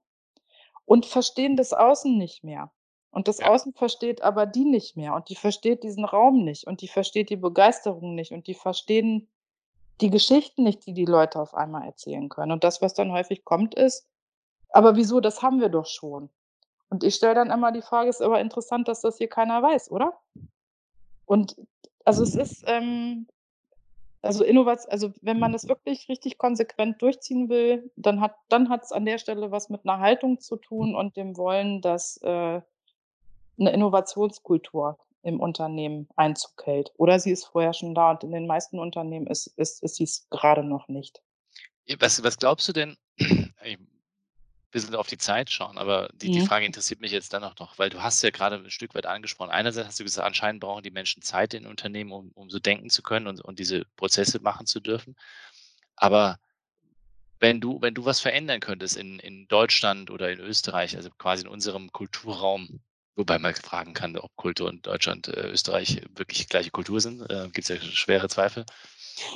und 0.86 1.06
verstehen 1.06 1.58
das 1.58 1.74
Außen 1.74 2.18
nicht 2.18 2.44
mehr. 2.44 2.72
Und 3.12 3.28
das. 3.28 3.42
Außen 3.42 3.74
versteht 3.74 4.22
aber 4.22 4.46
die 4.46 4.64
nicht 4.64 4.96
mehr 4.96 5.16
und 5.16 5.30
die 5.30 5.36
versteht 5.36 5.84
diesen 5.84 6.06
Raum 6.06 6.44
nicht 6.46 6.66
und 6.68 6.82
die 6.82 6.88
versteht 6.88 7.30
die 7.30 7.36
Begeisterung 7.36 8.16
nicht 8.16 8.32
und 8.32 8.48
die 8.48 8.54
verstehen 8.54 9.30
die 10.02 10.10
Geschichten 10.10 10.64
nicht, 10.64 10.86
die 10.86 10.94
die 10.94 11.06
Leute 11.06 11.42
auf 11.42 11.54
einmal 11.54 11.86
erzählen 11.86 12.30
können. 12.30 12.54
Und 12.54 12.64
das, 12.64 12.82
was 12.82 12.94
dann 12.94 13.12
häufig 13.12 13.44
kommt, 13.44 13.76
ist: 13.76 14.08
„Aber 14.70 14.96
wieso, 14.96 15.20
das 15.20 15.42
haben 15.42 15.60
wir 15.62 15.70
doch 15.70 15.88
schon.“ 15.88 16.30
Und 16.92 17.06
ich 17.06 17.16
stelle 17.16 17.36
dann 17.36 17.50
immer 17.52 17.72
die 17.72 17.82
Frage: 17.82 18.10
„Ist 18.10 18.22
aber 18.22 18.42
interessant, 18.42 18.88
dass 18.90 19.00
das 19.02 19.18
hier 19.18 19.30
keiner 19.30 19.64
weiß, 19.64 19.92
oder?“ 19.92 20.14
Und 21.30 21.56
also, 22.06 22.24
es 22.24 22.36
ist, 22.36 22.64
ähm 22.68 23.28
also, 24.24 24.44
Innovat 24.44 24.80
also, 24.92 25.14
wenn 25.22 25.40
man 25.40 25.54
das 25.54 25.68
wirklich 25.70 26.10
richtig 26.10 26.38
konsequent 26.40 27.02
durchziehen 27.02 27.50
will, 27.50 27.92
dann 27.98 28.22
hat 28.22 28.36
dann 28.50 28.70
hat's 28.70 28.92
an 28.92 29.06
der 29.06 29.20
Stelle 29.20 29.52
was 29.52 29.70
mit 29.70 29.86
'ner 29.86 30.00
Haltung 30.00 30.40
zu 30.42 30.58
tun 30.58 30.96
und 30.96 31.18
dem 31.18 31.38
Wollen, 31.38 31.82
dass, 31.82 32.18
äh, 32.24 32.62
'ne 33.58 33.72
Innovationskultur 33.74 34.98
im 35.24 35.40
Unternehmen 35.42 36.10
Einzug 36.18 36.54
hält. 36.66 36.94
Oder 36.98 37.20
sie 37.20 37.32
ist 37.32 37.46
vorher 37.46 37.74
schon 37.74 37.96
da 37.96 38.12
und 38.12 38.24
in 38.26 38.32
den 38.34 38.48
meisten 38.48 38.80
Unternehmen 38.80 39.28
ist 39.28 39.48
ist 39.58 39.84
ist 39.84 39.96
sie's 39.98 40.28
grade 40.32 40.64
noch 40.64 40.88
nicht. 40.90 41.22
Was 42.00 42.24
was 42.24 42.38
glaubst 42.38 42.68
du 42.68 42.74
denn 42.74 42.98
ähm, 43.64 43.88
bisschen 44.72 44.96
auf 44.96 45.08
die 45.08 45.18
Zeit 45.18 45.50
schauen, 45.52 45.78
aber 45.78 46.10
die 46.14 46.32
die 46.32 46.40
Mhm. 46.40 46.52
Frage 46.52 46.66
interessiert 46.66 47.02
mich 47.02 47.12
jetzt 47.12 47.34
dennoch 47.34 47.56
noch, 47.60 47.80
weil 47.80 47.90
du 47.90 48.02
hast 48.04 48.24
ja 48.24 48.32
grade 48.32 48.58
'n 48.58 48.70
Stück 48.72 48.96
weit 48.96 49.06
angesprochen. 49.06 49.52
Einerseits 49.52 49.88
hast 49.88 50.00
du 50.00 50.04
gesagt, 50.06 50.26
anscheinend 50.28 50.62
brauchen 50.62 50.84
die 50.84 50.92
Menschen 50.92 51.22
Zeit 51.24 51.54
in 51.54 51.66
Unternehmen, 51.68 52.12
um 52.14 52.32
um 52.36 52.50
so 52.50 52.60
denken 52.60 52.90
zu 52.90 53.04
können 53.04 53.28
und 53.28 53.42
und 53.42 53.60
diese 53.60 53.86
Prozesse 53.98 54.40
machen 54.42 54.66
zu 54.68 54.80
dürfen. 54.82 55.16
Aber 55.98 56.38
wenn 57.42 57.60
du 57.60 57.82
wenn 57.82 57.96
du 57.96 58.06
was 58.06 58.20
verändern 58.20 58.60
könntest 58.60 58.96
in 58.96 59.18
in 59.20 59.48
Deutschland 59.48 60.12
oder 60.12 60.32
in 60.32 60.40
Österreich, 60.40 60.96
also, 60.96 61.10
quasi 61.18 61.42
in 61.44 61.50
unserem 61.50 61.92
Kulturraum, 61.92 62.82
wobei 63.16 63.40
man 63.40 63.56
fragen 63.56 63.94
kann, 63.96 64.16
ob 64.16 64.36
Kultur 64.36 64.70
in 64.70 64.82
Deutschland, 64.84 65.28
äh, 65.28 65.48
Österreich 65.50 66.02
wirklich 66.16 66.48
gleiche 66.48 66.70
Kultur 66.70 67.02
sind, 67.02 67.22
äh, 67.32 67.50
gibt's 67.52 67.70
ja 67.70 67.78
schwere 67.82 68.30
Zweifel. 68.30 68.64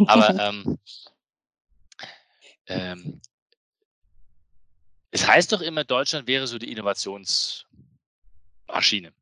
Aber, 0.06 0.38
ähm 0.40 0.78
ähm, 2.68 3.22
es 5.16 5.28
heißt 5.28 5.52
doch 5.54 5.62
immer, 5.62 5.84
Deutschland 5.86 6.28
wäre 6.28 6.46
so 6.48 6.58
die 6.58 6.72
Innovationsmaschine 6.72 7.66
in 8.68 9.14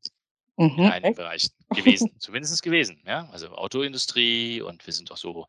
Mhm, 0.58 0.86
einigen 0.86 1.14
echt? 1.14 1.16
Bereichen 1.16 1.50
gewesen, 1.72 2.14
zumindest 2.18 2.62
gewesen, 2.62 3.02
ja? 3.06 3.28
Also 3.30 3.48
Autoindustrie 3.50 4.60
und 4.62 4.86
wir 4.86 4.92
sind 4.92 5.10
doch 5.10 5.16
so 5.16 5.46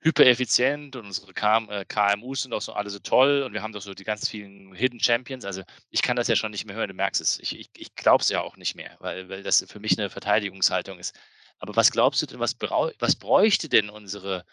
hypereffizient 0.00 0.94
und 0.96 1.06
unsere 1.06 1.32
KM 1.34 1.68
äh, 1.70 1.84
KMUs 1.84 2.42
sind 2.42 2.52
auch 2.52 2.60
so 2.62 2.72
alle 2.72 2.90
so 2.90 3.00
toll 3.00 3.42
und 3.42 3.52
wir 3.52 3.62
haben 3.62 3.72
doch 3.72 3.82
so 3.82 3.94
die 3.94 4.04
ganz 4.04 4.28
vielen 4.28 4.72
Hidden 4.74 5.00
Champions. 5.00 5.44
Also, 5.44 5.62
ich 5.90 6.02
kann 6.02 6.16
das 6.16 6.28
ja 6.28 6.36
schon 6.36 6.52
nicht 6.52 6.66
mehr 6.66 6.76
hören, 6.76 6.88
du 6.88 6.94
merkst 6.94 7.20
es. 7.20 7.38
Ich 7.40 7.58
ich 7.58 7.70
ich 7.76 7.94
glaube 7.96 8.22
es 8.22 8.28
ja 8.28 8.40
auch 8.42 8.56
nicht 8.56 8.76
mehr, 8.76 8.96
weil 9.00 9.28
weil 9.28 9.42
das 9.42 9.64
für 9.68 9.80
mich 9.80 9.96
'ne 9.96 10.08
Verteidigungshaltung 10.10 10.98
ist. 10.98 11.18
Aber 11.58 11.74
was 11.76 11.90
glaubst 11.90 12.22
du 12.22 12.26
denn, 12.26 12.38
was 12.40 12.54
brau 12.54 12.90
was 13.00 13.16
bräuchte 13.16 13.68
denn 13.68 13.90
unsere 13.90 14.44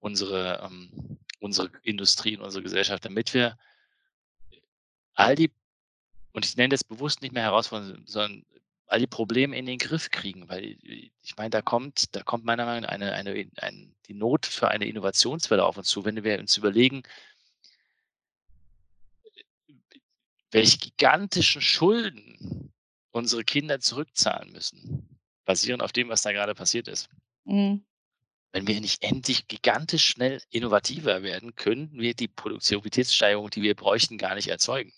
unsere, 0.00 0.60
ähm 0.64 1.18
unsere 1.40 1.70
Industrie 1.82 2.36
und 2.38 2.42
unsere 2.44 2.62
Gesellschaft, 2.62 3.04
damit 3.04 3.34
wir 3.34 3.58
all 5.14 5.34
die 5.34 5.50
und 6.32 6.44
ich 6.44 6.56
nenne 6.56 6.70
das 6.70 6.84
bewusst 6.84 7.22
nicht 7.22 7.32
mehr 7.32 7.44
Herausforderungen, 7.44 8.06
sondern 8.06 8.44
all 8.86 8.98
die 8.98 9.06
Probleme 9.06 9.56
in 9.56 9.66
den 9.66 9.78
Griff 9.78 10.10
kriegen, 10.10 10.48
weil 10.48 10.76
ich 11.22 11.36
meine, 11.36 11.50
da 11.50 11.62
kommt 11.62 12.14
da 12.14 12.22
kommt 12.22 12.44
meiner 12.44 12.66
Meinung 12.66 12.82
nach 12.82 12.90
eine 12.90 13.12
eine 13.12 13.34
in 13.34 13.50
ein 13.58 13.94
die 14.06 14.14
Not 14.14 14.46
für 14.46 14.68
eine 14.68 14.86
Innovationswelle 14.86 15.64
auf 15.64 15.78
uns 15.78 15.88
zu, 15.88 16.04
wenn 16.04 16.22
wir 16.22 16.38
uns 16.38 16.56
überlegen 16.56 17.02
welche 20.54 20.78
gigantischen 20.78 21.60
Schulden 21.60 22.72
unsere 23.10 23.42
Kinder 23.42 23.80
zurückzahlen 23.80 24.52
müssen, 24.52 25.18
basierend 25.44 25.82
auf 25.82 25.92
dem, 25.92 26.08
was 26.08 26.22
da 26.22 26.32
grade 26.32 26.54
passiert 26.54 26.86
ist. 26.86 27.08
Mhm. 27.44 27.84
Wenn 28.52 28.68
wir 28.68 28.80
nicht 28.80 29.02
endlich 29.02 29.48
gigantisch 29.48 30.04
schnell 30.04 30.40
innovativer 30.50 31.24
werden, 31.24 31.56
könnten 31.56 31.98
wir 31.98 32.14
die 32.14 32.28
Produktivitätssteigerung, 32.28 33.50
die 33.50 33.62
wir 33.62 33.74
bräuchten, 33.74 34.16
gar 34.16 34.36
nicht 34.36 34.46
erzeugen, 34.46 34.92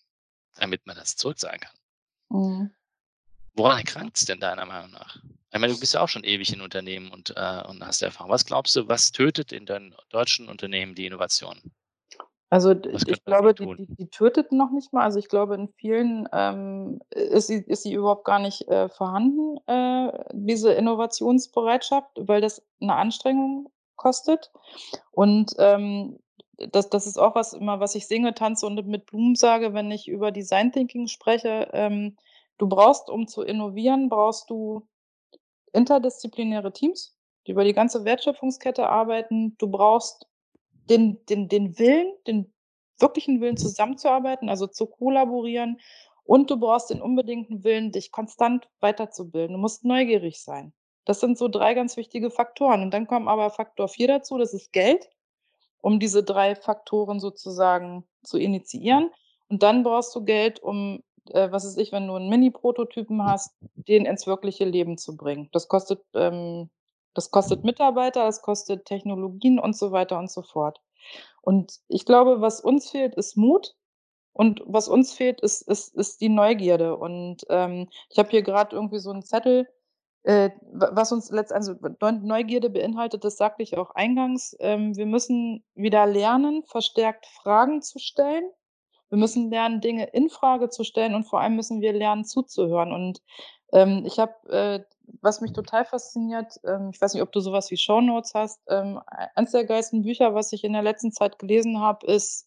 damit 0.58 0.86
man 0.86 0.96
das 0.96 1.16
zurückzahlen 1.16 1.60
kann. 1.60 1.76
Mhm. 2.30 2.76
Woran 3.54 3.84
krankt's 3.84 4.24
denn 4.26 4.38
deiner 4.40 4.66
Meinung 4.66 4.90
nach? 4.90 5.16
Ich 5.52 5.58
meine, 5.58 5.72
du 5.72 5.80
bist 5.80 5.94
ja 5.94 6.00
auch 6.02 6.08
schon 6.08 6.24
ewig 6.24 6.52
in 6.52 6.60
Unternehmen 6.60 7.10
und, 7.10 7.30
äh 7.36 7.62
und 7.66 7.82
hast 7.84 8.02
Erfahrung. 8.02 8.30
Was 8.30 8.44
glaubst 8.44 8.76
du, 8.76 8.86
was 8.88 9.12
tötet 9.12 9.50
in 9.52 9.64
den 9.66 9.94
deutschen 10.10 10.48
Unternehmen 10.48 10.94
die 10.94 11.06
Innovation? 11.06 11.62
Also, 12.52 12.70
ich 13.06 13.24
glaube, 13.24 13.54
die 13.54 13.68
die 13.76 13.88
die 13.98 14.08
tötet 14.08 14.52
noch 14.52 14.70
nicht 14.70 14.92
mal. 14.92 15.02
Also, 15.02 15.18
ich 15.18 15.28
glaube, 15.28 15.54
in 15.56 15.68
vielen, 15.68 16.28
ähm, 16.32 17.00
ist 17.10 17.48
sie 17.48 17.56
ist 17.66 17.82
sie 17.82 17.92
überhaupt 17.92 18.24
gar 18.24 18.38
nicht, 18.38 18.68
äh, 18.68 18.88
vorhanden, 18.88 19.56
äh, 19.66 20.12
diese 20.32 20.72
Innovationsbereitschaft, 20.72 22.08
weil 22.16 22.40
das 22.40 22.64
'ne 22.80 22.94
Anstrengung 22.94 23.68
kostet. 23.96 24.52
Und, 25.12 25.54
ähm, 25.58 26.18
das 26.58 26.88
das 26.88 27.06
ist 27.06 27.18
auch 27.18 27.34
was 27.34 27.52
immer, 27.52 27.80
was 27.80 27.94
ich 27.94 28.06
singe, 28.06 28.34
tanze 28.34 28.66
und 28.66 28.86
mit 28.86 29.06
Blumen 29.06 29.34
sage, 29.34 29.74
wenn 29.74 29.90
ich 29.90 30.08
über 30.08 30.32
Design 30.32 30.72
Thinking 30.72 31.08
spreche. 31.08 31.68
Ähm, 31.72 32.16
du 32.58 32.68
brauchst, 32.68 33.10
um 33.10 33.26
zu 33.28 33.42
innovieren, 33.42 34.08
brauchst 34.08 34.50
du 34.50 34.86
interdisziplinäre 35.72 36.72
Teams, 36.72 37.16
die 37.46 37.52
über 37.52 37.64
die 37.64 37.74
ganze 37.74 38.04
Wertschöpfungskette 38.04 38.88
arbeiten. 38.88 39.56
Du 39.58 39.68
brauchst 39.68 40.26
den 40.88 41.24
den 41.26 41.48
den 41.48 41.78
Willen, 41.78 42.12
den 42.26 42.52
wirklichen 42.98 43.40
Willen, 43.40 43.56
zusammenzuarbeiten, 43.58 44.48
also 44.48 44.66
zu 44.66 44.86
kollaborieren. 44.86 45.78
Und 46.24 46.50
du 46.50 46.58
brauchst 46.58 46.90
den 46.90 47.02
unbedingten 47.02 47.62
Willen, 47.62 47.92
dich 47.92 48.10
konstant 48.10 48.68
weiterzubilden. 48.80 49.54
Du 49.54 49.60
musst 49.60 49.84
neugierig 49.84 50.42
sein. 50.42 50.72
Das 51.04 51.20
sind 51.20 51.38
so 51.38 51.46
3 51.48 51.74
ganz 51.74 51.96
wichtige 51.96 52.30
Faktoren. 52.30 52.82
Und 52.82 52.92
dann 52.92 53.06
kommt 53.06 53.28
aber 53.28 53.50
Faktor 53.50 53.88
4 53.88 54.08
dazu, 54.08 54.38
das 54.38 54.52
ist 54.52 54.72
Geld, 54.72 55.08
um 55.86 56.00
diese 56.00 56.22
3 56.24 56.56
Faktoren 56.56 57.20
sozusagen 57.20 58.04
zu 58.24 58.38
initiieren. 58.38 59.10
Und 59.50 59.62
dann 59.64 59.82
brauchst 59.84 60.14
du 60.16 60.24
Geld, 60.24 60.60
um, 60.62 61.02
äh, 61.30 61.50
was 61.52 61.64
weiß 61.66 61.76
ich, 61.78 61.92
wenn 61.92 62.08
du 62.08 62.14
'n 62.16 62.28
Mini-Prototypen 62.30 63.24
hast, 63.24 63.54
den 63.76 64.06
ins 64.06 64.26
wirkliche 64.26 64.64
Leben 64.66 64.98
zu 64.98 65.16
bringen. 65.16 65.48
Das 65.52 65.68
kostet, 65.68 66.02
ähm 66.14 66.70
das 67.14 67.30
kostet 67.32 67.64
Mitarbeiter, 67.64 68.24
das 68.26 68.42
kostet 68.42 68.84
Technologien 68.86 69.58
und 69.60 69.76
so 69.76 69.92
weiter 69.92 70.18
und 70.18 70.30
so 70.30 70.42
fort. 70.42 70.80
Und 71.42 71.80
ich 71.88 72.04
glaube, 72.06 72.40
was 72.42 72.60
uns 72.62 72.90
fehlt, 72.90 73.14
ist 73.16 73.36
Mut. 73.38 73.74
Und 74.34 74.62
was 74.66 74.88
uns 74.88 75.12
fehlt, 75.14 75.40
ist 75.42 75.62
ist 75.68 75.94
ist 75.96 76.20
die 76.22 76.28
Neugierde. 76.30 76.96
Und, 76.98 77.44
ähm, 77.50 77.88
ich 78.10 78.18
habe 78.20 78.30
hier 78.30 78.42
grad 78.42 78.72
irgendwie 78.74 78.98
so 79.00 79.10
'n 79.12 79.22
Zettel, 79.24 79.68
was 80.26 81.12
uns 81.12 81.30
letzt 81.30 81.52
also, 81.52 81.74
Neu 82.00 82.12
Neugierde 82.12 82.68
beinhaltet, 82.68 83.22
das 83.24 83.36
sagte 83.36 83.62
ich 83.62 83.78
auch 83.78 83.92
eingangs. 83.92 84.56
Ähm, 84.58 84.96
wir 84.96 85.06
müssen 85.06 85.64
wieder 85.74 86.04
lernen, 86.06 86.64
verstärkt 86.64 87.26
Fragen 87.26 87.80
zu 87.80 88.00
stellen. 88.00 88.50
Wir 89.08 89.18
müssen 89.18 89.50
lernen, 89.50 89.80
Dinge 89.80 90.06
infrage 90.06 90.68
zu 90.68 90.82
stellen 90.82 91.14
und 91.14 91.24
vor 91.24 91.40
allem 91.40 91.54
müssen 91.54 91.80
wir 91.80 91.92
lernen, 91.92 92.24
zuzuhören. 92.24 92.92
Und, 92.92 93.22
ähm, 93.72 94.02
ich 94.04 94.18
habe, 94.18 94.34
äh 94.50 94.84
was 95.22 95.40
mich 95.40 95.52
total 95.52 95.84
fasziniert, 95.84 96.58
ähm 96.64 96.90
ich 96.92 97.00
weiß 97.00 97.14
nicht, 97.14 97.22
ob 97.22 97.30
du 97.30 97.38
so 97.38 97.52
was 97.52 97.70
wie 97.70 97.76
Shownotes 97.76 98.34
hast. 98.34 98.60
Ei 98.68 99.28
eins 99.36 99.52
der 99.52 99.64
geilsten 99.64 100.02
Bücher, 100.02 100.34
was 100.34 100.52
ich 100.52 100.64
in 100.64 100.72
der 100.72 100.82
letzten 100.82 101.12
Zeit 101.12 101.38
gelesen 101.38 101.78
habe, 101.80 102.04
ist, 102.06 102.44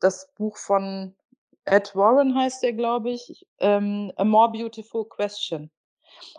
das 0.00 0.28
Buch 0.36 0.58
von 0.58 1.14
Ed 1.68 1.96
Warren 1.96 2.34
heißt 2.36 2.62
der, 2.62 2.72
glaube 2.74 3.10
ich, 3.10 3.44
ähm, 3.58 4.12
„A 4.16 4.24
More 4.24 4.52
Beautiful 4.52 5.04
Question“. 5.08 5.70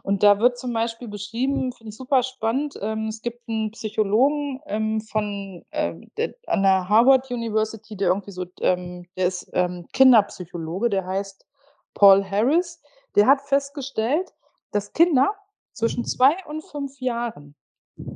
Und 0.03 0.23
da 0.23 0.39
wird 0.39 0.57
zum 0.59 0.73
Beispiel 0.73 1.07
beschrieben, 1.09 1.73
finde 1.73 1.89
ich 1.89 1.97
super 1.97 2.23
spannend, 2.23 2.78
ähm, 2.82 3.07
es 3.09 3.21
gibt 3.21 3.47
'n 3.49 3.71
Psychologen, 3.71 4.61
ähm, 4.67 5.01
von, 5.01 5.65
ähm 5.71 6.11
der 6.17 6.36
an 6.47 6.63
der 6.63 6.89
Harvard 6.89 7.32
University, 7.32 7.97
der 7.97 8.09
irgendwie 8.09 8.32
so, 8.32 8.45
ähm 8.61 9.05
der 9.17 9.28
ist, 9.28 9.49
ähm, 9.53 9.88
Kinderpsychologe, 9.93 10.89
der 10.89 11.05
heißt 11.07 11.45
Paul 11.95 12.23
Harris. 12.30 12.82
Der 13.15 13.28
hat 13.28 13.41
festgestellt, 13.41 14.34
dass 14.71 14.93
Kinder 14.93 15.34
zwischen 15.73 16.05
2 16.05 16.36
und 16.47 16.63
5 16.63 16.99
Jahren 17.01 17.55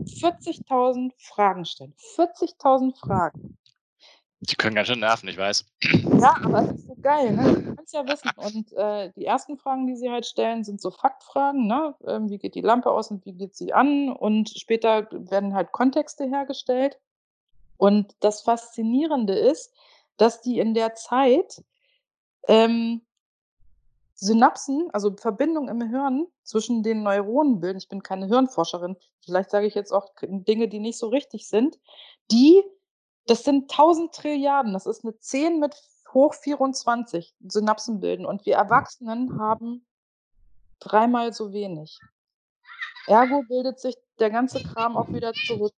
40.000 0.05 1.13
Fragen 1.19 1.65
stellen. 1.65 1.93
40.000 2.15 2.97
Fragen. 2.97 3.43
Die 4.41 4.55
können 4.55 4.75
ganz 4.75 4.87
schön 4.87 4.99
nerven, 4.99 5.27
ich 5.29 5.37
weiß. 5.37 5.65
Ja, 6.17 6.35
aber 6.43 6.61
es 6.63 6.71
ist 6.73 6.89
geil, 7.01 7.33
ne? 7.33 7.53
Die 7.55 7.65
wollen's 7.67 7.91
ja 7.91 8.05
wissen. 8.07 8.31
Und, 8.35 8.71
äh, 8.73 9.11
die 9.15 9.25
ersten 9.25 9.57
Fragen, 9.57 9.87
die 9.87 9.95
sie 9.95 10.09
halt 10.11 10.25
stellen, 10.25 10.63
sind 10.63 10.81
so 10.81 10.91
Faktfragen, 10.91 11.67
ne? 11.67 11.95
Ähm, 12.07 12.29
wie 12.29 12.37
geht 12.37 12.55
die 12.55 12.61
Lampe 12.61 12.91
aus 12.91 13.11
und 13.11 13.25
wie 13.25 13.33
geht 13.33 13.55
sie 13.55 13.73
an? 13.73 14.09
Und 14.11 14.49
später 14.49 15.07
werden 15.11 15.53
halt 15.55 15.71
Kontexte 15.71 16.25
hergestellt. 16.25 16.99
Und 17.77 18.15
das 18.21 18.41
Faszinierende 18.43 19.33
ist, 19.37 19.73
dass 20.17 20.41
die 20.41 20.59
in 20.59 20.73
der 20.75 20.95
Zeit, 20.95 21.63
ähm 22.47 23.01
Synapsen, 24.23 24.89
also 24.93 25.15
Verbindungen 25.17 25.67
im 25.81 25.89
Hirn 25.89 26.27
zwischen 26.43 26.83
den 26.83 27.01
Neuronen 27.01 27.59
bilden. 27.59 27.79
Ich 27.79 27.89
bin 27.89 28.03
keine 28.03 28.27
Hirnforscherin. 28.27 28.95
Vielleicht 29.25 29.49
sage 29.49 29.65
ich 29.65 29.73
jetzt 29.73 29.91
auch 29.91 30.09
Dinge, 30.21 30.67
die 30.67 30.79
nicht 30.79 30.99
so 30.99 31.07
richtig 31.07 31.47
sind. 31.47 31.79
Die 32.31 32.61
das 33.27 33.43
sind 33.43 33.69
1.000 33.71 34.13
Trilliarden. 34.13 34.73
Das 34.73 34.85
ist 34.85 35.03
'ne 35.03 35.17
10 35.19 35.59
mit 35.59 35.75
hoch 36.13 36.33
24 36.33 37.33
Synapsen 37.47 37.99
bilden. 37.99 38.25
Und 38.25 38.45
wir 38.45 38.55
Erwachsenen 38.55 39.39
haben 39.39 39.85
dreimal 40.79 41.33
so 41.33 41.53
wenig. 41.53 41.99
Ergo 43.07 43.43
bildet 43.43 43.79
sich 43.79 43.95
der 44.19 44.29
ganze 44.29 44.61
Kram 44.63 44.97
auch 44.97 45.07
wieder 45.09 45.33
zurück. 45.33 45.73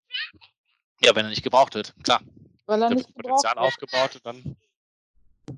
Ja, 1.00 1.14
wenn 1.14 1.26
er 1.26 1.30
nicht 1.30 1.42
gebraucht 1.42 1.74
wird, 1.74 1.94
klar. 2.02 2.20
Weil 2.66 2.82
er 2.82 2.88
Da 2.88 2.94
nicht 2.94 3.08
wird 3.08 3.16
gebraucht 3.16 3.42
Potenzial 3.44 3.56
wird. 3.56 3.64
aufgebaut 3.64 4.14
und 4.16 4.26
dann 4.26 4.56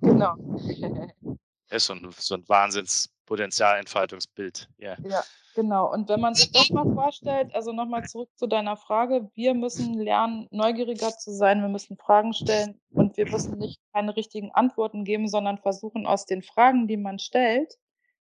Genau. 0.01 0.35
ist 1.71 1.87
so 1.87 1.93
'n 1.95 2.11
so 2.19 2.35
'n 2.35 2.49
Wahnsinns-Potenzialentfaltungsbild, 2.49 4.69
ja. 4.79 4.97
Ja, 5.03 5.23
genau. 5.55 5.93
Und 5.93 6.09
wenn 6.09 6.21
man 6.21 6.35
sich 6.35 6.53
das 6.53 6.71
mal 6.71 6.85
vorstellt 6.93 7.55
also, 7.55 7.73
noch 7.73 7.87
mal 7.87 8.05
zurück 8.05 8.31
zu 8.37 8.47
deiner 8.47 8.77
Frage. 8.77 9.31
Wir 9.35 9.55
müssen 9.55 9.95
lernen, 9.95 10.49
neugieriger 10.51 11.17
zu 11.17 11.33
sein. 11.33 11.61
Wir 11.61 11.69
müssen 11.69 11.97
Fragen 11.97 12.33
stellen 12.33 12.81
und 12.93 13.17
wir 13.17 13.31
müssen 13.31 13.59
nicht 13.59 13.81
keine 13.93 14.17
richtigen 14.17 14.51
Antworten 14.53 15.05
geben, 15.05 15.29
sondern 15.29 15.59
versuchen, 15.59 16.07
aus 16.07 16.27
den 16.27 16.43
Fragen, 16.43 16.89
die 16.89 16.97
man 16.97 17.19
stellt, 17.19 17.79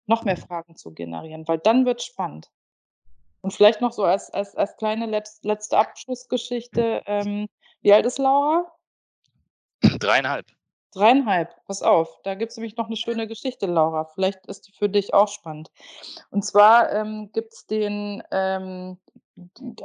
noch 0.06 0.24
mehr 0.24 0.36
Fragen 0.36 0.76
zu 0.76 0.92
generieren, 0.92 1.48
weil 1.48 1.58
dann 1.58 1.86
wird's 1.86 2.04
spannend. 2.04 2.50
Und 3.40 3.52
vielleicht 3.52 3.80
noch 3.80 3.92
so 3.92 4.04
als 4.04 4.30
als 4.30 4.56
als 4.56 4.76
kleine 4.76 5.06
letz 5.06 5.40
letzte 5.42 5.76
Abschlussgeschichte, 5.76 7.02
ähm, 7.06 7.48
wie 7.82 7.92
alt 7.92 8.06
ist 8.06 8.18
Laura? 8.18 8.72
3,5. 9.82 10.44
3,5. 10.94 11.54
Pass 11.66 11.82
auf, 11.82 12.20
da 12.24 12.34
gibt's 12.34 12.56
nämlich 12.56 12.76
noch 12.76 12.88
'ne 12.88 12.96
schöne 12.96 13.26
Geschichte, 13.28 13.66
Laura. 13.66 14.04
Vielleicht 14.06 14.46
ist 14.46 14.68
die 14.68 14.72
für 14.72 14.88
dich 14.88 15.14
auch 15.14 15.28
spannend. 15.28 15.70
Und 16.30 16.44
zwar, 16.44 16.92
ähm, 16.92 17.30
gibt's 17.32 17.66
den, 17.66 18.22
ähm 18.32 18.98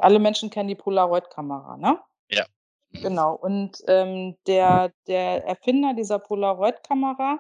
alle 0.01 0.19
Menschen 0.19 0.49
kennen 0.51 0.69
die 0.69 0.75
Polaroid-Kamera, 0.75 1.77
ne? 1.77 1.99
Ja. 2.29 2.45
Mhm. 2.91 3.01
Genau. 3.03 3.35
Und, 3.35 3.83
ähm, 3.87 4.37
der 4.47 4.93
der 5.07 5.45
Erfinder 5.45 5.93
dieser 5.95 6.19
Polaroid-Kamera, 6.19 7.39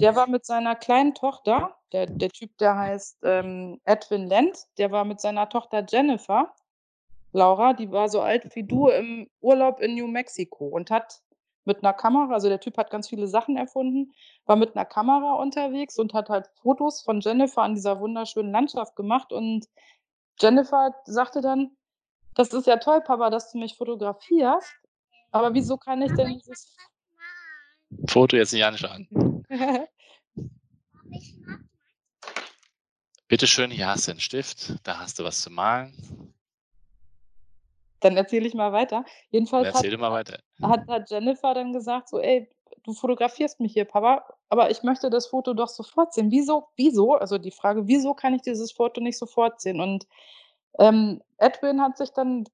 der 0.00 0.16
war 0.16 0.28
mit 0.28 0.46
seiner 0.46 0.76
kleinen 0.76 1.14
Tochter 1.14 1.76
der 1.92 2.06
der 2.08 2.30
Typ, 2.30 2.56
der 2.58 2.76
heißt, 2.78 3.18
ähm, 3.24 3.80
Edwin 3.86 4.28
Land, 4.28 4.58
der 4.78 4.92
war 4.92 5.04
mit 5.06 5.20
seiner 5.22 5.48
Tochter 5.50 5.84
Jennifer 5.88 6.54
Laura, 7.32 7.74
die 7.74 7.92
war 7.92 8.08
so 8.10 8.22
alt 8.22 8.54
wie 8.56 8.64
du 8.64 8.88
im 8.90 9.28
Urlaub 9.42 9.80
in 9.80 9.94
New 9.96 10.08
Mexico 10.08 10.66
und 10.68 10.90
hat 10.92 11.20
mit 11.66 11.82
'ner 11.82 11.92
Kamera 11.92 12.32
also, 12.34 12.48
der 12.48 12.60
Typ 12.60 12.78
hat 12.78 12.90
ganz 12.90 13.08
viele 13.08 13.28
Sachen 13.28 13.56
erfunden, 13.56 14.12
war 14.46 14.56
mit 14.56 14.74
'ner 14.76 14.84
Kamera 14.86 15.34
unterwegs 15.34 15.98
und 15.98 16.14
hat 16.14 16.28
halt 16.30 16.48
Fotos 16.62 17.02
von 17.02 17.20
Jennifer 17.20 17.62
an 17.62 17.74
dieser 17.74 18.00
wunderschönen 18.00 18.52
Landschaft 18.52 18.96
gemacht 18.96 19.32
und 19.32 19.66
Jennifer 20.40 20.94
sagte 21.06 21.40
dann: 21.42 21.76
„Das 22.36 22.52
ist 22.54 22.66
ja 22.66 22.76
toll, 22.78 23.00
Papa, 23.02 23.30
dass 23.30 23.52
du 23.52 23.58
mich 23.58 23.76
fotografierst, 23.76 24.72
aber 25.32 25.54
wieso 25.54 25.76
kann 25.78 26.02
ich 26.02 26.12
denn 26.14 26.34
dieses“ 26.34 26.76
Foto 28.08 28.36
jetzt 28.36 28.52
nicht 28.52 28.64
anschauen. 28.64 29.08
Bitte 33.28 33.48
schön, 33.48 33.72
hier 33.72 33.88
hast 33.88 34.06
du 34.06 34.12
'n 34.12 34.20
Stift, 34.20 34.74
da 34.84 34.98
hast 34.98 35.18
du 35.18 35.24
was 35.24 35.40
zum 35.40 35.54
Malen. 35.54 35.92
Dann 38.06 38.16
erzähle 38.16 38.46
ich 38.46 38.54
mal 38.54 38.72
weiter. 38.72 39.04
Jedenfalls 39.30 39.74
hat 39.74 39.86
weiter. 40.10 40.38
hat 40.62 40.82
hat 40.88 41.10
Jennifer 41.10 41.54
dann 41.54 41.72
gesagt 41.74 42.08
so: 42.10 42.20
„Ey, 42.20 42.48
du 42.84 42.94
fotografierst 42.94 43.60
mich 43.60 43.72
hier, 43.74 43.84
Papa, 43.86 44.24
aber 44.50 44.70
ich 44.70 44.82
möchte 44.84 45.10
das 45.10 45.26
Foto 45.28 45.54
doch 45.54 45.68
sofort 45.68 46.14
sehen. 46.14 46.30
Wieso 46.32 46.68
wieso?“ 46.76 47.14
Also, 47.14 47.38
die 47.38 47.52
Frage: 47.52 47.88
„Wieso 47.88 48.14
kann 48.14 48.34
ich 48.34 48.42
dieses 48.42 48.72
Foto 48.72 49.00
nicht 49.02 49.18
sofort 49.18 49.60
sehen?“ 49.62 49.80
Und, 49.80 50.06
ähm, 50.80 51.22
Edwin 51.38 51.82
hat 51.82 51.98
sich 51.98 52.12
dann 52.12 52.44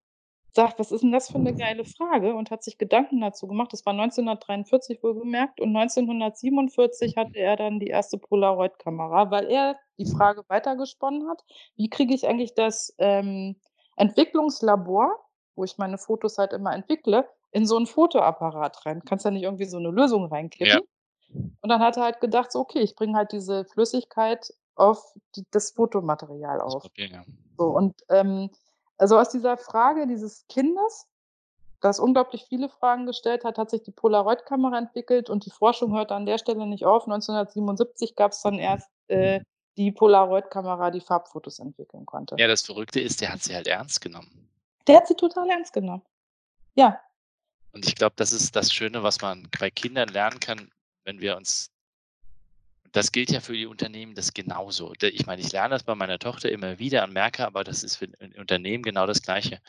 gesagt: 0.55 0.79
„Was 0.81 0.93
ist 0.93 1.05
'n 1.05 1.13
das 1.13 1.31
für 1.31 1.39
'ne 1.41 1.55
geile 1.57 1.85
Frage?“ 1.87 2.35
und 2.37 2.51
hat 2.53 2.65
sich 2.65 2.79
Gedanken 2.79 3.21
dazu 3.23 3.47
gemacht. 3.49 3.73
Das 3.75 3.87
war 3.87 3.95
1943 3.95 5.03
wohlgemerkt 5.05 5.61
und 5.63 5.73
1947 5.73 7.17
hatte 7.19 7.39
er 7.39 7.57
dann 7.57 7.81
die 7.81 7.89
1. 7.91 8.19
Polaroid-Kamera, 8.19 9.31
weil 9.33 9.51
er 9.51 9.79
die 9.99 10.07
Frage 10.07 10.45
weitergesponnen 10.49 11.29
hat: 11.31 11.45
„Wie 11.77 11.91
kriege 11.91 12.15
ich 12.15 12.29
eigentlich 12.29 12.55
das, 12.55 12.95
ähm, 12.99 13.57
Entwicklungslabor, 13.99 15.22
wo 15.57 15.65
ich 15.65 15.79
meine 15.79 15.99
Fotos 15.99 16.39
halt 16.39 16.53
immer 16.53 16.75
entwickle, 16.75 17.29
in 17.53 17.67
so 17.67 17.77
'n 17.79 17.87
Fotoapparat 17.87 18.87
rein?“ 18.87 19.03
Kannst 19.07 19.25
ja 19.27 19.31
nicht 19.33 19.45
irgendwie 19.45 19.67
so 19.67 19.79
'ne 19.79 19.91
Lösung 19.91 20.27
Ja. 20.27 20.31
reinkippen. 20.33 20.83
Und 21.63 21.71
dann 21.71 21.81
hat 21.83 21.97
er 21.99 22.05
halt 22.05 22.21
gedacht 22.21 22.53
so: 22.53 22.61
„Okay, 22.61 22.81
ich 22.81 22.97
bringe 22.97 23.17
halt 23.19 23.33
diese 23.33 23.65
Flüssigkeit 23.67 24.53
auf 24.77 25.15
die 25.37 25.45
das 25.53 25.73
Fotomaterial 25.73 26.61
Das 26.65 26.77
auf.“ 26.77 26.83
Papier, 26.83 27.09
ja. 27.11 27.25
So 27.59 27.67
und, 27.67 27.95
ähm, 28.11 28.51
also, 28.99 29.19
aus 29.19 29.31
dieser 29.31 29.59
Frage 29.59 30.07
dieses 30.09 30.47
Kindes, 30.49 31.09
das 31.83 32.01
unglaublich 32.01 32.45
viele 32.49 32.69
Fragen 32.71 33.07
gestellt 33.07 33.45
hat, 33.45 33.59
hat 33.59 33.71
sich 33.71 33.83
die 33.85 33.93
Polaroid-Kamera 33.93 34.79
entwickelt 34.79 35.31
und 35.31 35.47
die 35.47 35.51
Forschung 35.51 35.95
hörte 35.97 36.15
an 36.17 36.27
der 36.27 36.39
Stelle 36.39 36.67
nicht 36.67 36.87
auf. 36.87 37.07
1977 37.09 38.17
gab's 38.17 38.43
dann 38.43 38.59
erst, 38.59 38.91
äh, 39.09 39.41
die 39.79 39.93
Polaroid-Kamera, 39.93 40.91
die 40.93 41.01
Farbfotos 41.03 41.59
entwickeln 41.61 42.07
konnte. 42.07 42.39
Ja, 42.39 42.47
das 42.49 42.63
Verrückte 42.63 43.01
ist, 43.01 43.21
der 43.21 43.33
hat 43.33 43.43
sie 43.43 43.55
halt 43.55 43.67
ernst 43.67 44.01
genommen. 44.01 44.49
Der 44.87 44.97
hat 44.97 45.07
sie 45.09 45.15
total 45.15 45.49
ernst 45.51 45.73
genommen. 45.73 46.03
Ja. 46.75 47.01
Und 47.73 47.87
ich 47.87 47.95
glaube, 47.95 48.15
das 48.17 48.33
ist 48.33 48.55
das 48.55 48.73
Schöne, 48.73 49.03
was 49.03 49.21
man 49.21 49.49
bei 49.59 49.71
Kindern 49.71 50.09
lernen 50.09 50.41
kann, 50.41 50.71
wenn 51.05 51.21
wir 51.21 51.37
uns 51.37 51.71
das 52.93 53.11
gilt 53.11 53.31
ja 53.31 53.41
für 53.41 53.55
die 53.55 53.67
Unternehmen 53.67 54.15
das 54.15 54.35
genauso. 54.35 54.93
Ich 55.01 55.27
meine, 55.27 55.41
ich 55.41 55.51
lerne 55.51 55.71
das 55.75 55.83
bei 55.83 55.95
meiner 55.95 56.19
Tochter 56.19 56.51
immer 56.53 56.79
wieder 56.79 57.05
und 57.05 57.13
merke 57.15 57.47
aber, 57.47 57.65
das 57.65 57.83
ist 57.83 57.97
für 57.97 58.05
'n 58.05 58.35
Unternehmen 58.39 58.83
genau 58.83 59.07
das 59.07 59.23
Gleiche. 59.23 59.61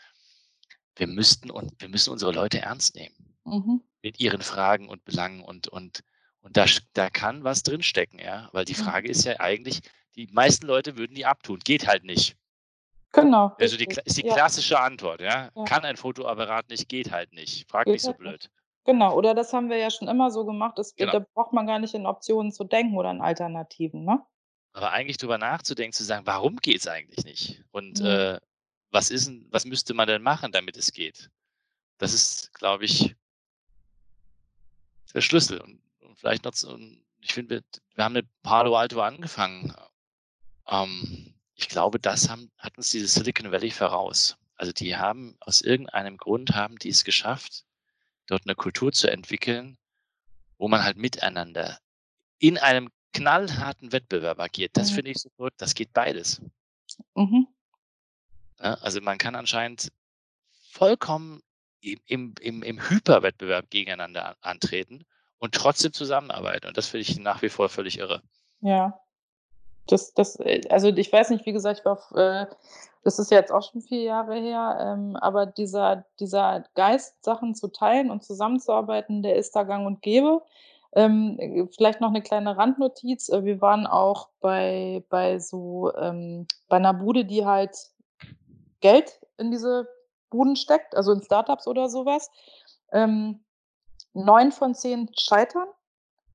Wir 0.96 1.08
müssten 1.08 1.50
und 1.50 1.72
wir 1.82 1.90
müssen 1.90 2.12
unsere 2.12 2.32
Leute 2.34 2.60
ernst 2.60 2.96
nehmen 2.96 3.36
Mhm. 3.46 3.82
mit 4.02 4.20
ihren 4.20 4.42
Fragen 4.42 4.90
und 4.90 5.06
Belangen 5.06 5.42
und 5.42 5.68
und 5.70 6.04
und 6.42 6.58
da 6.58 6.66
da 6.94 7.10
kann 7.10 7.44
was 7.46 7.64
drinstecken, 7.64 8.20
ja? 8.20 8.50
Weil 8.52 8.66
die. 8.66 8.74
Frage 8.76 9.10
ist 9.10 9.24
ja 9.24 9.40
eigentlich 9.40 9.82
die 10.16 10.28
meisten 10.28 10.68
Leute 10.68 10.98
würden 10.98 11.16
die 11.16 11.26
abtun. 11.26 11.60
Geht 11.60 11.88
halt 11.88 12.04
nicht. 12.04 12.36
Genau, 13.14 13.56
Also, 13.60 13.78
die 13.78 13.86
ist 14.06 14.18
die 14.18 14.24
Ja. 14.24 14.34
klassische 14.34 14.80
Antwort, 14.80 15.22
ja? 15.22 15.50
Ja. 15.56 15.66
Kann 15.66 15.84
ein 15.86 15.98
Fotoapparat 15.98 16.70
nicht, 16.70 16.90
geht 16.90 17.12
halt 17.12 17.32
nicht. 17.34 17.70
Frag 17.70 17.86
Geht 17.86 17.94
nicht 17.96 18.02
so 18.02 18.10
halt 18.10 18.20
nicht. 18.20 18.30
blöd. 18.32 18.50
Genau, 18.86 19.16
oder 19.16 19.34
das 19.34 19.54
haben 19.54 19.70
wir 19.70 19.78
ja 19.78 19.90
schon 19.90 20.08
immer 20.10 20.30
so 20.32 20.46
gemacht, 20.46 20.78
das 20.78 20.94
Genau. 20.96 21.14
da 21.14 21.20
braucht 21.34 21.54
man 21.54 21.68
gar 21.68 21.80
nicht 21.80 21.94
in 21.94 22.06
Optionen 22.06 22.52
zu 22.52 22.66
denken 22.66 22.98
oder 22.98 23.12
in 23.12 23.22
Alternativen, 23.22 24.04
ne? 24.04 24.20
Aber 24.74 24.92
eigentlich 24.92 25.18
drüber 25.18 25.38
nachzudenken, 25.38 25.94
zu 25.94 26.04
sagen: 26.04 26.26
„Warum 26.26 26.58
geht's 26.58 26.88
eigentlich 26.88 27.24
nicht? 27.26 27.64
Und, 27.72 28.00
Mhm. 28.02 28.06
äh, 28.06 28.40
was 28.92 29.10
ist 29.12 29.32
was 29.52 29.66
müsste 29.66 29.94
man 29.94 30.08
denn 30.08 30.22
machen, 30.24 30.52
damit 30.52 30.78
es 30.78 30.92
geht?“ 30.92 31.30
Das 32.00 32.14
ist, 32.14 32.54
glaube 32.54 32.86
ich 32.86 33.16
der 35.14 35.22
Schlüssel 35.22 35.60
und 35.62 35.82
und 36.02 36.18
vielleicht 36.20 36.44
noch 36.46 36.52
zu 36.54 36.78
ich 37.22 37.34
finde, 37.34 37.56
wir 37.56 37.62
wir 37.96 38.04
haben 38.04 38.14
mit 38.14 38.28
Palo 38.44 38.76
Alto 38.76 39.02
angefangen. 39.02 39.74
Ähm, 40.68 41.33
ich 41.64 41.70
glaube, 41.70 41.98
das 42.00 42.30
haben 42.30 42.52
hat 42.58 42.78
uns 42.78 42.92
dieses 42.92 43.14
Silicon 43.14 43.52
Valley 43.52 43.72
voraus. 43.72 44.38
Also, 44.58 44.74
die 44.74 44.98
haben 44.98 45.38
aus 45.40 45.62
irgendeinem 45.62 46.18
Grund 46.18 46.52
haben 46.56 46.78
die 46.78 46.90
es 46.90 47.04
geschafft, 47.06 47.64
dort 48.28 48.46
'ne 48.46 48.56
Kultur 48.56 48.92
zu 48.94 49.10
entwickeln, 49.12 49.78
wo 50.60 50.68
man 50.70 50.84
halt 50.84 50.98
miteinander 50.98 51.80
in 52.40 52.58
einem 52.60 52.90
knallharten 53.14 53.92
Wettbewerb 53.94 54.40
agiert. 54.40 54.78
Das 54.78 54.92
Mhm. 54.92 54.96
finde 54.96 55.12
ich 55.12 55.18
so 55.20 55.30
verrückt. 55.38 55.62
Das 55.62 55.76
geht 55.76 55.94
beides. 55.94 56.42
Mhm. 57.16 57.48
Ja, 58.60 58.76
also, 58.76 59.02
man 59.02 59.18
kann 59.18 59.36
anscheinend 59.36 59.92
vollkommen 60.72 61.42
im 61.82 62.34
im 62.42 62.64
im 62.64 62.90
Hyperwettbewerb 62.90 63.70
gegeneinander 63.72 64.38
antreten 64.42 65.06
und 65.40 65.56
trotzdem 65.56 65.94
zusammenarbeiten 65.94 66.68
und 66.68 66.78
das 66.78 66.88
finde 66.90 67.04
ich 67.04 67.20
nach 67.20 67.42
wie 67.44 67.50
vor 67.50 67.70
völlig 67.70 68.00
irre. 68.00 68.22
Ja. 68.62 69.03
Das 69.90 70.14
das 70.14 70.40
äh, 70.40 70.62
also, 70.70 70.88
ich 70.90 71.12
weiß 71.12 71.30
nicht, 71.30 71.46
wie 71.46 71.52
gesagt, 71.54 71.80
ich 71.80 71.86
war 71.86 72.00
äh, 72.16 72.48
das 73.04 73.20
ist 73.20 73.32
jetzt 73.32 73.52
auch 73.52 73.64
schon 73.70 73.82
4 73.82 74.02
Jahre 74.04 74.36
her, 74.36 74.78
ähm, 74.80 75.16
aber 75.18 75.46
dieser 75.46 76.06
dieser 76.20 76.64
Geist, 76.76 77.24
Sachen 77.24 77.54
zu 77.56 77.68
teilen 77.68 78.10
und 78.10 78.24
zusammenzuarbeiten, 78.24 79.24
der 79.24 79.36
ist 79.36 79.56
da 79.56 79.64
gang 79.64 79.86
und 79.86 80.02
gäbe. 80.02 80.42
Ähm, 80.96 81.38
äh, 81.40 81.66
vielleicht 81.76 82.00
noch 82.02 82.12
'ne 82.12 82.22
kleine 82.22 82.56
Randnotiz. 82.58 83.28
Äh, 83.30 83.44
wir 83.44 83.60
waren 83.62 83.86
auch 83.88 84.30
bei 84.40 85.04
bei 85.10 85.40
so 85.40 85.92
ähm, 85.98 86.48
bei 86.70 86.80
'ner 86.80 86.94
Bude, 86.94 87.26
die 87.26 87.46
halt 87.46 87.76
Geld 88.82 89.20
in 89.38 89.52
diese 89.52 89.88
Buden 90.30 90.56
steckt, 90.56 90.96
also, 90.96 91.12
in 91.14 91.22
Start-ups 91.24 91.68
oder 91.68 91.90
so 91.90 92.06
was. 92.06 92.32
Ähm, 92.94 93.44
9 94.14 94.52
von 94.54 94.76
10 94.76 95.10
scheitern 95.18 95.68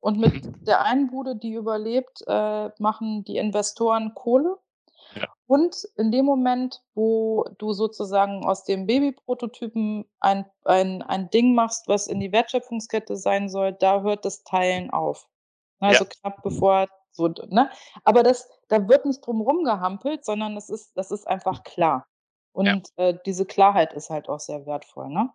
und 0.00 0.18
mit 0.18 0.34
Mhm. 0.34 0.54
der 0.66 0.82
einen 0.84 1.08
Bude, 1.10 1.36
die 1.36 1.52
überlebt, 1.54 2.22
äh, 2.26 2.70
machen 2.78 3.24
die 3.24 3.36
Investoren 3.38 4.14
Kohle. 4.14 4.58
Ja. 5.14 5.28
Und 5.46 5.84
in 5.96 6.12
dem 6.12 6.26
Moment, 6.26 6.82
wo 6.94 7.44
du 7.58 7.72
sozusagen 7.72 8.44
aus 8.46 8.64
dem 8.64 8.86
Babyprototypen 8.86 10.06
ein 10.20 10.46
ein 10.64 11.02
ein 11.02 11.30
Ding 11.30 11.54
machst, 11.54 11.88
was 11.88 12.06
in 12.08 12.20
die 12.20 12.32
Wertschöpfungskette 12.32 13.16
sein 13.16 13.48
soll, 13.50 13.72
da 13.74 14.02
hört 14.02 14.24
das 14.26 14.44
Teilen 14.44 14.90
auf. 14.90 15.28
Ne, 15.80 15.88
Ja. 15.88 15.88
also, 15.90 16.06
knapp 16.06 16.42
bevor 16.42 16.88
so 17.12 17.28
ne? 17.48 17.70
Aber 18.04 18.22
das 18.24 18.48
da 18.68 18.88
wird 18.88 19.06
nicht 19.06 19.26
drum 19.26 19.40
rumgehampelt, 19.42 20.24
sondern 20.26 20.54
das 20.56 20.70
ist 20.70 20.92
das 20.96 21.10
ist 21.12 21.26
einfach 21.28 21.64
klar. 21.64 22.06
Ja. 22.62 22.74
Und, 22.74 22.88
äh, 22.96 23.14
diese 23.26 23.46
Klarheit 23.46 23.92
ist 23.94 24.10
halt 24.10 24.28
auch 24.30 24.40
sehr 24.40 24.66
wertvoll, 24.66 25.08
ne? 25.10 25.30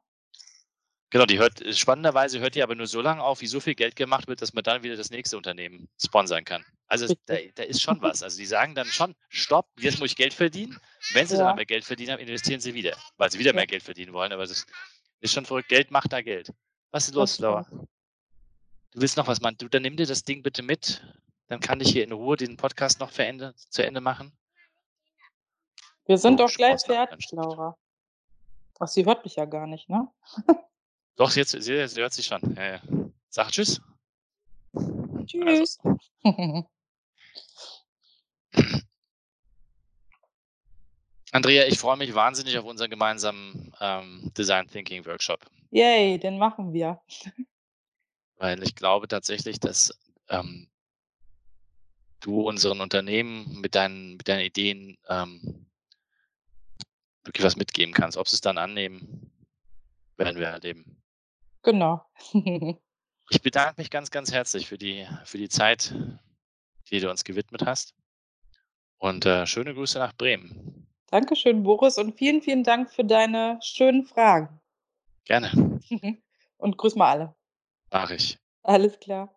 Genau, 1.13 1.27
die 1.27 1.37
hört 1.37 1.61
spannenderweise 1.77 2.39
hört 2.39 2.55
die 2.55 2.63
aber 2.63 2.73
nur 2.73 2.87
so 2.87 2.99
lange 2.99 3.21
auf, 3.23 3.41
wie 3.41 3.45
so 3.45 3.59
viel 3.59 3.75
Geld 3.75 3.95
gemacht 3.95 4.27
wird, 4.27 4.41
dass 4.41 4.55
man 4.55 4.63
dann 4.63 4.81
wieder 4.81 4.95
das 4.95 5.11
nächste 5.11 5.37
Unternehmen 5.37 5.87
sponsern 6.03 6.43
kann. 6.43 6.65
Also, 6.87 7.05
da 7.27 7.35
da 7.53 7.61
ist 7.61 7.83
schon 7.83 8.01
was. 8.01 8.23
Also, 8.23 8.39
die 8.39 8.47
sagen 8.47 8.73
dann 8.73 8.87
schon: 8.87 9.13
„Stopp, 9.29 9.69
jetzt 9.77 9.99
muss 9.99 10.09
ich 10.09 10.15
Geld 10.15 10.33
verdienen.“ 10.33 10.75
Wenn 11.13 11.27
sie 11.27 11.35
dann 11.37 11.45
Ja. 11.45 11.51
aber 11.51 11.65
Geld 11.65 11.85
verdient 11.85 12.09
haben, 12.09 12.19
investieren 12.19 12.59
sie 12.61 12.73
wieder, 12.73 12.97
weil 13.17 13.29
sie 13.29 13.37
wieder 13.37 13.51
Ja. 13.51 13.57
mehr 13.57 13.67
Geld 13.67 13.83
verdienen 13.83 14.11
wollen, 14.11 14.31
aber 14.31 14.47
das 14.47 14.65
ist 15.19 15.31
schon 15.31 15.45
verrückt. 15.45 15.69
Geld 15.69 15.91
macht 15.91 16.11
da 16.11 16.23
Geld. 16.23 16.51
Was 16.89 17.07
ist 17.09 17.13
los, 17.13 17.37
Laura? 17.37 17.63
Du 17.69 17.87
willst 18.95 19.15
noch 19.15 19.27
was 19.27 19.39
machen. 19.39 19.57
Du, 19.59 19.67
dann 19.67 19.83
nimm 19.83 19.95
dir 19.95 20.07
das 20.07 20.23
Ding 20.23 20.41
bitte 20.41 20.63
mit, 20.63 21.03
dann 21.47 21.59
kann 21.59 21.79
ich 21.79 21.91
hier 21.91 22.03
in 22.05 22.11
Ruhe 22.11 22.37
diesen 22.37 22.57
Podcast 22.57 22.99
noch 22.99 23.15
Ende 23.19 23.53
zu 23.55 23.85
Ende 23.85 24.01
machen. 24.01 24.35
Wir 26.07 26.17
sind 26.17 26.41
Oh, 26.41 26.47
doch 26.47 26.51
gleich 26.51 26.81
fertig. 26.83 27.27
Laura. 27.33 27.77
Ach, 28.79 28.87
sie 28.87 29.05
hört 29.05 29.23
mich 29.23 29.35
ja 29.35 29.45
gar 29.45 29.67
nicht, 29.67 29.89
ne? 29.89 30.07
Doch, 31.15 31.35
jetzt 31.35 31.51
sie 31.51 31.87
sie 31.87 32.01
hört 32.01 32.13
sich 32.13 32.25
schon. 32.25 32.41
Ja, 32.55 32.73
ja. 32.73 32.81
Sag 33.29 33.51
tschüss. 33.51 33.81
Also 34.73 35.25
Tschüss. 35.25 35.79
Andrea, 41.31 41.65
ich 41.65 41.79
freue 41.79 41.97
mich 41.97 42.13
wahnsinnig 42.13 42.57
auf 42.59 42.65
unseren 42.65 42.91
gemeinsamen, 42.91 43.73
ähm, 43.79 44.31
Design 44.37 44.67
Thinking 44.67 45.03
Workshop. 45.05 45.45
Yay, 45.71 46.19
den 46.19 46.37
machen 46.37 46.73
wir. 46.73 47.01
Weil 48.37 48.61
ich 48.61 48.75
glaube 48.75 49.07
tatsächlich, 49.07 49.59
dass, 49.59 49.97
ähm 50.29 50.69
du 52.23 52.41
unseren 52.41 52.79
Unternehmen 52.81 53.59
mit 53.59 53.75
deinen 53.75 54.15
mit 54.15 54.27
deinen 54.27 54.45
Ideen, 54.45 54.97
ähm 55.09 55.67
wirklich 57.23 57.45
was 57.45 57.55
mitgeben 57.55 57.93
kannst. 57.93 58.17
Ob 58.17 58.27
sie's 58.27 58.41
dann 58.41 58.57
annehmen, 58.57 59.31
werden 60.17 60.39
wir 60.39 60.47
erleben. 60.47 61.02
Genau. 61.63 62.05
Ich 63.29 63.41
bedanke 63.41 63.75
mich 63.77 63.89
ganz, 63.89 64.11
ganz 64.11 64.33
herzlich 64.33 64.67
für 64.67 64.77
die 64.77 65.07
für 65.23 65.37
die 65.37 65.47
Zeit, 65.47 65.95
die 66.91 66.99
du 66.99 67.09
uns 67.09 67.23
gewidmet 67.23 67.65
hast. 67.65 67.95
Und, 68.97 69.25
äh, 69.25 69.47
schöne 69.47 69.73
Grüße 69.73 69.97
nach 69.97 70.13
Bremen. 70.13 70.87
Dankeschön, 71.07 71.63
Boris, 71.63 71.97
und 71.97 72.17
vielen, 72.17 72.41
vielen 72.41 72.63
Dank 72.63 72.91
für 72.91 73.05
deine 73.05 73.59
schönen 73.61 74.03
Fragen. 74.05 74.59
Gerne. 75.25 75.79
Und 76.57 76.77
grüß 76.77 76.95
mal 76.95 77.09
alle. 77.11 77.35
Mache 77.91 78.15
ich. 78.15 78.37
Alles 78.63 78.99
klar. 78.99 79.32